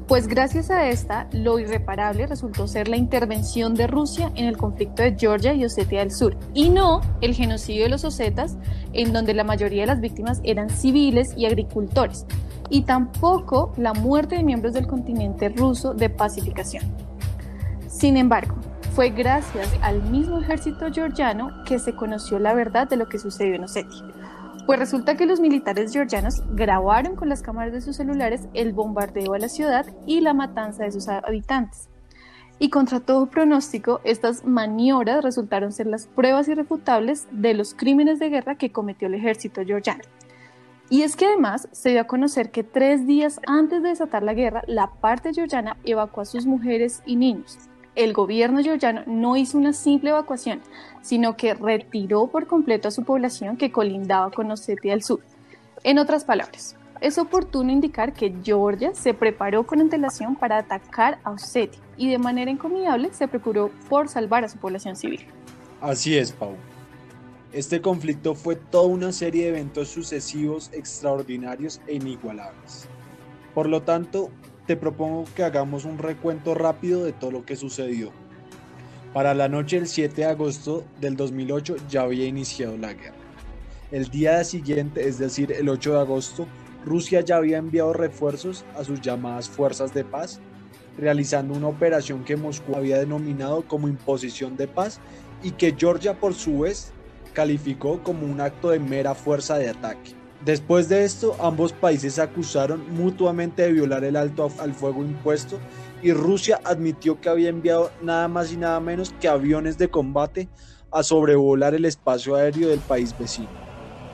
pues 0.09 0.27
gracias 0.27 0.71
a 0.71 0.89
esta, 0.89 1.29
lo 1.31 1.59
irreparable 1.59 2.27
resultó 2.27 2.67
ser 2.67 2.89
la 2.89 2.97
intervención 2.97 3.75
de 3.75 3.87
Rusia 3.87 4.33
en 4.35 4.47
el 4.47 4.57
conflicto 4.57 5.03
de 5.03 5.15
Georgia 5.15 5.53
y 5.53 5.67
Osetia 5.67 5.99
del 5.99 6.11
Sur, 6.11 6.39
y 6.55 6.71
no 6.71 7.03
el 7.21 7.35
genocidio 7.35 7.83
de 7.83 7.91
los 7.91 8.05
osetas, 8.05 8.57
en 8.95 9.13
donde 9.13 9.35
la 9.35 9.45
mayoría 9.45 9.83
de 9.83 9.89
las 9.89 10.01
víctimas 10.01 10.41
eran 10.43 10.71
civiles 10.71 11.35
y 11.37 11.45
agricultores, 11.45 12.25
y 12.71 12.85
tampoco 12.85 13.75
la 13.77 13.93
muerte 13.93 14.37
de 14.37 14.43
miembros 14.43 14.73
del 14.73 14.87
continente 14.87 15.51
ruso 15.51 15.93
de 15.93 16.09
pacificación. 16.09 16.85
Sin 17.89 18.17
embargo, 18.17 18.55
fue 18.95 19.11
gracias 19.11 19.69
al 19.83 20.03
mismo 20.03 20.41
ejército 20.41 20.93
georgiano 20.93 21.65
que 21.65 21.79
se 21.79 21.95
conoció 21.95 22.39
la 22.39 22.55
verdad 22.55 22.89
de 22.89 22.97
lo 22.97 23.09
que 23.09 23.19
sucedió 23.19 23.55
en 23.55 23.65
Osetia 23.65 24.05
pues 24.71 24.79
resulta 24.79 25.17
que 25.17 25.27
los 25.27 25.41
militares 25.41 25.93
georgianos 25.93 26.45
grabaron 26.53 27.17
con 27.17 27.29
las 27.29 27.43
cámaras 27.43 27.73
de 27.73 27.81
sus 27.81 27.97
celulares 27.97 28.43
el 28.55 28.73
bombardeo 28.73 29.35
a 29.35 29.39
la 29.41 29.49
ciudad 29.49 29.85
y 30.07 30.21
la 30.21 30.33
matanza 30.33 30.85
de 30.85 30.93
sus 30.93 31.09
habitantes. 31.09 31.89
Y 32.61 32.71
contra 32.71 33.01
todo 33.01 33.27
pronóstico, 33.27 34.01
estas 34.05 34.45
maniobras 34.45 35.25
resultaron 35.25 35.73
ser 35.73 35.89
las 35.89 36.07
pruebas 36.07 36.47
irrefutables 36.47 37.27
de 37.33 37.55
los 37.55 37.75
crímenes 37.75 38.21
de 38.21 38.29
guerra 38.29 38.55
que 38.55 38.71
cometió 38.71 39.09
el 39.09 39.15
ejército 39.15 39.65
georgiano. 39.65 40.05
Y 40.89 41.03
es 41.03 41.17
que 41.17 41.27
además 41.27 41.69
se 41.73 41.91
dio 41.91 42.03
a 42.03 42.07
conocer 42.07 42.53
que 42.53 42.63
tres 42.63 43.09
días 43.09 43.41
antes 43.49 43.83
de 43.83 43.89
desatar 43.89 44.23
la 44.23 44.35
guerra, 44.35 44.63
la 44.69 44.93
parte 45.01 45.33
georgiana 45.33 45.79
evacuó 45.85 46.23
a 46.23 46.27
sus 46.27 46.47
mujeres 46.47 47.03
y 47.07 47.17
niños, 47.17 47.59
el 48.05 48.13
gobierno 48.13 48.63
georgiano 48.63 49.03
no 49.07 49.37
hizo 49.37 49.59
una 49.59 49.73
simple 49.73 50.11
evacuación, 50.11 50.61
sino 51.03 51.37
que 51.37 51.55
retiró 51.55 52.27
por 52.27 52.47
completo 52.47 52.89
a 52.89 52.91
su 52.91 53.05
población 53.05 53.57
que 53.57 53.73
colindaba 53.73 54.31
con 54.31 54.51
Osetia 54.51 54.93
del 54.93 55.03
Sur. 55.03 55.21
En 55.85 55.99
otras 55.99 56.25
palabras, 56.25 56.77
es 57.01 57.17
oportuno 57.19 57.73
indicar 57.73 58.13
que 58.13 58.35
Georgia 58.43 58.95
se 58.95 59.15
preparó 59.15 59.67
con 59.67 59.81
antelación 59.81 60.37
para 60.37 60.59
atacar 60.59 61.19
a 61.25 61.31
Osetia 61.31 61.81
y 61.97 62.11
de 62.11 62.19
manera 62.19 62.51
encomiable 62.51 63.13
se 63.13 63.29
procuró 63.29 63.71
por 63.89 64.09
salvar 64.09 64.45
a 64.45 64.49
su 64.49 64.59
población 64.59 64.97
civil. 64.97 65.27
Así 65.81 66.17
es, 66.17 66.33
Pau. 66.33 66.55
Este 67.53 67.81
conflicto 67.81 68.35
fue 68.35 68.55
toda 68.55 68.87
una 68.87 69.13
serie 69.13 69.45
de 69.45 69.49
eventos 69.49 69.89
sucesivos 69.89 70.71
extraordinarios 70.73 71.81
e 71.87 71.95
inigualables. 71.95 72.87
Por 73.55 73.69
lo 73.69 73.83
tanto, 73.83 74.31
te 74.71 74.77
propongo 74.77 75.25
que 75.35 75.43
hagamos 75.43 75.85
un 75.85 75.99
recuento 75.99 76.55
rápido 76.55 77.03
de 77.03 77.13
todo 77.13 77.33
lo 77.33 77.45
que 77.45 77.57
sucedió. 77.57 78.13
Para 79.13 79.35
la 79.35 79.49
noche 79.49 79.75
del 79.81 79.89
7 79.89 80.15
de 80.15 80.25
agosto 80.27 80.85
del 81.01 81.17
2008 81.17 81.75
ya 81.89 82.03
había 82.03 82.27
iniciado 82.27 82.77
la 82.77 82.93
guerra. 82.93 83.17
El 83.91 84.07
día 84.11 84.45
siguiente, 84.45 85.09
es 85.09 85.19
decir, 85.19 85.51
el 85.51 85.69
8 85.69 85.95
de 85.95 85.99
agosto, 85.99 86.47
Rusia 86.87 87.21
ya 87.21 87.39
había 87.39 87.59
enviado 87.59 87.93
refuerzos 87.95 88.65
a 88.77 88.85
sus 88.85 89.01
llamadas 89.01 89.49
fuerzas 89.49 89.93
de 89.93 90.05
paz, 90.05 90.39
realizando 90.97 91.55
una 91.55 91.67
operación 91.67 92.23
que 92.23 92.37
Moscú 92.37 92.77
había 92.77 93.01
denominado 93.01 93.67
como 93.67 93.89
imposición 93.89 94.57
de 94.57 94.69
paz 94.69 95.01
y 95.43 95.51
que 95.51 95.75
Georgia 95.77 96.15
por 96.15 96.33
su 96.33 96.61
vez 96.61 96.93
calificó 97.33 98.05
como 98.05 98.25
un 98.25 98.41
acto 98.41 98.71
de 98.71 98.79
mera 98.79 99.17
fuerza 99.17 99.59
de 99.59 99.69
ataque. 99.69 100.20
Después 100.45 100.89
de 100.89 101.05
esto, 101.05 101.37
ambos 101.39 101.73
países 101.75 102.19
acusaron 102.19 102.83
mutuamente 102.95 103.63
de 103.63 103.73
violar 103.73 104.05
el 104.05 104.17
alto 104.17 104.51
al 104.59 104.73
fuego 104.73 105.03
impuesto 105.03 105.59
y 106.03 106.13
Rusia 106.13 106.61
admitió 106.65 107.21
que 107.21 107.29
había 107.29 107.51
enviado 107.51 107.91
nada 108.01 108.27
más 108.27 108.51
y 108.51 108.57
nada 108.57 108.81
menos 108.81 109.15
que 109.21 109.29
aviones 109.29 109.77
de 109.77 109.89
combate 109.89 110.49
a 110.91 111.03
sobrevolar 111.03 111.75
el 111.75 111.85
espacio 111.85 112.37
aéreo 112.37 112.71
del 112.71 112.81
país 112.81 113.15
vecino. 113.19 113.49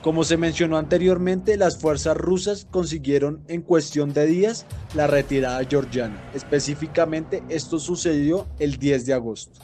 Como 0.02 0.24
se 0.24 0.36
mencionó 0.36 0.78
anteriormente, 0.78 1.56
las 1.56 1.78
fuerzas 1.78 2.16
rusas 2.16 2.66
consiguieron 2.70 3.42
en 3.48 3.62
cuestión 3.62 4.12
de 4.12 4.26
días 4.26 4.66
la 4.94 5.06
retirada 5.06 5.64
georgiana. 5.64 6.30
Específicamente, 6.34 7.42
esto 7.48 7.78
sucedió 7.78 8.46
el 8.58 8.78
10 8.78 9.06
de 9.06 9.14
agosto. 9.14 9.60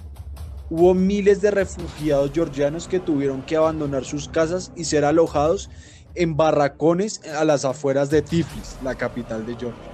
Hubo 0.71 0.95
miles 0.95 1.43
de 1.43 1.51
refugiados 1.51 2.33
georgianos 2.33 2.89
que 2.89 2.99
tuvieron 2.99 3.43
que 3.43 3.57
abandonar 3.57 4.05
sus 4.05 4.29
casas 4.29 4.73
y 4.75 4.85
ser 4.85 5.05
alojados 5.05 5.69
en 6.15 6.37
barracones 6.37 7.21
a 7.37 7.45
las 7.45 7.65
afueras 7.65 8.11
de 8.11 8.23
Tiflis, 8.23 8.77
la 8.83 8.95
capital 8.95 9.47
de 9.47 9.57
Georgia. 9.57 9.93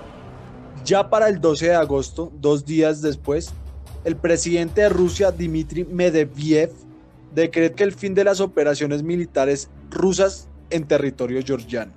Ya 0.84 1.10
para 1.10 1.28
el 1.28 1.40
12 1.40 1.66
de 1.66 1.74
agosto, 1.74 2.32
dos 2.40 2.64
días 2.64 3.02
después, 3.02 3.50
el 4.04 4.16
presidente 4.16 4.82
de 4.82 4.88
Rusia, 4.88 5.30
Dmitry 5.30 5.84
Medvedev, 5.84 6.72
decretó 7.34 7.84
el 7.84 7.92
fin 7.92 8.14
de 8.14 8.24
las 8.24 8.40
operaciones 8.40 9.02
militares 9.02 9.68
rusas 9.90 10.48
en 10.70 10.86
territorio 10.86 11.42
georgiano. 11.44 11.92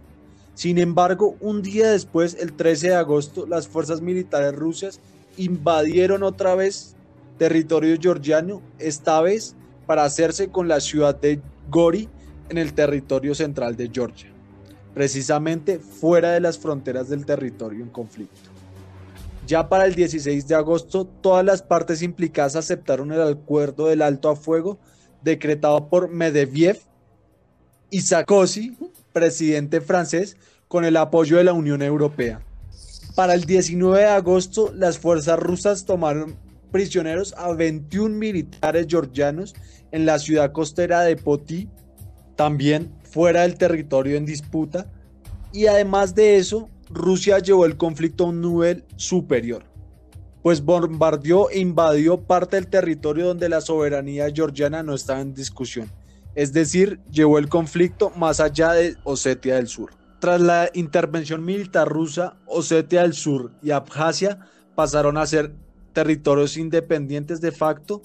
Sin 0.54 0.78
embargo, 0.78 1.36
un 1.40 1.62
día 1.62 1.92
después, 1.92 2.36
el 2.40 2.54
13 2.54 2.90
de 2.90 2.96
agosto, 2.96 3.46
las 3.48 3.68
fuerzas 3.68 4.02
militares 4.02 4.54
rusas 4.54 5.00
invadieron 5.38 6.24
otra 6.24 6.56
vez 6.56 6.96
territorio 7.38 7.98
georgiano, 8.00 8.62
esta 8.78 9.22
vez 9.22 9.56
para 9.88 10.04
hacerse 10.04 10.50
con 10.50 10.68
la 10.68 10.80
ciudad 10.80 11.20
de 11.20 11.42
Gori, 11.70 12.08
en 12.52 12.58
el 12.58 12.74
territorio 12.74 13.34
central 13.34 13.76
de 13.76 13.90
Georgia. 13.92 14.30
precisamente 14.94 15.80
fuera 15.80 16.34
de 16.34 16.42
las 16.42 16.60
fronteras 16.60 17.08
del 17.08 17.26
territorio 17.26 17.82
en 17.82 17.90
conflicto. 17.90 18.50
Ya 19.48 19.70
para 19.70 19.86
el 19.86 19.96
16 19.96 20.50
de 20.50 20.56
agosto, 20.56 21.06
todas 21.06 21.46
las 21.46 21.62
partes 21.62 22.02
implicadas 22.02 22.58
aceptaron 22.58 23.10
el 23.14 23.22
acuerdo 23.22 23.88
del 23.88 24.02
alto 24.02 24.30
a 24.30 24.36
fuego 24.36 24.80
decretado 25.24 25.88
por 25.88 26.10
Medvedev 26.10 26.78
y 27.90 28.02
Sarkozy, 28.02 28.78
presidente 29.14 29.80
francés, 29.80 30.36
con 30.68 30.84
el 30.84 30.98
apoyo 30.98 31.38
de 31.38 31.46
la 31.46 31.54
Unión 31.54 31.82
Europea. 31.82 32.42
Para 33.16 33.34
el 33.34 33.46
19 33.46 33.98
de 33.98 34.08
agosto, 34.08 34.74
las 34.76 35.00
fuerzas 35.00 35.40
rusas 35.40 35.86
tomaron 35.86 36.36
prisioneros 36.72 37.34
a 37.38 37.54
21 37.54 38.16
militares 38.18 38.88
georgianos 38.90 39.56
en 39.92 40.06
la 40.06 40.20
ciudad 40.20 40.52
costera 40.52 41.02
de 41.02 41.16
Poti, 41.16 41.70
también 42.42 42.92
fuera 43.04 43.44
del 43.44 43.56
territorio 43.56 44.18
en 44.18 44.26
disputa, 44.26 44.88
y 45.54 45.68
además 45.68 46.16
de 46.16 46.38
eso, 46.38 46.70
Rusia 46.90 47.38
llevó 47.38 47.68
el 47.68 47.78
conflicto 47.78 48.24
a 48.24 48.30
un 48.30 48.42
nivel 48.42 48.84
superior, 48.96 49.64
pues 50.42 50.66
bombardeó 50.66 51.52
e 51.52 51.60
invadió 51.60 52.20
parte 52.20 52.56
del 52.56 52.66
territorio 52.66 53.28
donde 53.28 53.48
la 53.48 53.62
soberanía 53.62 54.32
georgiana 54.34 54.82
no 54.82 54.96
estaba 54.96 55.22
en 55.22 55.36
discusión, 55.36 55.88
es 56.34 56.52
decir, 56.52 57.00
llevó 57.12 57.38
el 57.38 57.48
conflicto 57.48 58.10
más 58.16 58.40
allá 58.40 58.72
de 58.72 58.96
Osetia 59.04 59.58
del 59.58 59.68
Sur. 59.68 59.92
Tras 60.20 60.42
la 60.42 60.72
intervención 60.74 61.46
militar 61.46 61.88
rusa, 61.88 62.38
Osetia 62.48 63.04
del 63.04 63.14
Sur 63.14 63.52
y 63.62 63.70
Abjasia 63.70 64.40
pasaron 64.74 65.18
a 65.18 65.28
ser 65.28 65.54
territorios 65.94 66.58
independientes 66.58 67.40
de 67.40 67.52
facto 67.52 68.02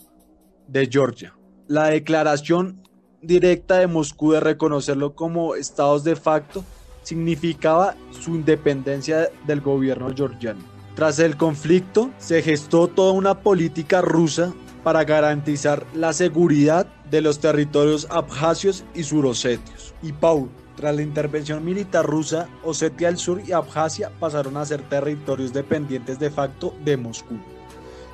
de 0.68 0.86
Georgia. 0.92 1.34
La 1.68 1.86
declaración 1.86 2.82
directa 3.22 3.78
de 3.78 3.86
Moscú 3.86 4.32
de 4.32 4.40
reconocerlo 4.40 5.14
como 5.14 5.54
estados 5.54 6.04
de 6.04 6.16
facto 6.16 6.64
significaba 7.02 7.94
su 8.10 8.34
independencia 8.34 9.30
del 9.46 9.60
gobierno 9.60 10.12
georgiano. 10.14 10.60
Tras 10.96 11.18
el 11.18 11.36
conflicto, 11.36 12.10
se 12.18 12.42
gestó 12.42 12.88
toda 12.88 13.12
una 13.12 13.40
política 13.40 14.00
rusa 14.00 14.52
para 14.82 15.04
garantizar 15.04 15.86
la 15.94 16.12
seguridad 16.12 16.86
de 17.10 17.20
los 17.20 17.38
territorios 17.38 18.06
abjasios 18.10 18.84
y 18.94 19.02
surosetios. 19.02 19.94
Y 20.02 20.12
Paul, 20.12 20.48
tras 20.76 20.96
la 20.96 21.02
intervención 21.02 21.64
militar 21.64 22.06
rusa, 22.06 22.48
Osetia 22.64 23.08
del 23.08 23.18
Sur 23.18 23.42
y 23.46 23.52
Abjasia 23.52 24.10
pasaron 24.18 24.56
a 24.56 24.64
ser 24.64 24.82
territorios 24.88 25.52
dependientes 25.52 26.18
de 26.18 26.30
facto 26.30 26.74
de 26.84 26.96
Moscú. 26.96 27.36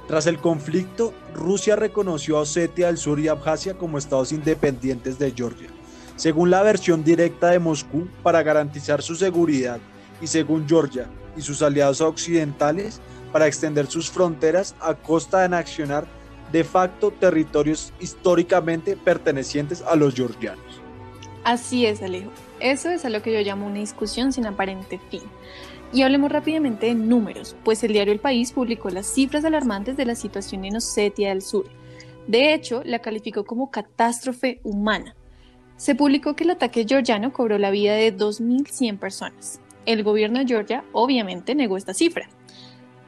Tras 0.08 0.26
el 0.26 0.38
conflicto, 0.38 1.14
Rusia 1.34 1.76
reconoció 1.76 2.36
a 2.36 2.40
Osetia 2.40 2.88
del 2.88 2.98
Sur 2.98 3.20
y 3.20 3.28
Abjasia 3.28 3.74
como 3.74 3.98
estados 3.98 4.32
independientes 4.32 5.18
de 5.18 5.30
Georgia. 5.30 5.68
Según 6.16 6.50
la 6.50 6.62
versión 6.62 7.04
directa 7.04 7.50
de 7.50 7.58
Moscú, 7.58 8.08
para 8.22 8.42
garantizar 8.42 9.02
su 9.02 9.14
seguridad 9.14 9.80
y 10.20 10.26
según 10.26 10.68
Georgia 10.68 11.06
y 11.36 11.42
sus 11.42 11.62
aliados 11.62 12.00
occidentales, 12.00 13.00
para 13.32 13.46
extender 13.46 13.86
sus 13.86 14.10
fronteras 14.10 14.74
a 14.80 14.94
costa 14.94 15.38
de 15.38 15.44
anexionar 15.46 16.06
de 16.52 16.64
facto 16.64 17.10
territorios 17.10 17.92
históricamente 17.98 18.94
pertenecientes 18.94 19.82
a 19.82 19.96
los 19.96 20.14
georgianos. 20.14 20.82
Así 21.44 21.86
es, 21.86 22.02
Alejo. 22.02 22.30
Eso 22.60 22.90
es 22.90 23.04
a 23.04 23.10
lo 23.10 23.22
que 23.22 23.32
yo 23.32 23.40
llamo 23.40 23.66
una 23.66 23.80
discusión 23.80 24.32
sin 24.32 24.46
aparente 24.46 25.00
fin. 25.10 25.22
Y 25.92 26.02
hablemos 26.02 26.32
rápidamente 26.32 26.86
de 26.86 26.94
números, 26.94 27.54
pues 27.64 27.84
el 27.84 27.92
diario 27.92 28.14
El 28.14 28.20
País 28.20 28.52
publicó 28.52 28.88
las 28.88 29.06
cifras 29.06 29.44
alarmantes 29.44 29.96
de 29.96 30.06
la 30.06 30.14
situación 30.14 30.64
en 30.64 30.76
Osetia 30.76 31.28
del 31.28 31.42
Sur. 31.42 31.66
De 32.26 32.54
hecho, 32.54 32.82
la 32.84 33.00
calificó 33.00 33.44
como 33.44 33.70
catástrofe 33.70 34.60
humana. 34.64 35.14
Se 35.76 35.94
publicó 35.94 36.34
que 36.34 36.44
el 36.44 36.50
ataque 36.50 36.86
georgiano 36.88 37.32
cobró 37.32 37.58
la 37.58 37.70
vida 37.70 37.94
de 37.94 38.16
2.100 38.16 38.98
personas. 38.98 39.60
El 39.84 40.02
gobierno 40.02 40.38
de 40.38 40.46
Georgia 40.46 40.84
obviamente 40.92 41.54
negó 41.54 41.76
esta 41.76 41.92
cifra. 41.92 42.28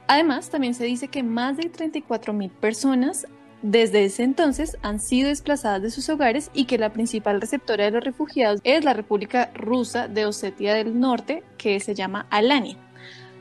Además, 0.07 0.51
también 0.51 0.75
se 0.75 0.85
dice 0.85 1.09
que 1.09 1.23
más 1.23 1.57
de 1.57 1.73
34.000 1.73 2.51
personas 2.51 3.27
desde 3.65 4.05
ese 4.05 4.25
entonces 4.25 4.77
han 4.83 5.01
sido 5.01 5.29
desplazadas 5.29 5.81
de 5.81 5.91
sus 5.91 6.11
hogares 6.11 6.51
y 6.53 6.67
que 6.67 6.77
la 6.77 6.93
principal 6.93 7.41
receptora 7.41 7.87
de 7.87 7.93
los 7.93 8.05
refugiados 8.05 8.61
es 8.63 8.85
la 8.85 8.93
República 8.93 9.51
Rusa 9.55 10.07
de 10.07 10.27
Osetia 10.27 10.75
del 10.75 11.01
Norte, 11.01 11.43
que 11.57 11.81
se 11.81 11.95
llama 11.95 12.27
Alania, 12.29 12.77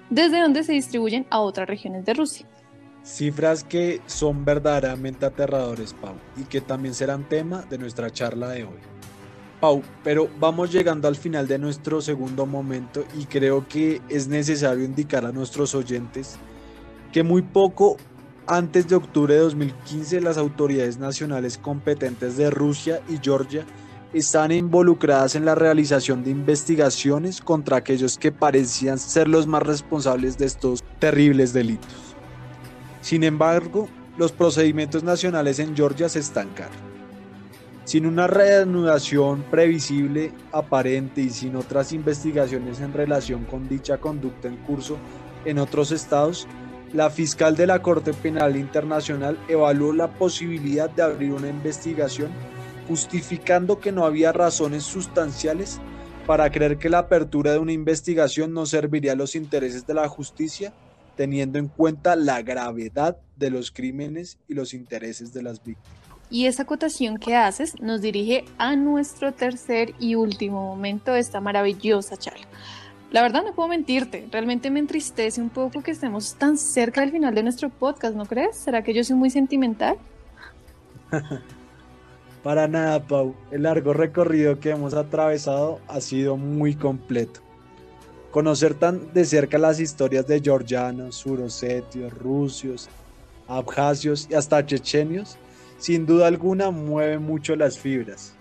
desde 0.10 0.40
donde 0.40 0.64
se 0.64 0.72
distribuyen 0.72 1.28
a 1.30 1.42
otras 1.42 1.68
regiones 1.68 2.06
de 2.06 2.14
Rusia. 2.14 2.48
Cifras 3.04 3.66
que 3.66 4.00
son 4.06 4.46
verdaderamente 4.46 5.26
aterradores, 5.26 5.94
Pau, 5.94 6.16
y 6.38 6.46
que 6.46 6.62
también 6.62 6.94
serán 6.94 7.28
tema 7.28 7.64
de 7.64 7.78
nuestra 7.78 8.10
charla 8.10 8.48
de 8.48 8.64
hoy. 8.64 8.80
Pau, 9.60 9.84
pero 10.06 10.30
vamos 10.40 10.72
llegando 10.72 11.10
al 11.10 11.18
final 11.18 11.50
de 11.50 11.60
nuestro 11.60 12.00
segundo 12.00 12.46
momento 12.46 13.04
y 13.20 13.26
creo 13.26 13.68
que 13.68 14.02
es 14.08 14.30
necesario 14.30 14.86
indicar 14.86 15.26
a 15.26 15.34
nuestros 15.34 15.76
oyentes 15.76 16.38
que 17.12 17.24
muy 17.24 17.42
poco 17.42 17.98
antes 18.48 18.88
de 18.88 18.96
octubre 18.96 19.34
de 19.34 19.40
2015, 19.40 20.22
las 20.22 20.38
autoridades 20.38 20.98
nacionales 20.98 21.58
competentes 21.58 22.38
de 22.38 22.50
Rusia 22.50 23.02
y 23.08 23.18
Georgia 23.22 23.66
están 24.14 24.52
involucradas 24.52 25.36
en 25.36 25.46
la 25.46 25.56
realización 25.56 26.24
de 26.24 26.32
investigaciones 26.32 27.42
contra 27.42 27.78
aquellos 27.78 28.18
que 28.18 28.32
parecían 28.32 29.00
ser 29.00 29.28
los 29.28 29.48
más 29.48 29.64
responsables 29.64 30.38
de 30.38 30.46
estos 30.46 30.84
terribles 31.00 31.54
delitos. 31.54 32.16
Sin 33.02 33.24
embargo, 33.24 33.88
los 34.18 34.32
procedimientos 34.32 35.04
nacionales 35.04 35.60
en 35.60 35.76
Georgia 35.76 36.10
se 36.10 36.20
estancaron. 36.20 36.94
Sin 37.86 38.06
una 38.06 38.28
reanudación 38.28 39.44
previsible, 39.50 40.32
aparente 40.52 41.22
y 41.22 41.30
sin 41.30 41.56
otras 41.56 41.92
investigaciones 41.92 42.80
en 42.80 42.94
relación 42.94 43.44
con 43.46 43.68
dicha 43.68 43.98
conducta 43.98 44.48
en 44.48 44.58
curso 44.58 44.98
en 45.44 45.60
otros 45.60 45.92
estados, 45.92 46.48
la 46.94 47.10
fiscal 47.10 47.56
de 47.56 47.68
la 47.68 47.82
Corte 47.82 48.14
Penal 48.14 48.56
Internacional 48.56 49.38
evaluó 49.48 49.94
la 49.94 50.08
posibilidad 50.08 50.90
de 50.90 51.02
abrir 51.02 51.34
una 51.34 51.50
investigación 51.50 52.32
justificando 52.88 53.80
que 53.80 53.92
no 53.92 54.06
había 54.06 54.32
razones 54.32 54.84
sustanciales 54.84 55.80
para 56.28 56.52
creer 56.52 56.78
que 56.78 56.90
la 56.90 57.00
apertura 57.00 57.52
de 57.52 57.60
una 57.60 57.72
investigación 57.72 58.54
no 58.54 58.66
serviría 58.66 59.14
a 59.14 59.16
los 59.16 59.36
intereses 59.36 59.88
de 59.88 59.94
la 59.94 60.08
justicia, 60.08 60.72
teniendo 61.18 61.60
en 61.60 61.68
cuenta 61.68 62.16
la 62.16 62.42
gravedad 62.42 63.18
de 63.36 63.50
los 63.50 63.72
crímenes 63.72 64.38
y 64.48 64.54
los 64.54 64.74
intereses 64.74 65.34
de 65.34 65.44
las 65.44 65.64
víctimas. 65.64 65.92
Y 66.30 66.46
esa 66.46 66.64
acotación 66.64 67.18
que 67.18 67.36
haces 67.36 67.80
nos 67.82 68.02
dirige 68.02 68.46
a 68.58 68.76
nuestro 68.76 69.34
tercer 69.34 69.94
y 70.00 70.16
último 70.16 70.64
momento 70.64 71.12
de 71.12 71.20
esta 71.20 71.42
maravillosa 71.42 72.18
charla. 72.18 72.48
La 73.14 73.22
verdad 73.22 73.44
no 73.44 73.54
puedo 73.54 73.70
mentirte, 73.70 74.28
realmente 74.32 74.72
me 74.72 74.80
entristece 74.80 75.40
un 75.40 75.52
poco 75.52 75.84
que 75.84 75.92
estemos 75.92 76.34
tan 76.34 76.58
cerca 76.58 77.02
del 77.02 77.12
final 77.12 77.36
de 77.36 77.44
nuestro 77.44 77.70
podcast, 77.70 78.16
¿no 78.16 78.26
crees? 78.26 78.56
¿Será 78.56 78.84
que 78.84 78.92
yo 78.92 79.04
soy 79.04 79.16
muy 79.16 79.30
sentimental? 79.30 79.98
Para 82.44 82.68
nada, 82.68 83.06
Pau. 83.06 83.36
El 83.52 83.64
largo 83.64 83.94
recorrido 83.94 84.60
que 84.60 84.72
hemos 84.72 84.96
atravesado 84.96 85.80
ha 85.88 86.02
sido 86.02 86.38
muy 86.38 86.74
completo. 86.74 87.42
Conocer 88.32 88.74
tan 88.74 89.14
de 89.14 89.26
cerca 89.26 89.60
las 89.60 89.80
historias 89.80 90.26
de 90.26 90.42
georgianos, 90.42 91.16
surosetios, 91.18 92.12
rusios, 92.18 92.90
abjasios 93.48 94.28
y 94.28 94.34
hasta 94.34 94.66
chechenios, 94.66 95.38
sin 95.78 96.08
duda 96.08 96.26
alguna 96.26 96.72
mueve 96.72 97.20
mucho 97.20 97.56
las 97.56 97.78
fibras 97.78 98.34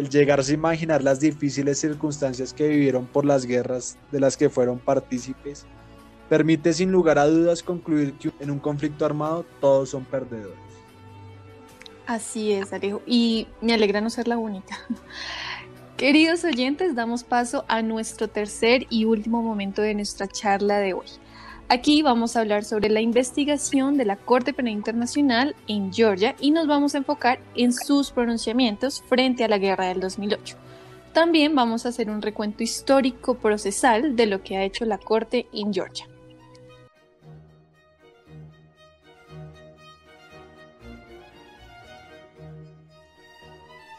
el 0.00 0.08
llegarse 0.08 0.52
a 0.52 0.54
imaginar 0.54 1.02
las 1.02 1.20
difíciles 1.20 1.78
circunstancias 1.78 2.54
que 2.54 2.66
vivieron 2.66 3.06
por 3.06 3.26
las 3.26 3.44
guerras 3.44 3.98
de 4.10 4.18
las 4.18 4.34
que 4.34 4.48
fueron 4.48 4.78
partícipes, 4.78 5.66
permite 6.30 6.72
sin 6.72 6.90
lugar 6.90 7.18
a 7.18 7.26
dudas 7.26 7.62
concluir 7.62 8.14
que 8.14 8.32
en 8.40 8.50
un 8.50 8.58
conflicto 8.58 9.04
armado 9.04 9.44
todos 9.60 9.90
son 9.90 10.06
perdedores. 10.06 10.56
Así 12.06 12.52
es, 12.52 12.72
Alejo, 12.72 13.02
y 13.06 13.46
me 13.60 13.74
alegra 13.74 14.00
no 14.00 14.08
ser 14.08 14.26
la 14.26 14.38
única. 14.38 14.78
Queridos 15.98 16.44
oyentes, 16.44 16.94
damos 16.94 17.22
paso 17.22 17.66
a 17.68 17.82
nuestro 17.82 18.26
tercer 18.26 18.86
y 18.88 19.04
último 19.04 19.42
momento 19.42 19.82
de 19.82 19.94
nuestra 19.94 20.26
charla 20.26 20.78
de 20.78 20.94
hoy. 20.94 21.06
Aquí 21.72 22.02
vamos 22.02 22.34
a 22.34 22.40
hablar 22.40 22.64
sobre 22.64 22.88
la 22.88 23.00
investigación 23.00 23.96
de 23.96 24.04
la 24.04 24.16
Corte 24.16 24.52
Penal 24.52 24.72
Internacional 24.72 25.54
en 25.68 25.92
Georgia 25.92 26.34
y 26.40 26.50
nos 26.50 26.66
vamos 26.66 26.96
a 26.96 26.98
enfocar 26.98 27.38
en 27.54 27.72
sus 27.72 28.10
pronunciamientos 28.10 29.04
frente 29.08 29.44
a 29.44 29.48
la 29.48 29.58
guerra 29.58 29.86
del 29.86 30.00
2008. 30.00 30.56
También 31.12 31.54
vamos 31.54 31.86
a 31.86 31.90
hacer 31.90 32.10
un 32.10 32.22
recuento 32.22 32.64
histórico 32.64 33.36
procesal 33.36 34.16
de 34.16 34.26
lo 34.26 34.42
que 34.42 34.56
ha 34.56 34.64
hecho 34.64 34.84
la 34.84 34.98
Corte 34.98 35.46
en 35.52 35.72
Georgia. 35.72 36.08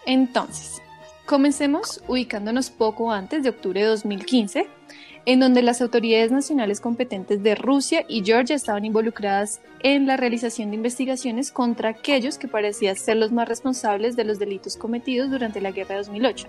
Entonces, 0.06 0.82
comencemos 1.26 2.04
ubicándonos 2.10 2.70
poco 2.70 3.14
antes 3.14 3.44
de 3.44 3.50
octubre 3.50 3.80
de 3.80 3.88
2015 3.88 4.81
en 5.26 5.40
donde 5.40 5.62
las 5.62 5.82
autoridades 5.82 6.32
nacionales 6.32 6.82
competentes 6.82 7.44
de 7.44 7.56
Rusia 7.56 8.06
y 8.08 8.24
Georgia 8.24 8.56
estaban 8.56 8.86
involucradas 8.86 9.62
en 9.82 10.08
la 10.08 10.18
realización 10.18 10.70
de 10.70 10.78
investigaciones 10.78 11.52
contra 11.52 11.90
aquellos 11.90 12.38
que 12.38 12.48
parecían 12.48 12.96
ser 12.96 13.18
los 13.18 13.32
más 13.32 13.48
responsables 13.48 14.16
de 14.16 14.24
los 14.24 14.40
delitos 14.40 14.78
cometidos 14.78 15.30
durante 15.30 15.62
la 15.62 15.72
guerra 15.72 15.96
de 15.96 16.04
2008. 16.04 16.48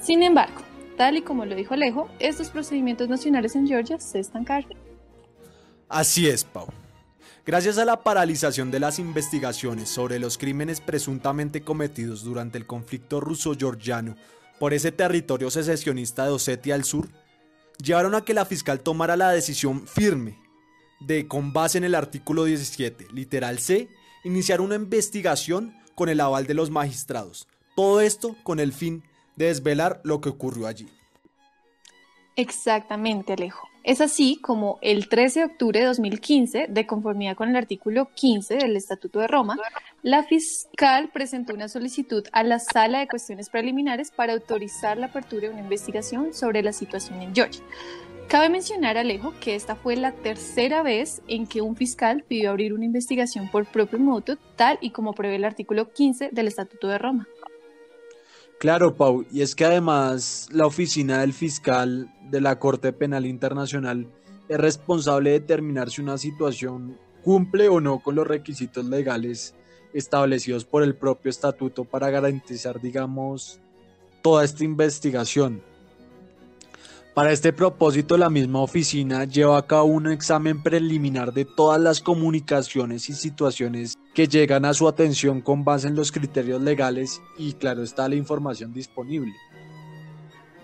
Sin 0.00 0.22
embargo, 0.22 0.60
tal 0.96 1.16
y 1.16 1.22
como 1.22 1.46
lo 1.46 1.54
dijo 1.54 1.74
Alejo, 1.74 2.08
estos 2.18 2.50
procedimientos 2.50 3.08
nacionales 3.08 3.56
en 3.56 3.66
Georgia 3.66 3.98
se 3.98 4.20
estancaron. 4.20 4.72
Así 5.88 6.28
es, 6.28 6.44
Pau. 6.44 6.66
Gracias 7.46 7.76
a 7.76 7.84
la 7.84 8.02
paralización 8.02 8.70
de 8.70 8.80
las 8.80 8.98
investigaciones 8.98 9.90
sobre 9.90 10.18
los 10.18 10.38
crímenes 10.38 10.80
presuntamente 10.80 11.60
cometidos 11.60 12.24
durante 12.24 12.56
el 12.56 12.66
conflicto 12.66 13.20
ruso-georgiano 13.20 14.16
por 14.58 14.72
ese 14.72 14.92
territorio 14.92 15.50
secesionista 15.50 16.24
de 16.24 16.32
Osetia 16.32 16.74
del 16.74 16.84
Sur, 16.84 17.08
llevaron 17.82 18.14
a 18.14 18.24
que 18.24 18.34
la 18.34 18.44
fiscal 18.44 18.80
tomara 18.80 19.16
la 19.16 19.30
decisión 19.30 19.86
firme 19.86 20.38
de, 21.00 21.26
con 21.26 21.52
base 21.52 21.78
en 21.78 21.84
el 21.84 21.94
artículo 21.94 22.44
17, 22.44 23.08
literal 23.12 23.58
C, 23.58 23.88
iniciar 24.24 24.60
una 24.60 24.76
investigación 24.76 25.76
con 25.94 26.08
el 26.08 26.20
aval 26.20 26.46
de 26.46 26.54
los 26.54 26.70
magistrados. 26.70 27.46
Todo 27.76 28.00
esto 28.00 28.36
con 28.42 28.60
el 28.60 28.72
fin 28.72 29.02
de 29.36 29.46
desvelar 29.46 30.00
lo 30.04 30.20
que 30.20 30.28
ocurrió 30.28 30.66
allí. 30.66 30.88
Exactamente, 32.36 33.32
Alejo. 33.32 33.68
Es 33.84 34.00
así 34.00 34.38
como 34.40 34.78
el 34.80 35.10
13 35.10 35.40
de 35.40 35.44
octubre 35.44 35.80
de 35.80 35.84
2015, 35.84 36.68
de 36.70 36.86
conformidad 36.86 37.36
con 37.36 37.50
el 37.50 37.56
artículo 37.56 38.08
15 38.14 38.56
del 38.56 38.76
Estatuto 38.76 39.20
de 39.20 39.26
Roma, 39.26 39.58
la 40.02 40.22
fiscal 40.22 41.10
presentó 41.12 41.52
una 41.52 41.68
solicitud 41.68 42.26
a 42.32 42.42
la 42.44 42.60
Sala 42.60 43.00
de 43.00 43.08
Cuestiones 43.08 43.50
Preliminares 43.50 44.10
para 44.10 44.32
autorizar 44.32 44.96
la 44.96 45.06
apertura 45.06 45.42
de 45.42 45.50
una 45.50 45.60
investigación 45.60 46.32
sobre 46.32 46.62
la 46.62 46.72
situación 46.72 47.20
en 47.20 47.34
Georgia. 47.34 47.62
Cabe 48.26 48.48
mencionar, 48.48 48.96
Alejo, 48.96 49.34
que 49.38 49.54
esta 49.54 49.76
fue 49.76 49.96
la 49.96 50.12
tercera 50.12 50.82
vez 50.82 51.20
en 51.28 51.46
que 51.46 51.60
un 51.60 51.76
fiscal 51.76 52.24
pidió 52.26 52.50
abrir 52.50 52.72
una 52.72 52.86
investigación 52.86 53.50
por 53.50 53.66
propio 53.66 53.98
moto, 53.98 54.38
tal 54.56 54.78
y 54.80 54.90
como 54.90 55.12
prevé 55.12 55.36
el 55.36 55.44
artículo 55.44 55.92
15 55.92 56.30
del 56.32 56.48
Estatuto 56.48 56.88
de 56.88 56.96
Roma. 56.96 57.28
Claro, 58.58 58.94
Pau, 58.94 59.24
y 59.30 59.42
es 59.42 59.54
que 59.54 59.64
además 59.64 60.48
la 60.50 60.66
oficina 60.66 61.20
del 61.20 61.32
fiscal 61.32 62.10
de 62.30 62.40
la 62.40 62.58
Corte 62.58 62.92
Penal 62.92 63.26
Internacional 63.26 64.06
es 64.48 64.58
responsable 64.58 65.30
de 65.30 65.40
determinar 65.40 65.90
si 65.90 66.00
una 66.00 66.18
situación 66.18 66.98
cumple 67.22 67.68
o 67.68 67.80
no 67.80 68.00
con 68.00 68.14
los 68.14 68.26
requisitos 68.26 68.84
legales 68.84 69.54
establecidos 69.92 70.64
por 70.64 70.82
el 70.82 70.94
propio 70.94 71.30
estatuto 71.30 71.84
para 71.84 72.10
garantizar, 72.10 72.80
digamos, 72.80 73.60
toda 74.22 74.44
esta 74.44 74.64
investigación. 74.64 75.62
Para 77.14 77.30
este 77.30 77.52
propósito, 77.52 78.18
la 78.18 78.28
misma 78.28 78.60
oficina 78.60 79.24
lleva 79.24 79.56
a 79.56 79.66
cabo 79.68 79.84
un 79.84 80.10
examen 80.10 80.60
preliminar 80.60 81.32
de 81.32 81.44
todas 81.44 81.80
las 81.80 82.00
comunicaciones 82.00 83.08
y 83.08 83.12
situaciones 83.12 83.96
que 84.14 84.26
llegan 84.26 84.64
a 84.64 84.74
su 84.74 84.88
atención 84.88 85.40
con 85.40 85.62
base 85.62 85.86
en 85.86 85.94
los 85.94 86.10
criterios 86.10 86.60
legales 86.60 87.22
y 87.38 87.52
claro 87.52 87.84
está 87.84 88.08
la 88.08 88.16
información 88.16 88.72
disponible. 88.72 89.32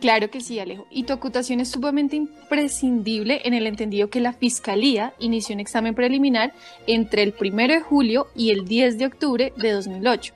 Claro 0.01 0.29
que 0.29 0.41
sí, 0.41 0.59
Alejo. 0.59 0.89
Y 0.91 1.05
tu 1.05 1.13
acotación 1.13 1.61
es 1.61 1.69
sumamente 1.69 2.17
imprescindible 2.17 3.43
en 3.45 3.55
el 3.55 3.69
entendido 3.69 4.11
que 4.11 4.19
la 4.19 4.33
Fiscalía 4.33 5.15
inició 5.21 5.55
un 5.55 5.61
examen 5.61 5.95
preliminar 5.95 6.53
entre 6.89 7.23
el 7.23 7.33
1 7.41 7.69
de 7.69 7.81
julio 7.81 8.27
y 8.35 8.51
el 8.51 8.65
10 8.65 8.99
de 8.99 9.07
octubre 9.07 9.53
de 9.57 9.71
2008 9.71 10.35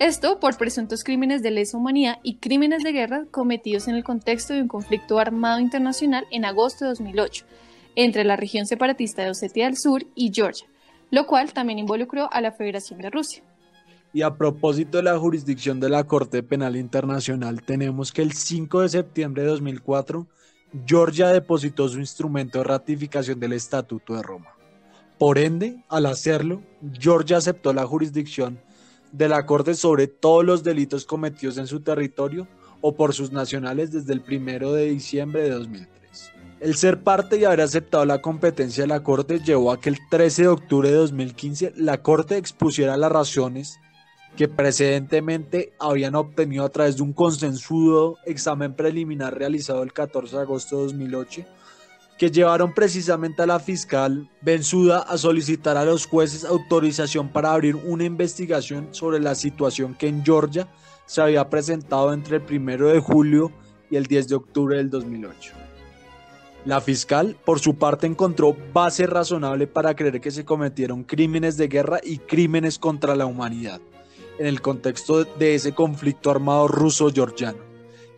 esto 0.00 0.40
por 0.40 0.56
presuntos 0.56 1.04
crímenes 1.04 1.42
de 1.42 1.50
lesa 1.50 1.76
humanidad 1.76 2.20
y 2.22 2.36
crímenes 2.36 2.82
de 2.82 2.92
guerra 2.92 3.26
cometidos 3.30 3.86
en 3.86 3.96
el 3.96 4.02
contexto 4.02 4.54
de 4.54 4.62
un 4.62 4.68
conflicto 4.68 5.18
armado 5.18 5.60
internacional 5.60 6.26
en 6.30 6.46
agosto 6.46 6.86
de 6.86 6.88
2008 6.92 7.44
entre 7.96 8.24
la 8.24 8.36
región 8.36 8.66
separatista 8.66 9.22
de 9.22 9.30
Osetia 9.30 9.66
del 9.66 9.76
Sur 9.76 10.06
y 10.14 10.32
Georgia, 10.32 10.66
lo 11.10 11.26
cual 11.26 11.52
también 11.52 11.78
involucró 11.78 12.32
a 12.32 12.40
la 12.40 12.52
Federación 12.52 12.98
de 13.00 13.10
Rusia. 13.10 13.42
Y 14.14 14.22
a 14.22 14.34
propósito 14.38 14.96
de 14.96 15.02
la 15.02 15.18
jurisdicción 15.18 15.80
de 15.80 15.90
la 15.90 16.04
Corte 16.04 16.42
Penal 16.42 16.76
Internacional, 16.76 17.62
tenemos 17.62 18.10
que 18.10 18.22
el 18.22 18.32
5 18.32 18.80
de 18.80 18.88
septiembre 18.88 19.42
de 19.42 19.50
2004, 19.50 20.26
Georgia 20.86 21.28
depositó 21.28 21.90
su 21.90 22.00
instrumento 22.00 22.56
de 22.58 22.64
ratificación 22.64 23.38
del 23.38 23.52
Estatuto 23.52 24.14
de 24.14 24.22
Roma. 24.22 24.48
Por 25.18 25.36
ende, 25.36 25.84
al 25.90 26.06
hacerlo, 26.06 26.62
Georgia 26.98 27.36
aceptó 27.36 27.74
la 27.74 27.86
jurisdicción 27.86 28.58
de 29.12 29.28
la 29.28 29.46
Corte 29.46 29.74
sobre 29.74 30.06
todos 30.06 30.44
los 30.44 30.62
delitos 30.62 31.04
cometidos 31.04 31.58
en 31.58 31.66
su 31.66 31.80
territorio 31.80 32.46
o 32.80 32.94
por 32.94 33.14
sus 33.14 33.32
nacionales 33.32 33.92
desde 33.92 34.12
el 34.12 34.22
1 34.26 34.72
de 34.72 34.90
diciembre 34.90 35.42
de 35.42 35.50
2003. 35.50 36.32
El 36.60 36.76
ser 36.76 37.02
parte 37.02 37.38
y 37.38 37.44
haber 37.44 37.62
aceptado 37.62 38.04
la 38.04 38.20
competencia 38.20 38.84
de 38.84 38.88
la 38.88 39.02
Corte 39.02 39.40
llevó 39.40 39.72
a 39.72 39.80
que 39.80 39.88
el 39.88 39.98
13 40.10 40.42
de 40.42 40.48
octubre 40.48 40.90
de 40.90 40.96
2015 40.96 41.72
la 41.76 42.02
Corte 42.02 42.36
expusiera 42.36 42.96
las 42.96 43.12
razones 43.12 43.80
que 44.36 44.46
precedentemente 44.46 45.72
habían 45.78 46.14
obtenido 46.14 46.64
a 46.64 46.68
través 46.68 46.96
de 46.96 47.02
un 47.02 47.12
consensudo 47.12 48.18
examen 48.26 48.74
preliminar 48.74 49.36
realizado 49.36 49.82
el 49.82 49.92
14 49.92 50.36
de 50.36 50.42
agosto 50.42 50.76
de 50.76 50.82
2008 50.84 51.46
que 52.20 52.30
llevaron 52.30 52.74
precisamente 52.74 53.40
a 53.40 53.46
la 53.46 53.58
fiscal 53.58 54.28
Benzuda 54.42 54.98
a 54.98 55.16
solicitar 55.16 55.78
a 55.78 55.86
los 55.86 56.04
jueces 56.04 56.44
autorización 56.44 57.30
para 57.30 57.50
abrir 57.50 57.76
una 57.76 58.04
investigación 58.04 58.88
sobre 58.90 59.20
la 59.20 59.34
situación 59.34 59.94
que 59.94 60.08
en 60.08 60.22
Georgia 60.22 60.68
se 61.06 61.22
había 61.22 61.48
presentado 61.48 62.12
entre 62.12 62.36
el 62.36 62.42
1 62.42 62.88
de 62.88 63.00
julio 63.00 63.50
y 63.90 63.96
el 63.96 64.04
10 64.04 64.28
de 64.28 64.34
octubre 64.34 64.76
del 64.76 64.90
2008. 64.90 65.54
La 66.66 66.82
fiscal, 66.82 67.38
por 67.42 67.58
su 67.58 67.76
parte, 67.76 68.06
encontró 68.06 68.54
base 68.74 69.06
razonable 69.06 69.66
para 69.66 69.96
creer 69.96 70.20
que 70.20 70.30
se 70.30 70.44
cometieron 70.44 71.04
crímenes 71.04 71.56
de 71.56 71.68
guerra 71.68 72.00
y 72.04 72.18
crímenes 72.18 72.78
contra 72.78 73.16
la 73.16 73.24
humanidad 73.24 73.80
en 74.38 74.46
el 74.46 74.60
contexto 74.60 75.24
de 75.24 75.54
ese 75.54 75.72
conflicto 75.72 76.30
armado 76.30 76.68
ruso-georgiano. 76.68 77.69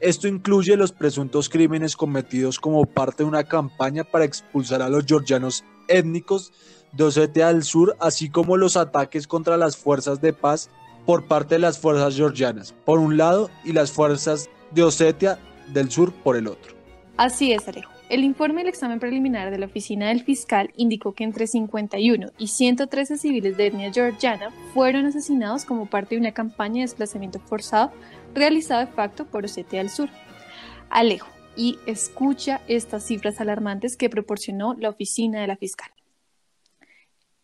Esto 0.03 0.27
incluye 0.27 0.77
los 0.77 0.91
presuntos 0.91 1.49
crímenes 1.49 1.95
cometidos 1.95 2.59
como 2.59 2.87
parte 2.87 3.23
de 3.23 3.29
una 3.29 3.45
campaña 3.45 4.03
para 4.03 4.25
expulsar 4.25 4.83
a 4.83 4.89
los 4.89 5.07
georgianos 5.07 5.63
étnicos 5.87 6.53
de 6.91 7.05
Osetia 7.05 7.47
del 7.47 7.63
Sur, 7.63 7.97
así 8.01 8.29
como 8.29 8.57
los 8.57 8.77
ataques 8.77 9.29
contra 9.29 9.57
las 9.57 9.77
fuerzas 9.77 10.21
de 10.21 10.33
paz 10.33 10.71
por 11.07 11.29
parte 11.29 11.55
de 11.55 11.61
las 11.61 11.79
fuerzas 11.79 12.17
georgianas, 12.17 12.75
por 12.85 12.99
un 12.99 13.17
lado, 13.17 13.49
y 13.65 13.75
las 13.75 13.93
fuerzas 13.93 14.51
de 14.73 14.83
Osetia 14.83 15.39
del 15.73 15.89
Sur 15.89 16.13
por 16.13 16.35
el 16.37 16.49
otro. 16.49 16.75
Así 17.17 17.53
es, 17.53 17.69
Alejo. 17.69 17.93
El 18.09 18.25
informe 18.25 18.61
del 18.61 18.69
examen 18.69 18.99
preliminar 18.99 19.51
de 19.51 19.59
la 19.59 19.67
oficina 19.67 20.09
del 20.09 20.23
fiscal 20.23 20.71
indicó 20.77 21.13
que 21.13 21.25
entre 21.25 21.47
51 21.47 22.33
y 22.37 22.49
113 22.49 23.17
civiles 23.17 23.57
de 23.57 23.69
etnia 23.69 23.93
georgiana 23.93 24.51
fueron 24.75 25.07
asesinados 25.07 25.65
como 25.65 25.87
parte 25.87 26.17
de 26.17 26.21
una 26.21 26.33
campaña 26.33 26.75
de 26.75 26.81
desplazamiento 26.83 27.39
forzado 27.39 27.91
realizado 28.35 28.87
de 28.87 28.93
facto 28.93 29.27
por 29.27 29.45
Osetia 29.45 29.81
del 29.81 29.91
Sur. 29.91 30.09
Alejo, 30.91 31.29
y 31.57 31.79
escucha 31.87 32.61
estas 32.69 33.07
cifras 33.07 33.41
alarmantes 33.41 33.97
que 33.97 34.11
proporcionó 34.11 34.75
la 34.75 34.91
oficina 34.91 35.41
de 35.41 35.47
la 35.47 35.57
fiscal. 35.57 35.91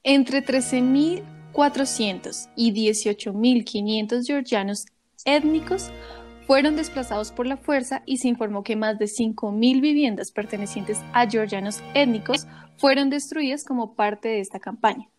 Entre 0.02 0.44
13.400 0.44 2.50
y 2.56 2.72
18.500 2.72 4.26
georgianos 4.26 4.86
étnicos 5.24 5.90
fueron 6.46 6.74
desplazados 6.76 7.32
por 7.32 7.46
la 7.46 7.58
fuerza 7.58 8.02
y 8.06 8.18
se 8.18 8.28
informó 8.28 8.62
que 8.62 8.76
más 8.76 8.98
de 8.98 9.04
5.000 9.04 9.82
viviendas 9.82 10.30
pertenecientes 10.30 11.00
a 11.12 11.28
georgianos 11.28 11.82
étnicos 11.94 12.46
fueron 12.78 13.10
destruidas 13.10 13.64
como 13.64 13.94
parte 13.94 14.28
de 14.28 14.40
esta 14.40 14.58
campaña. 14.58 15.10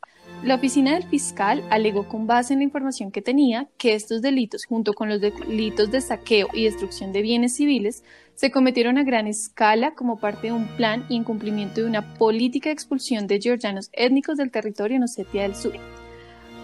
La 0.42 0.56
oficina 0.56 0.94
del 0.94 1.04
fiscal 1.04 1.66
alegó 1.70 2.08
con 2.08 2.26
base 2.26 2.54
en 2.54 2.60
la 2.60 2.64
información 2.64 3.12
que 3.12 3.22
tenía 3.22 3.68
que 3.78 3.94
estos 3.94 4.22
delitos, 4.22 4.66
junto 4.66 4.94
con 4.94 5.10
los 5.10 5.20
delitos 5.20 5.92
de 5.92 6.00
saqueo 6.00 6.48
y 6.54 6.64
destrucción 6.64 7.12
de 7.12 7.22
bienes 7.22 7.58
civiles, 7.58 8.06
se 8.36 8.50
cometieron 8.50 8.98
a 8.98 9.04
gran 9.04 9.28
escala 9.28 9.96
como 9.96 10.18
parte 10.18 10.48
de 10.48 10.54
un 10.54 10.66
plan 10.78 11.06
y 11.10 11.18
en 11.18 11.26
cumplimiento 11.26 11.82
de 11.82 11.88
una 11.88 12.14
política 12.14 12.70
de 12.70 12.74
expulsión 12.74 13.28
de 13.28 13.42
georgianos 13.42 13.90
étnicos 13.92 14.38
del 14.38 14.50
territorio 14.50 14.96
en 14.96 15.04
Osetia 15.04 15.42
del 15.42 15.56
Sur. 15.56 15.74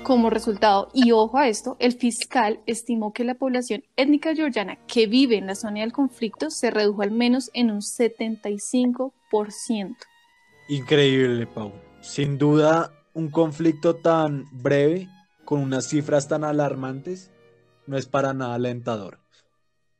Como 0.03 0.29
resultado, 0.29 0.87
y 0.93 1.11
ojo 1.11 1.37
a 1.37 1.49
esto, 1.49 1.75
el 1.79 1.91
fiscal 1.91 2.61
estimó 2.67 3.11
que 3.11 3.25
la 3.25 3.35
población 3.35 3.83
étnica 3.97 4.33
georgiana 4.33 4.77
que 4.87 5.05
vive 5.05 5.35
en 5.35 5.47
la 5.47 5.55
zona 5.55 5.81
del 5.81 5.91
conflicto 5.91 6.49
se 6.49 6.71
redujo 6.71 7.01
al 7.01 7.11
menos 7.11 7.51
en 7.53 7.71
un 7.71 7.81
75%. 7.81 9.97
Increíble, 10.69 11.45
Pau. 11.45 11.73
Sin 11.99 12.37
duda, 12.37 12.93
un 13.15 13.29
conflicto 13.29 13.95
tan 13.95 14.45
breve, 14.51 15.09
con 15.45 15.61
unas 15.61 15.87
cifras 15.87 16.27
tan 16.27 16.43
alarmantes, 16.43 17.31
no 17.87 17.97
es 17.97 18.05
para 18.05 18.33
nada 18.33 18.55
alentador. 18.55 19.19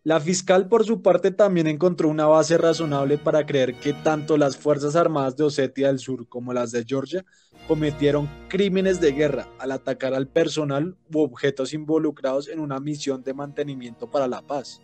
La 0.04 0.20
fiscal, 0.20 0.68
por 0.68 0.86
su 0.86 1.02
parte, 1.02 1.32
también 1.32 1.66
encontró 1.66 2.10
una 2.10 2.28
base 2.28 2.58
razonable 2.58 3.18
para 3.18 3.46
creer 3.46 3.74
que 3.80 3.94
tanto 3.94 4.38
las 4.38 4.58
Fuerzas 4.58 4.96
Armadas 4.96 5.36
de 5.38 5.46
Osetia 5.46 5.88
del 5.88 5.98
Sur 5.98 6.28
como 6.28 6.54
las 6.54 6.72
de 6.72 6.84
Georgia 6.86 7.26
cometieron 7.68 8.30
crímenes 8.50 9.00
de 9.00 9.14
guerra 9.14 9.48
al 9.60 9.72
atacar 9.72 10.14
al 10.14 10.28
personal 10.28 10.96
u 11.12 11.22
objetos 11.22 11.74
involucrados 11.74 12.50
en 12.50 12.60
una 12.60 12.80
misión 12.80 13.24
de 13.24 13.34
mantenimiento 13.34 14.12
para 14.12 14.28
la 14.28 14.42
paz. 14.42 14.82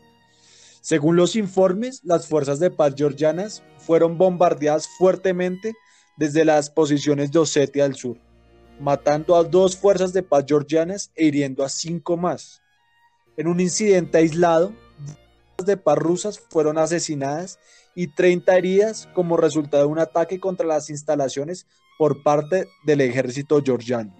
Según 0.80 1.18
los 1.18 1.36
informes, 1.36 2.02
las 2.04 2.28
fuerzas 2.28 2.60
de 2.60 2.72
paz 2.72 2.96
georgianas 2.96 3.62
fueron 3.78 4.18
bombardeadas 4.18 4.88
fuertemente 4.98 5.76
desde 6.22 6.46
las 6.46 6.70
posiciones 6.70 7.32
de 7.32 7.40
Osetia 7.40 7.82
del 7.82 7.96
Sur, 7.96 8.16
matando 8.80 9.36
a 9.36 9.44
dos 9.44 9.76
fuerzas 9.76 10.14
de 10.14 10.22
paz 10.22 10.46
georgianas 10.48 11.12
e 11.16 11.26
hiriendo 11.26 11.64
a 11.64 11.70
cinco 11.70 12.16
más. 12.16 12.62
En 13.38 13.48
un 13.48 13.60
incidente 13.60 14.20
aislado, 14.20 14.72
de 15.66 15.78
paz 15.78 15.98
rusas 15.98 16.40
fueron 16.40 16.78
asesinadas 16.78 17.58
y 17.96 18.06
30 18.06 18.56
heridas 18.56 19.10
como 19.16 19.36
resultado 19.36 19.86
de 19.86 19.92
un 19.92 19.98
ataque 19.98 20.40
contra 20.40 20.68
las 20.68 20.92
instalaciones 20.92 21.66
por 21.98 22.22
parte 22.22 22.68
del 22.86 23.02
ejército 23.02 23.60
georgiano. 23.64 24.16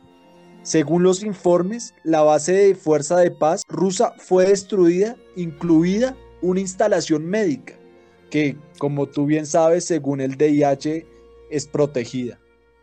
Según 0.64 1.04
los 1.04 1.22
informes, 1.22 1.94
la 2.04 2.24
base 2.24 2.54
de 2.54 2.74
fuerza 2.74 3.18
de 3.18 3.30
paz 3.30 3.62
rusa 3.68 4.16
fue 4.18 4.48
destruida, 4.48 5.18
incluida 5.36 6.18
una 6.42 6.62
instalación 6.62 7.28
médica, 7.28 7.76
que 8.32 8.58
como 8.80 9.06
tú 9.06 9.28
bien 9.28 9.46
sabes, 9.46 9.86
según 9.86 10.20
el 10.20 10.36
DIH, 10.36 11.11
es 11.52 11.68
protegida. 11.68 12.40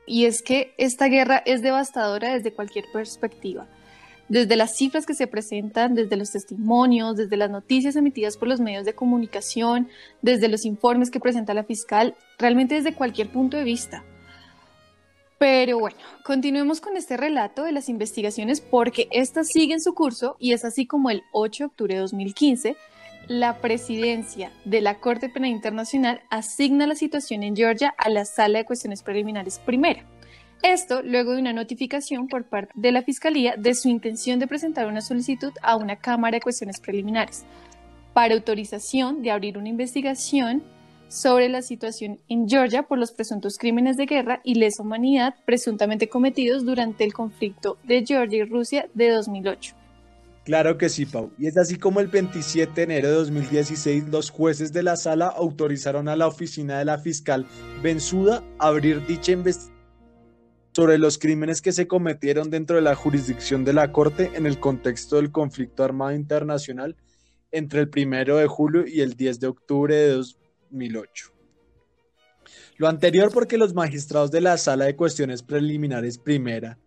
Y 0.06 0.26
es 0.26 0.42
que 0.42 0.72
esta 0.78 1.08
guerra 1.08 1.42
es 1.44 1.62
devastadora 1.62 2.32
desde 2.32 2.52
cualquier 2.52 2.86
perspectiva 2.92 3.68
desde 4.28 4.56
las 4.56 4.76
cifras 4.76 5.06
que 5.06 5.14
se 5.14 5.26
presentan, 5.26 5.94
desde 5.94 6.16
los 6.16 6.30
testimonios, 6.30 7.16
desde 7.16 7.36
las 7.36 7.50
noticias 7.50 7.96
emitidas 7.96 8.36
por 8.36 8.48
los 8.48 8.60
medios 8.60 8.84
de 8.84 8.94
comunicación, 8.94 9.88
desde 10.22 10.48
los 10.48 10.64
informes 10.64 11.10
que 11.10 11.20
presenta 11.20 11.54
la 11.54 11.64
fiscal, 11.64 12.14
realmente 12.38 12.74
desde 12.74 12.94
cualquier 12.94 13.32
punto 13.32 13.56
de 13.56 13.64
vista. 13.64 14.04
Pero 15.38 15.78
bueno, 15.78 15.96
continuemos 16.24 16.80
con 16.80 16.96
este 16.96 17.16
relato 17.16 17.62
de 17.62 17.72
las 17.72 17.88
investigaciones 17.88 18.60
porque 18.60 19.08
estas 19.12 19.48
siguen 19.48 19.80
su 19.80 19.94
curso 19.94 20.36
y 20.38 20.52
es 20.52 20.64
así 20.64 20.84
como 20.84 21.10
el 21.10 21.22
8 21.32 21.64
de 21.64 21.66
octubre 21.66 21.94
de 21.94 22.00
2015 22.00 22.76
la 23.28 23.60
presidencia 23.60 24.50
de 24.64 24.80
la 24.80 25.00
Corte 25.00 25.28
Penal 25.28 25.50
Internacional 25.50 26.22
asigna 26.30 26.86
la 26.86 26.94
situación 26.94 27.42
en 27.42 27.54
Georgia 27.54 27.94
a 27.98 28.08
la 28.08 28.24
Sala 28.24 28.58
de 28.58 28.64
Cuestiones 28.64 29.02
Preliminares 29.02 29.58
Primera 29.58 30.04
esto 30.62 31.02
luego 31.02 31.32
de 31.32 31.40
una 31.40 31.52
notificación 31.52 32.26
por 32.26 32.44
parte 32.44 32.72
de 32.74 32.90
la 32.90 33.02
Fiscalía 33.02 33.54
de 33.56 33.74
su 33.74 33.88
intención 33.88 34.40
de 34.40 34.48
presentar 34.48 34.88
una 34.88 35.00
solicitud 35.00 35.52
a 35.62 35.76
una 35.76 35.96
Cámara 35.96 36.36
de 36.36 36.40
Cuestiones 36.40 36.80
Preliminares 36.80 37.44
para 38.12 38.34
autorización 38.34 39.22
de 39.22 39.30
abrir 39.30 39.56
una 39.56 39.68
investigación 39.68 40.64
sobre 41.06 41.48
la 41.48 41.62
situación 41.62 42.18
en 42.28 42.48
Georgia 42.48 42.82
por 42.82 42.98
los 42.98 43.12
presuntos 43.12 43.56
crímenes 43.56 43.96
de 43.96 44.06
guerra 44.06 44.40
y 44.42 44.56
lesa 44.56 44.82
humanidad 44.82 45.36
presuntamente 45.46 46.08
cometidos 46.08 46.66
durante 46.66 47.04
el 47.04 47.12
conflicto 47.12 47.78
de 47.84 48.04
Georgia 48.04 48.38
y 48.38 48.44
Rusia 48.44 48.88
de 48.94 49.10
2008. 49.10 49.87
Claro 50.48 50.78
que 50.78 50.88
sí, 50.88 51.04
Pau. 51.04 51.30
Y 51.36 51.46
es 51.46 51.58
así 51.58 51.76
como 51.76 52.00
el 52.00 52.06
27 52.06 52.72
de 52.74 52.82
enero 52.82 53.08
de 53.08 53.14
2016 53.16 54.08
los 54.08 54.30
jueces 54.30 54.72
de 54.72 54.82
la 54.82 54.96
sala 54.96 55.26
autorizaron 55.26 56.08
a 56.08 56.16
la 56.16 56.26
oficina 56.26 56.78
de 56.78 56.86
la 56.86 56.96
fiscal 56.96 57.44
Benzuda 57.82 58.42
abrir 58.58 59.04
dicha 59.06 59.32
investigación 59.32 59.76
sobre 60.72 60.96
los 60.96 61.18
crímenes 61.18 61.60
que 61.60 61.72
se 61.72 61.86
cometieron 61.86 62.48
dentro 62.48 62.76
de 62.76 62.82
la 62.82 62.94
jurisdicción 62.94 63.66
de 63.66 63.74
la 63.74 63.92
Corte 63.92 64.30
en 64.36 64.46
el 64.46 64.58
contexto 64.58 65.16
del 65.16 65.30
conflicto 65.30 65.84
armado 65.84 66.12
internacional 66.12 66.96
entre 67.50 67.82
el 67.82 67.90
1 67.94 68.36
de 68.36 68.46
julio 68.46 68.86
y 68.86 69.02
el 69.02 69.16
10 69.16 69.40
de 69.40 69.48
octubre 69.48 69.94
de 69.94 70.12
2008. 70.12 71.30
Lo 72.78 72.88
anterior 72.88 73.30
porque 73.34 73.58
los 73.58 73.74
magistrados 73.74 74.30
de 74.30 74.40
la 74.40 74.56
Sala 74.56 74.86
de 74.86 74.96
Cuestiones 74.96 75.42
Preliminares 75.42 76.16
Primera 76.16 76.78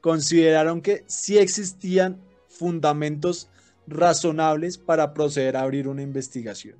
consideraron 0.00 0.80
que 0.80 1.04
sí 1.08 1.36
existían 1.36 2.31
fundamentos 2.58 3.48
razonables 3.86 4.78
para 4.78 5.12
proceder 5.14 5.56
a 5.56 5.62
abrir 5.62 5.88
una 5.88 6.02
investigación. 6.02 6.76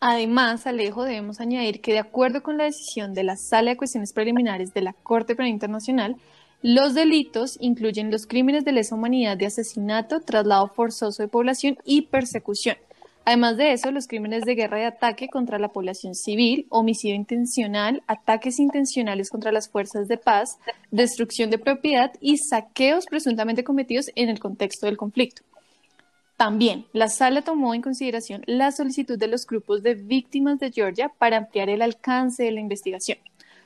Además, 0.00 0.66
Alejo, 0.66 1.04
debemos 1.04 1.40
añadir 1.40 1.80
que 1.80 1.92
de 1.92 1.98
acuerdo 1.98 2.42
con 2.42 2.58
la 2.58 2.64
decisión 2.64 3.14
de 3.14 3.24
la 3.24 3.36
Sala 3.36 3.70
de 3.70 3.76
Cuestiones 3.76 4.12
Preliminares 4.12 4.74
de 4.74 4.82
la 4.82 4.92
Corte 4.92 5.34
Penal 5.34 5.50
Internacional, 5.50 6.16
los 6.60 6.94
delitos 6.94 7.56
incluyen 7.60 8.10
los 8.10 8.26
crímenes 8.26 8.64
de 8.64 8.72
lesa 8.72 8.94
humanidad 8.94 9.36
de 9.36 9.46
asesinato, 9.46 10.20
traslado 10.20 10.68
forzoso 10.68 11.22
de 11.22 11.28
población 11.28 11.78
y 11.84 12.02
persecución. 12.02 12.76
Además 13.26 13.56
de 13.56 13.72
eso, 13.72 13.90
los 13.90 14.06
crímenes 14.06 14.44
de 14.44 14.54
guerra 14.54 14.80
y 14.80 14.84
ataque 14.84 15.28
contra 15.28 15.58
la 15.58 15.68
población 15.68 16.14
civil, 16.14 16.66
homicidio 16.68 17.14
intencional, 17.14 18.02
ataques 18.06 18.58
intencionales 18.58 19.30
contra 19.30 19.50
las 19.50 19.68
fuerzas 19.70 20.08
de 20.08 20.18
paz, 20.18 20.58
destrucción 20.90 21.48
de 21.48 21.58
propiedad 21.58 22.12
y 22.20 22.36
saqueos 22.36 23.06
presuntamente 23.06 23.64
cometidos 23.64 24.10
en 24.14 24.28
el 24.28 24.40
contexto 24.40 24.86
del 24.86 24.98
conflicto. 24.98 25.42
También, 26.36 26.84
la 26.92 27.08
sala 27.08 27.42
tomó 27.42 27.74
en 27.74 27.80
consideración 27.80 28.42
la 28.46 28.72
solicitud 28.72 29.16
de 29.16 29.28
los 29.28 29.46
grupos 29.46 29.82
de 29.82 29.94
víctimas 29.94 30.58
de 30.58 30.70
Georgia 30.70 31.08
para 31.08 31.38
ampliar 31.38 31.70
el 31.70 31.80
alcance 31.80 32.42
de 32.42 32.52
la 32.52 32.60
investigación. 32.60 33.18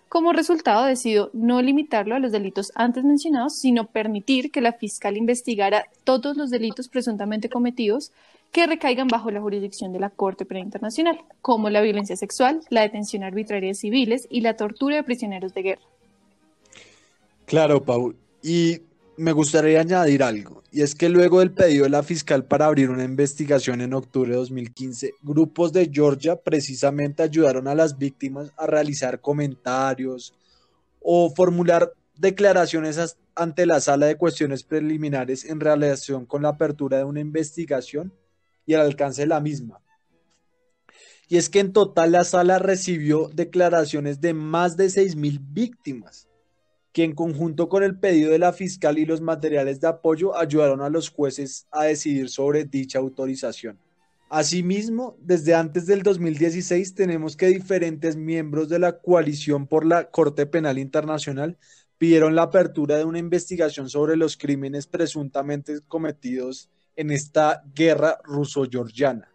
Como 0.08 0.32
resultado, 0.32 0.84
decidió 0.84 1.30
no 1.32 1.60
limitarlo 1.60 2.14
a 2.14 2.18
los 2.18 2.30
delitos 2.30 2.70
antes 2.74 3.04
mencionados, 3.04 3.58
sino 3.58 3.88
permitir 3.88 4.50
que 4.50 4.60
la 4.60 4.72
fiscal 4.72 5.16
investigara 5.16 5.86
todos 6.04 6.36
los 6.36 6.50
delitos 6.50 6.88
presuntamente 6.88 7.48
cometidos 7.48 8.12
que 8.52 8.66
recaigan 8.66 9.08
bajo 9.08 9.30
la 9.30 9.40
jurisdicción 9.40 9.92
de 9.92 10.00
la 10.00 10.10
Corte 10.10 10.44
Penal 10.44 10.64
Internacional, 10.64 11.20
como 11.42 11.70
la 11.70 11.80
violencia 11.80 12.16
sexual, 12.16 12.60
la 12.70 12.82
detención 12.82 13.22
arbitraria 13.22 13.68
de 13.68 13.74
civiles 13.74 14.26
y 14.30 14.40
la 14.40 14.56
tortura 14.56 14.96
de 14.96 15.02
prisioneros 15.02 15.54
de 15.54 15.62
guerra. 15.62 15.82
Claro, 17.46 17.82
Paul. 17.82 18.16
Y 18.42 18.82
me 19.16 19.32
gustaría 19.32 19.80
añadir 19.80 20.22
algo, 20.22 20.62
y 20.70 20.82
es 20.82 20.94
que 20.94 21.08
luego 21.08 21.40
del 21.40 21.50
pedido 21.50 21.84
de 21.84 21.90
la 21.90 22.04
fiscal 22.04 22.44
para 22.44 22.66
abrir 22.66 22.88
una 22.88 23.02
investigación 23.02 23.80
en 23.80 23.92
octubre 23.92 24.30
de 24.30 24.36
2015, 24.36 25.14
grupos 25.22 25.72
de 25.72 25.90
Georgia 25.92 26.36
precisamente 26.36 27.24
ayudaron 27.24 27.66
a 27.66 27.74
las 27.74 27.98
víctimas 27.98 28.52
a 28.56 28.66
realizar 28.66 29.20
comentarios 29.20 30.34
o 31.00 31.30
formular 31.34 31.92
declaraciones 32.16 33.16
ante 33.34 33.66
la 33.66 33.80
sala 33.80 34.06
de 34.06 34.16
cuestiones 34.16 34.62
preliminares 34.62 35.44
en 35.44 35.58
relación 35.58 36.24
con 36.24 36.42
la 36.42 36.50
apertura 36.50 36.98
de 36.98 37.04
una 37.04 37.20
investigación 37.20 38.12
y 38.68 38.74
el 38.74 38.80
alcance 38.80 39.22
de 39.22 39.28
la 39.28 39.40
misma. 39.40 39.80
Y 41.26 41.38
es 41.38 41.48
que 41.48 41.60
en 41.60 41.72
total 41.72 42.12
la 42.12 42.22
sala 42.22 42.58
recibió 42.58 43.30
declaraciones 43.32 44.20
de 44.20 44.34
más 44.34 44.76
de 44.76 44.86
6.000 44.86 45.40
víctimas 45.40 46.28
que 46.92 47.04
en 47.04 47.14
conjunto 47.14 47.70
con 47.70 47.82
el 47.82 47.98
pedido 47.98 48.30
de 48.30 48.38
la 48.38 48.52
fiscal 48.52 48.98
y 48.98 49.06
los 49.06 49.22
materiales 49.22 49.80
de 49.80 49.88
apoyo 49.88 50.36
ayudaron 50.36 50.82
a 50.82 50.90
los 50.90 51.08
jueces 51.08 51.66
a 51.70 51.84
decidir 51.84 52.28
sobre 52.28 52.64
dicha 52.64 52.98
autorización. 52.98 53.78
Asimismo, 54.28 55.16
desde 55.20 55.54
antes 55.54 55.86
del 55.86 56.02
2016 56.02 56.94
tenemos 56.94 57.38
que 57.38 57.46
diferentes 57.46 58.16
miembros 58.16 58.68
de 58.68 58.80
la 58.80 58.98
coalición 58.98 59.66
por 59.66 59.86
la 59.86 60.10
Corte 60.10 60.44
Penal 60.44 60.78
Internacional 60.78 61.56
pidieron 61.96 62.34
la 62.34 62.42
apertura 62.42 62.98
de 62.98 63.04
una 63.04 63.18
investigación 63.18 63.88
sobre 63.88 64.16
los 64.16 64.36
crímenes 64.36 64.86
presuntamente 64.86 65.80
cometidos 65.88 66.68
en 66.98 67.12
esta 67.12 67.62
guerra 67.76 68.18
ruso-georgiana. 68.24 69.30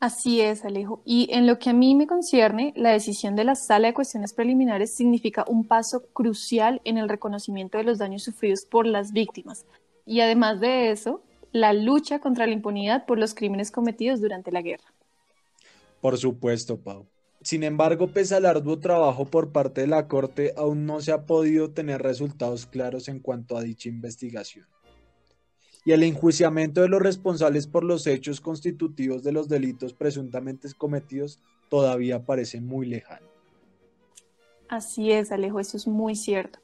Así 0.00 0.40
es, 0.40 0.64
Alejo. 0.64 1.00
Y 1.06 1.28
en 1.30 1.46
lo 1.46 1.58
que 1.60 1.70
a 1.70 1.72
mí 1.72 1.94
me 1.94 2.08
concierne, 2.08 2.74
la 2.76 2.90
decisión 2.90 3.36
de 3.36 3.44
la 3.44 3.54
Sala 3.54 3.88
de 3.88 3.94
Cuestiones 3.94 4.34
Preliminares 4.34 4.92
significa 4.92 5.44
un 5.46 5.64
paso 5.64 6.02
crucial 6.12 6.82
en 6.84 6.98
el 6.98 7.08
reconocimiento 7.08 7.78
de 7.78 7.84
los 7.84 7.98
daños 7.98 8.24
sufridos 8.24 8.66
por 8.66 8.86
las 8.86 9.12
víctimas. 9.12 9.66
Y 10.04 10.20
además 10.20 10.58
de 10.58 10.90
eso, 10.90 11.22
la 11.52 11.72
lucha 11.72 12.18
contra 12.18 12.46
la 12.46 12.52
impunidad 12.52 13.06
por 13.06 13.18
los 13.18 13.32
crímenes 13.32 13.70
cometidos 13.70 14.20
durante 14.20 14.50
la 14.50 14.62
guerra. 14.62 14.92
Por 16.00 16.18
supuesto, 16.18 16.76
Pau. 16.76 17.06
Sin 17.40 17.62
embargo, 17.62 18.08
pese 18.08 18.34
al 18.34 18.46
arduo 18.46 18.80
trabajo 18.80 19.26
por 19.26 19.52
parte 19.52 19.82
de 19.82 19.86
la 19.86 20.08
Corte, 20.08 20.52
aún 20.56 20.86
no 20.86 21.00
se 21.00 21.12
ha 21.12 21.24
podido 21.24 21.70
tener 21.70 22.02
resultados 22.02 22.66
claros 22.66 23.06
en 23.06 23.20
cuanto 23.20 23.56
a 23.56 23.62
dicha 23.62 23.88
investigación 23.88 24.66
y 25.86 25.92
el 25.92 26.02
enjuiciamiento 26.02 26.82
de 26.82 26.88
los 26.88 27.00
responsables 27.00 27.68
por 27.68 27.84
los 27.84 28.08
hechos 28.08 28.40
constitutivos 28.40 29.22
de 29.22 29.30
los 29.30 29.48
delitos 29.48 29.94
presuntamente 29.94 30.68
cometidos 30.76 31.38
todavía 31.70 32.26
parece 32.26 32.60
muy 32.60 32.86
lejano. 32.86 33.28
Así 34.68 35.12
es, 35.12 35.30
Alejo, 35.30 35.60
eso 35.60 35.76
es 35.76 35.86
muy 35.86 36.16
cierto. 36.16 36.58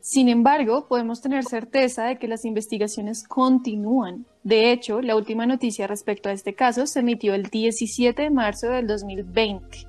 Sin 0.00 0.30
embargo, 0.30 0.88
podemos 0.88 1.20
tener 1.20 1.44
certeza 1.44 2.06
de 2.06 2.18
que 2.18 2.26
las 2.26 2.46
investigaciones 2.46 3.28
continúan. 3.28 4.24
De 4.44 4.72
hecho, 4.72 5.02
la 5.02 5.14
última 5.14 5.44
noticia 5.44 5.86
respecto 5.86 6.30
a 6.30 6.32
este 6.32 6.54
caso 6.54 6.86
se 6.86 7.00
emitió 7.00 7.34
el 7.34 7.44
17 7.50 8.22
de 8.22 8.30
marzo 8.30 8.68
del 8.68 8.86
2020. 8.86 9.87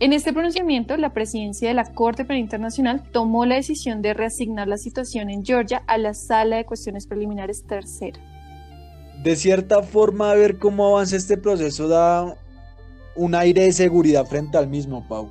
En 0.00 0.12
este 0.12 0.32
pronunciamiento, 0.32 0.96
la 0.96 1.12
presidencia 1.12 1.68
de 1.68 1.74
la 1.74 1.84
Corte 1.94 2.24
Penal 2.24 2.40
Internacional 2.40 3.02
tomó 3.12 3.46
la 3.46 3.54
decisión 3.54 4.02
de 4.02 4.12
reasignar 4.12 4.66
la 4.66 4.76
situación 4.76 5.30
en 5.30 5.44
Georgia 5.44 5.84
a 5.86 5.98
la 5.98 6.14
Sala 6.14 6.56
de 6.56 6.64
Cuestiones 6.64 7.06
Preliminares 7.06 7.64
Tercera. 7.64 8.18
De 9.22 9.36
cierta 9.36 9.82
forma, 9.82 10.34
ver 10.34 10.58
cómo 10.58 10.88
avanza 10.88 11.16
este 11.16 11.36
proceso 11.36 11.86
da 11.86 12.36
un 13.14 13.36
aire 13.36 13.62
de 13.62 13.72
seguridad 13.72 14.26
frente 14.26 14.58
al 14.58 14.66
mismo, 14.66 15.06
Pau. 15.08 15.30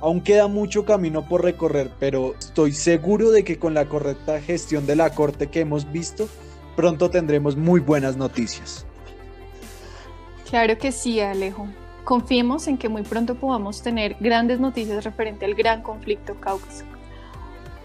Aún 0.00 0.22
queda 0.22 0.48
mucho 0.48 0.86
camino 0.86 1.28
por 1.28 1.44
recorrer, 1.44 1.90
pero 2.00 2.34
estoy 2.38 2.72
seguro 2.72 3.30
de 3.30 3.44
que 3.44 3.58
con 3.58 3.74
la 3.74 3.84
correcta 3.84 4.40
gestión 4.40 4.86
de 4.86 4.96
la 4.96 5.10
Corte 5.10 5.48
que 5.48 5.60
hemos 5.60 5.92
visto, 5.92 6.28
pronto 6.76 7.10
tendremos 7.10 7.56
muy 7.56 7.80
buenas 7.80 8.16
noticias. 8.16 8.86
Claro 10.48 10.78
que 10.78 10.92
sí, 10.92 11.20
Alejo. 11.20 11.68
Confiemos 12.04 12.66
en 12.66 12.78
que 12.78 12.88
muy 12.88 13.02
pronto 13.02 13.36
podamos 13.36 13.82
tener 13.82 14.16
grandes 14.18 14.58
noticias 14.58 15.04
referente 15.04 15.44
al 15.44 15.54
gran 15.54 15.82
conflicto 15.82 16.34
cáucaso. 16.40 16.84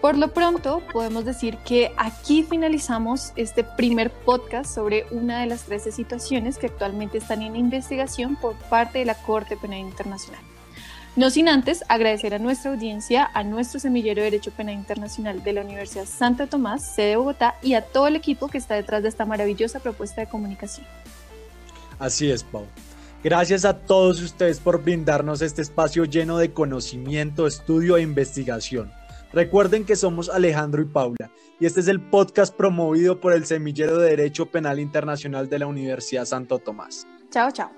Por 0.00 0.16
lo 0.16 0.32
pronto, 0.32 0.80
podemos 0.92 1.24
decir 1.24 1.56
que 1.58 1.92
aquí 1.96 2.44
finalizamos 2.44 3.32
este 3.34 3.64
primer 3.64 4.10
podcast 4.10 4.72
sobre 4.72 5.06
una 5.10 5.40
de 5.40 5.46
las 5.46 5.64
13 5.64 5.90
situaciones 5.90 6.56
que 6.56 6.66
actualmente 6.66 7.18
están 7.18 7.42
en 7.42 7.56
investigación 7.56 8.36
por 8.36 8.54
parte 8.54 9.00
de 9.00 9.04
la 9.04 9.14
Corte 9.14 9.56
Penal 9.56 9.80
Internacional. 9.80 10.40
No 11.16 11.30
sin 11.30 11.48
antes 11.48 11.84
agradecer 11.88 12.32
a 12.32 12.38
nuestra 12.38 12.70
audiencia, 12.70 13.28
a 13.34 13.42
nuestro 13.42 13.80
semillero 13.80 14.22
de 14.22 14.30
Derecho 14.30 14.52
Penal 14.52 14.74
Internacional 14.74 15.42
de 15.42 15.52
la 15.52 15.62
Universidad 15.62 16.04
Santa 16.04 16.46
Tomás, 16.46 16.94
sede 16.94 17.08
de 17.08 17.16
Bogotá, 17.16 17.56
y 17.60 17.74
a 17.74 17.82
todo 17.82 18.06
el 18.06 18.14
equipo 18.14 18.46
que 18.46 18.58
está 18.58 18.76
detrás 18.76 19.02
de 19.02 19.08
esta 19.08 19.26
maravillosa 19.26 19.80
propuesta 19.80 20.20
de 20.20 20.28
comunicación. 20.28 20.86
Así 21.98 22.30
es, 22.30 22.44
Pau. 22.44 22.66
Gracias 23.24 23.64
a 23.64 23.74
todos 23.74 24.22
ustedes 24.22 24.60
por 24.60 24.82
brindarnos 24.82 25.42
este 25.42 25.62
espacio 25.62 26.04
lleno 26.04 26.38
de 26.38 26.52
conocimiento, 26.52 27.46
estudio 27.46 27.96
e 27.96 28.02
investigación. 28.02 28.92
Recuerden 29.32 29.84
que 29.84 29.96
somos 29.96 30.28
Alejandro 30.28 30.80
y 30.82 30.86
Paula 30.86 31.30
y 31.60 31.66
este 31.66 31.80
es 31.80 31.88
el 31.88 32.00
podcast 32.00 32.54
promovido 32.54 33.20
por 33.20 33.32
el 33.32 33.44
Semillero 33.44 33.98
de 33.98 34.10
Derecho 34.10 34.46
Penal 34.46 34.78
Internacional 34.78 35.48
de 35.48 35.58
la 35.58 35.66
Universidad 35.66 36.24
Santo 36.24 36.58
Tomás. 36.58 37.06
Chao, 37.30 37.50
chao. 37.50 37.77